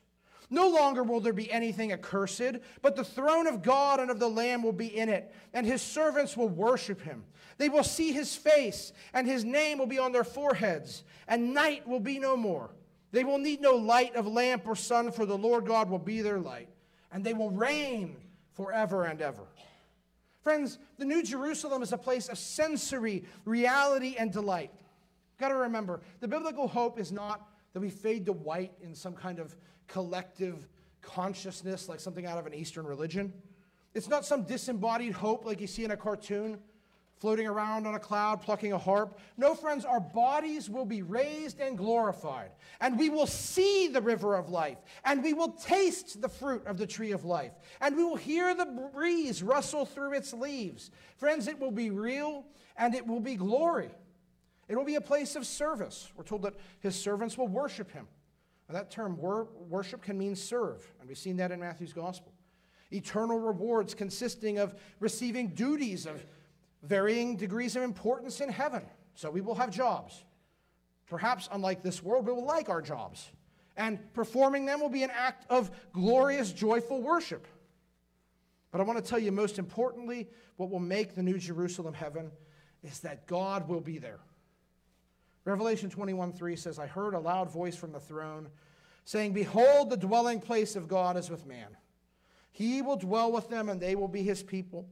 No 0.54 0.68
longer 0.68 1.02
will 1.02 1.22
there 1.22 1.32
be 1.32 1.50
anything 1.50 1.94
accursed, 1.94 2.58
but 2.82 2.98
the 2.98 3.06
throne 3.06 3.48
of 3.48 3.64
God 3.64 4.02
and 4.02 4.12
of 4.12 4.20
the 4.20 4.30
Lamb 4.30 4.62
will 4.62 4.74
be 4.74 4.98
in 4.98 5.08
it, 5.08 5.34
and 5.54 5.66
his 5.66 5.82
servants 5.82 6.36
will 6.36 6.50
worship 6.50 7.02
him. 7.02 7.24
They 7.58 7.70
will 7.70 7.86
see 7.86 8.12
his 8.12 8.36
face, 8.36 8.92
and 9.14 9.26
his 9.26 9.46
name 9.46 9.78
will 9.78 9.88
be 9.88 9.98
on 9.98 10.12
their 10.12 10.26
foreheads, 10.26 11.04
and 11.26 11.54
night 11.54 11.88
will 11.88 12.02
be 12.02 12.20
no 12.20 12.36
more. 12.36 12.70
They 13.14 13.24
will 13.24 13.38
need 13.38 13.62
no 13.62 13.76
light 13.76 14.16
of 14.16 14.28
lamp 14.28 14.68
or 14.68 14.76
sun, 14.76 15.14
for 15.14 15.26
the 15.26 15.38
Lord 15.38 15.66
God 15.66 15.90
will 15.90 16.00
be 16.00 16.22
their 16.22 16.40
light, 16.40 16.68
and 17.14 17.24
they 17.24 17.34
will 17.34 17.52
reign 17.52 18.18
forever 18.52 19.06
and 19.06 19.22
ever. 19.22 19.48
Friends, 20.44 20.80
the 20.98 21.06
New 21.06 21.24
Jerusalem 21.24 21.82
is 21.82 21.94
a 21.94 21.98
place 21.98 22.28
of 22.28 22.38
sensory 22.38 23.24
reality 23.46 24.16
and 24.20 24.34
delight. 24.34 24.72
Got 25.40 25.50
to 25.50 25.56
remember, 25.56 26.02
the 26.20 26.28
biblical 26.28 26.68
hope 26.68 27.00
is 27.00 27.12
not 27.12 27.48
that 27.72 27.80
we 27.80 27.90
fade 27.90 28.26
to 28.26 28.34
white 28.34 28.74
in 28.82 28.94
some 28.94 29.14
kind 29.14 29.40
of 29.40 29.56
collective 29.92 30.68
consciousness 31.02 31.90
like 31.90 32.00
something 32.00 32.26
out 32.26 32.38
of 32.38 32.46
an 32.46 32.54
Eastern 32.54 32.86
religion. 32.86 33.34
It's 33.94 34.08
not 34.08 34.26
some 34.26 34.44
disembodied 34.44 35.14
hope 35.14 35.46
like 35.46 35.60
you 35.60 35.68
see 35.68 35.84
in 35.84 35.92
a 35.92 35.98
cartoon 35.98 36.60
floating 37.18 37.46
around 37.46 37.86
on 37.86 37.94
a 37.94 38.00
cloud, 38.00 38.42
plucking 38.42 38.74
a 38.74 38.78
harp. 38.80 39.20
No, 39.38 39.54
friends, 39.54 39.86
our 39.86 40.00
bodies 40.00 40.72
will 40.72 40.86
be 40.86 41.04
raised 41.04 41.60
and 41.60 41.78
glorified, 41.78 42.50
and 42.80 42.98
we 42.98 43.10
will 43.10 43.28
see 43.28 43.88
the 43.90 44.02
river 44.02 44.36
of 44.36 44.50
life, 44.50 44.80
and 45.06 45.24
we 45.24 45.34
will 45.34 45.52
taste 45.52 46.20
the 46.20 46.30
fruit 46.30 46.66
of 46.66 46.80
the 46.80 46.88
tree 46.88 47.12
of 47.12 47.24
life, 47.24 47.52
and 47.80 47.96
we 47.96 48.04
will 48.04 48.16
hear 48.16 48.56
the 48.56 48.90
breeze 48.92 49.44
rustle 49.44 49.86
through 49.86 50.14
its 50.14 50.34
leaves. 50.34 50.90
Friends, 51.18 51.48
it 51.48 51.60
will 51.60 51.72
be 51.72 51.92
real 51.92 52.44
and 52.78 52.96
it 52.96 53.06
will 53.06 53.20
be 53.20 53.36
glory. 53.36 53.92
It 54.68 54.76
will 54.76 54.86
be 54.86 54.96
a 54.96 55.02
place 55.02 55.36
of 55.36 55.46
service. 55.46 56.10
We're 56.16 56.24
told 56.24 56.42
that 56.44 56.56
his 56.80 56.96
servants 56.96 57.38
will 57.38 57.50
worship 57.50 57.92
him. 57.92 58.08
That 58.72 58.92
term 58.92 59.18
wor- 59.18 59.48
worship 59.70 60.02
can 60.02 60.18
mean 60.18 60.36
serve, 60.36 60.86
and 61.00 61.08
we've 61.08 61.18
seen 61.18 61.38
that 61.38 61.52
in 61.52 61.60
Matthew's 61.60 61.94
gospel. 61.94 62.32
Eternal 62.92 63.40
rewards 63.40 63.94
consisting 63.94 64.60
of 64.60 64.76
receiving 65.00 65.50
duties 65.50 66.06
of 66.06 66.26
varying 66.84 67.38
degrees 67.38 67.76
of 67.76 67.84
importance 67.84 68.42
in 68.42 68.50
heaven. 68.50 68.84
So 69.16 69.30
we 69.30 69.42
will 69.42 69.56
have 69.56 69.72
jobs. 69.72 70.24
Perhaps, 71.08 71.50
unlike 71.52 71.84
this 71.84 72.02
world, 72.02 72.26
we 72.26 72.34
will 72.34 72.46
like 72.46 72.70
our 72.70 72.82
jobs. 72.82 73.30
And 73.78 74.00
performing 74.14 74.66
them 74.66 74.80
will 74.80 74.90
be 74.90 75.04
an 75.04 75.12
act 75.12 75.46
of 75.50 75.72
glorious, 75.94 76.52
joyful 76.52 77.02
worship. 77.02 77.48
But 78.72 78.82
I 78.82 78.84
want 78.84 79.04
to 79.04 79.10
tell 79.10 79.20
you, 79.20 79.32
most 79.32 79.60
importantly, 79.60 80.30
what 80.58 80.70
will 80.70 80.80
make 80.80 81.16
the 81.16 81.24
New 81.24 81.38
Jerusalem 81.38 81.94
heaven 81.94 82.32
is 82.84 83.02
that 83.02 83.28
God 83.28 83.68
will 83.68 83.82
be 83.82 83.98
there. 83.98 84.20
Revelation 85.46 85.90
21 85.90 86.34
3 86.34 86.56
says, 86.56 86.80
I 86.80 86.88
heard 86.88 87.14
a 87.14 87.20
loud 87.20 87.52
voice 87.52 87.76
from 87.76 87.92
the 87.92 88.00
throne 88.00 88.50
saying, 89.06 89.34
Behold, 89.34 89.90
the 89.90 89.98
dwelling 89.98 90.40
place 90.40 90.76
of 90.76 90.88
God 90.88 91.18
is 91.18 91.30
with 91.30 91.46
man. 91.48 91.76
He 92.52 92.82
will 92.82 92.98
dwell 92.98 93.32
with 93.32 93.50
them, 93.50 93.70
and 93.70 93.80
they 93.80 93.96
will 93.96 94.08
be 94.08 94.24
his 94.24 94.44
people 94.44 94.88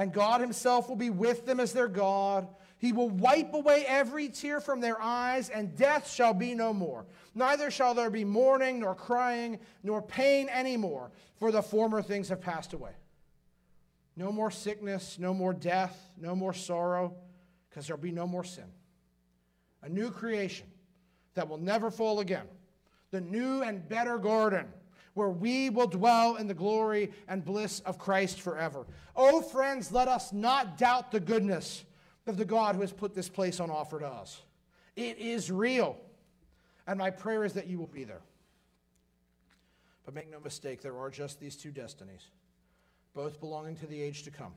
and 0.00 0.12
God 0.12 0.40
Himself 0.40 0.88
will 0.88 0.96
be 0.96 1.10
with 1.10 1.44
them 1.46 1.60
as 1.60 1.72
their 1.72 1.88
God. 1.88 2.48
He 2.78 2.92
will 2.92 3.10
wipe 3.10 3.52
away 3.52 3.84
every 3.86 4.28
tear 4.28 4.60
from 4.60 4.80
their 4.80 5.00
eyes, 5.00 5.50
and 5.50 5.76
death 5.76 6.10
shall 6.10 6.32
be 6.32 6.54
no 6.54 6.72
more. 6.72 7.04
Neither 7.34 7.70
shall 7.70 7.92
there 7.92 8.08
be 8.08 8.24
mourning, 8.24 8.80
nor 8.80 8.94
crying, 8.94 9.58
nor 9.82 10.00
pain 10.00 10.48
anymore, 10.48 11.10
for 11.36 11.52
the 11.52 11.62
former 11.62 12.00
things 12.00 12.30
have 12.30 12.40
passed 12.40 12.72
away. 12.72 12.92
No 14.16 14.32
more 14.32 14.50
sickness, 14.50 15.18
no 15.18 15.34
more 15.34 15.52
death, 15.52 15.98
no 16.16 16.34
more 16.34 16.54
sorrow, 16.54 17.14
because 17.68 17.86
there'll 17.86 18.02
be 18.02 18.12
no 18.12 18.26
more 18.26 18.44
sin. 18.44 18.72
A 19.82 19.88
new 19.88 20.10
creation 20.10 20.66
that 21.34 21.48
will 21.48 21.58
never 21.58 21.90
fall 21.90 22.20
again. 22.20 22.46
The 23.10 23.20
new 23.20 23.62
and 23.62 23.88
better 23.88 24.18
garden 24.18 24.66
where 25.14 25.30
we 25.30 25.70
will 25.70 25.86
dwell 25.86 26.36
in 26.36 26.46
the 26.46 26.54
glory 26.54 27.10
and 27.28 27.44
bliss 27.44 27.80
of 27.80 27.98
Christ 27.98 28.40
forever. 28.40 28.86
Oh, 29.16 29.42
friends, 29.42 29.90
let 29.92 30.08
us 30.08 30.32
not 30.32 30.78
doubt 30.78 31.10
the 31.10 31.20
goodness 31.20 31.84
of 32.26 32.36
the 32.36 32.44
God 32.44 32.74
who 32.74 32.80
has 32.82 32.92
put 32.92 33.14
this 33.14 33.28
place 33.28 33.60
on 33.60 33.70
offer 33.70 33.98
to 33.98 34.06
us. 34.06 34.40
It 34.96 35.18
is 35.18 35.50
real, 35.50 35.96
and 36.86 36.98
my 36.98 37.10
prayer 37.10 37.44
is 37.44 37.54
that 37.54 37.66
you 37.66 37.78
will 37.78 37.86
be 37.86 38.04
there. 38.04 38.22
But 40.04 40.14
make 40.14 40.30
no 40.30 40.40
mistake, 40.40 40.80
there 40.80 40.98
are 40.98 41.10
just 41.10 41.40
these 41.40 41.56
two 41.56 41.70
destinies, 41.70 42.26
both 43.14 43.40
belonging 43.40 43.76
to 43.76 43.86
the 43.86 44.00
age 44.00 44.22
to 44.24 44.30
come, 44.30 44.52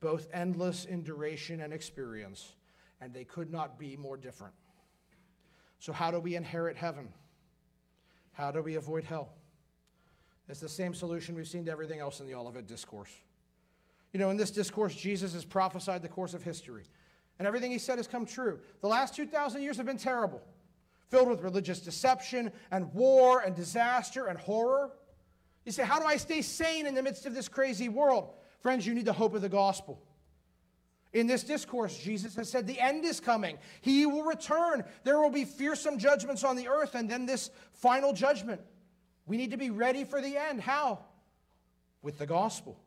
both 0.00 0.28
endless 0.32 0.84
in 0.84 1.02
duration 1.02 1.60
and 1.60 1.72
experience, 1.72 2.54
and 3.00 3.12
they 3.12 3.24
could 3.24 3.50
not 3.50 3.78
be 3.78 3.96
more 3.96 4.16
different. 4.16 4.54
So, 5.78 5.92
how 5.92 6.10
do 6.10 6.18
we 6.18 6.34
inherit 6.34 6.76
heaven? 6.76 7.08
How 8.32 8.50
do 8.50 8.62
we 8.62 8.76
avoid 8.76 9.04
hell? 9.04 9.30
It's 10.48 10.60
the 10.60 10.68
same 10.68 10.94
solution 10.94 11.34
we've 11.34 11.48
seen 11.48 11.64
to 11.66 11.70
everything 11.70 12.00
else 12.00 12.20
in 12.20 12.26
the 12.26 12.34
Olivet 12.34 12.66
Discourse. 12.66 13.10
You 14.12 14.18
know, 14.18 14.30
in 14.30 14.36
this 14.36 14.50
discourse, 14.50 14.94
Jesus 14.94 15.34
has 15.34 15.44
prophesied 15.44 16.02
the 16.02 16.08
course 16.08 16.34
of 16.34 16.42
history, 16.42 16.84
and 17.38 17.46
everything 17.46 17.70
he 17.70 17.78
said 17.78 17.98
has 17.98 18.06
come 18.06 18.24
true. 18.24 18.58
The 18.80 18.88
last 18.88 19.14
2,000 19.14 19.62
years 19.62 19.76
have 19.76 19.86
been 19.86 19.98
terrible, 19.98 20.40
filled 21.08 21.28
with 21.28 21.42
religious 21.42 21.80
deception 21.80 22.50
and 22.70 22.92
war 22.94 23.40
and 23.40 23.54
disaster 23.54 24.26
and 24.26 24.38
horror. 24.38 24.92
You 25.64 25.72
say, 25.72 25.84
How 25.84 25.98
do 26.00 26.06
I 26.06 26.16
stay 26.16 26.40
sane 26.40 26.86
in 26.86 26.94
the 26.94 27.02
midst 27.02 27.26
of 27.26 27.34
this 27.34 27.48
crazy 27.48 27.88
world? 27.88 28.30
Friends, 28.60 28.86
you 28.86 28.94
need 28.94 29.04
the 29.04 29.12
hope 29.12 29.34
of 29.34 29.42
the 29.42 29.48
gospel. 29.48 30.02
In 31.12 31.26
this 31.26 31.42
discourse, 31.42 31.96
Jesus 31.96 32.34
has 32.36 32.50
said, 32.50 32.66
The 32.66 32.78
end 32.78 33.04
is 33.04 33.18
coming. 33.18 33.58
He 33.80 34.04
will 34.04 34.24
return. 34.24 34.84
There 35.04 35.18
will 35.18 35.30
be 35.30 35.44
fearsome 35.44 35.98
judgments 35.98 36.44
on 36.44 36.56
the 36.56 36.68
earth, 36.68 36.94
and 36.94 37.10
then 37.10 37.24
this 37.24 37.50
final 37.72 38.12
judgment. 38.12 38.60
We 39.26 39.36
need 39.36 39.50
to 39.52 39.56
be 39.56 39.70
ready 39.70 40.04
for 40.04 40.20
the 40.20 40.36
end. 40.36 40.60
How? 40.60 41.00
With 42.02 42.18
the 42.18 42.26
gospel. 42.26 42.78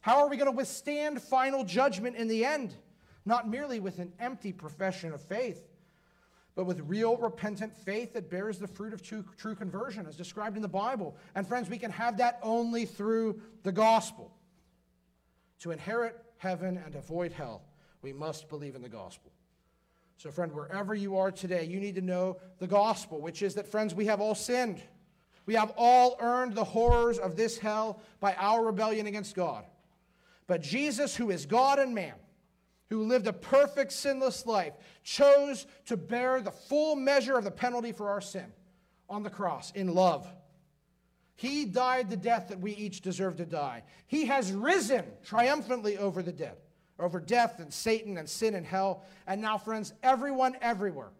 How 0.00 0.18
are 0.18 0.28
we 0.28 0.36
going 0.36 0.50
to 0.50 0.56
withstand 0.56 1.20
final 1.20 1.64
judgment 1.64 2.16
in 2.16 2.28
the 2.28 2.44
end? 2.44 2.74
Not 3.24 3.48
merely 3.48 3.80
with 3.80 3.98
an 3.98 4.12
empty 4.18 4.52
profession 4.52 5.12
of 5.12 5.20
faith, 5.20 5.62
but 6.54 6.64
with 6.64 6.80
real 6.80 7.16
repentant 7.16 7.76
faith 7.76 8.14
that 8.14 8.30
bears 8.30 8.58
the 8.58 8.66
fruit 8.66 8.94
of 8.94 9.02
true, 9.02 9.24
true 9.36 9.54
conversion, 9.54 10.06
as 10.06 10.16
described 10.16 10.56
in 10.56 10.62
the 10.62 10.68
Bible. 10.68 11.16
And 11.34 11.46
friends, 11.46 11.68
we 11.68 11.78
can 11.78 11.90
have 11.90 12.16
that 12.18 12.38
only 12.42 12.86
through 12.86 13.40
the 13.62 13.72
gospel. 13.72 14.34
To 15.60 15.70
inherit 15.70 16.18
heaven 16.40 16.80
and 16.84 16.94
avoid 16.94 17.32
hell, 17.32 17.62
we 18.00 18.12
must 18.14 18.48
believe 18.48 18.74
in 18.74 18.80
the 18.80 18.88
gospel. 18.88 19.30
So, 20.16 20.30
friend, 20.30 20.52
wherever 20.52 20.94
you 20.94 21.18
are 21.18 21.30
today, 21.30 21.64
you 21.64 21.78
need 21.80 21.94
to 21.96 22.00
know 22.00 22.38
the 22.58 22.66
gospel, 22.66 23.20
which 23.20 23.42
is 23.42 23.54
that, 23.54 23.66
friends, 23.66 23.94
we 23.94 24.06
have 24.06 24.20
all 24.20 24.34
sinned. 24.34 24.82
We 25.44 25.54
have 25.54 25.72
all 25.76 26.16
earned 26.18 26.54
the 26.54 26.64
horrors 26.64 27.18
of 27.18 27.36
this 27.36 27.58
hell 27.58 28.00
by 28.20 28.34
our 28.34 28.64
rebellion 28.64 29.06
against 29.06 29.34
God. 29.34 29.64
But 30.46 30.62
Jesus, 30.62 31.14
who 31.14 31.30
is 31.30 31.44
God 31.44 31.78
and 31.78 31.94
man, 31.94 32.14
who 32.88 33.04
lived 33.04 33.26
a 33.26 33.32
perfect, 33.32 33.92
sinless 33.92 34.46
life, 34.46 34.72
chose 35.04 35.66
to 35.86 35.96
bear 35.96 36.40
the 36.40 36.50
full 36.50 36.96
measure 36.96 37.36
of 37.36 37.44
the 37.44 37.50
penalty 37.50 37.92
for 37.92 38.08
our 38.08 38.20
sin 38.20 38.46
on 39.08 39.22
the 39.22 39.30
cross 39.30 39.72
in 39.72 39.94
love. 39.94 40.26
He 41.40 41.64
died 41.64 42.10
the 42.10 42.18
death 42.18 42.48
that 42.48 42.60
we 42.60 42.72
each 42.72 43.00
deserve 43.00 43.38
to 43.38 43.46
die. 43.46 43.84
He 44.06 44.26
has 44.26 44.52
risen 44.52 45.06
triumphantly 45.24 45.96
over 45.96 46.22
the 46.22 46.34
dead, 46.34 46.58
over 46.98 47.18
death 47.18 47.60
and 47.60 47.72
Satan 47.72 48.18
and 48.18 48.28
sin 48.28 48.54
and 48.54 48.66
hell. 48.66 49.04
And 49.26 49.40
now, 49.40 49.56
friends, 49.56 49.94
everyone 50.02 50.54
everywhere 50.60 51.12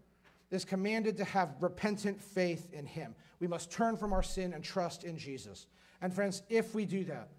is 0.51 0.67
commanded 0.67 1.17
to 1.17 1.25
have 1.25 1.55
repentant 1.61 2.21
faith 2.21 2.69
in 2.75 2.85
him. 2.85 3.15
We 3.39 3.47
must 3.47 3.73
turn 3.73 3.97
from 3.97 4.13
our 4.13 4.23
sin 4.23 4.53
and 4.53 4.63
trust 4.63 5.05
in 5.05 5.17
Jesus. 5.17 5.67
And 6.03 6.13
friends, 6.13 6.43
if 6.51 6.75
we 6.75 6.85
do 6.85 7.03
that, 7.05 7.31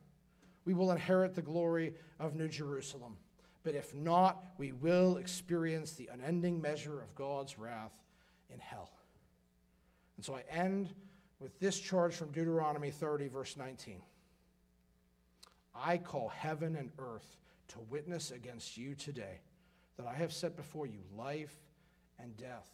we 0.66 0.74
will 0.74 0.92
inherit 0.92 1.36
the 1.36 1.44
glory 1.44 1.94
of 2.20 2.34
New 2.34 2.48
Jerusalem. 2.48 3.16
But 3.62 3.76
if 3.76 3.94
not, 3.94 4.44
we 4.58 4.72
will 4.72 5.18
experience 5.18 5.92
the 5.92 6.10
unending 6.12 6.60
measure 6.60 7.00
of 7.00 7.14
God's 7.14 7.60
wrath 7.60 7.94
in 8.52 8.58
hell. 8.58 8.90
And 10.18 10.26
so 10.26 10.34
I 10.34 10.42
end 10.50 10.96
with 11.42 11.60
this 11.60 11.80
charge 11.80 12.14
from 12.14 12.32
Deuteronomy 12.32 12.92
30, 12.92 13.28
verse 13.28 13.58
19. 13.58 14.02
I 15.76 15.98
call 15.98 16.30
heaven 16.30 16.76
and 16.76 16.92
earth 17.00 17.36
to 17.70 17.80
witness 17.90 18.30
against 18.30 18.78
you 18.78 18.94
today 18.94 19.40
that 19.98 20.06
I 20.06 20.14
have 20.14 20.32
set 20.32 20.56
before 20.56 20.86
you 20.86 21.00
life 21.18 21.56
and 22.20 22.38
death. 22.38 22.70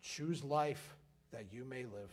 Choose 0.00 0.42
life 0.42 0.96
that 1.32 1.52
you 1.52 1.64
may 1.64 1.84
live. 1.84 2.08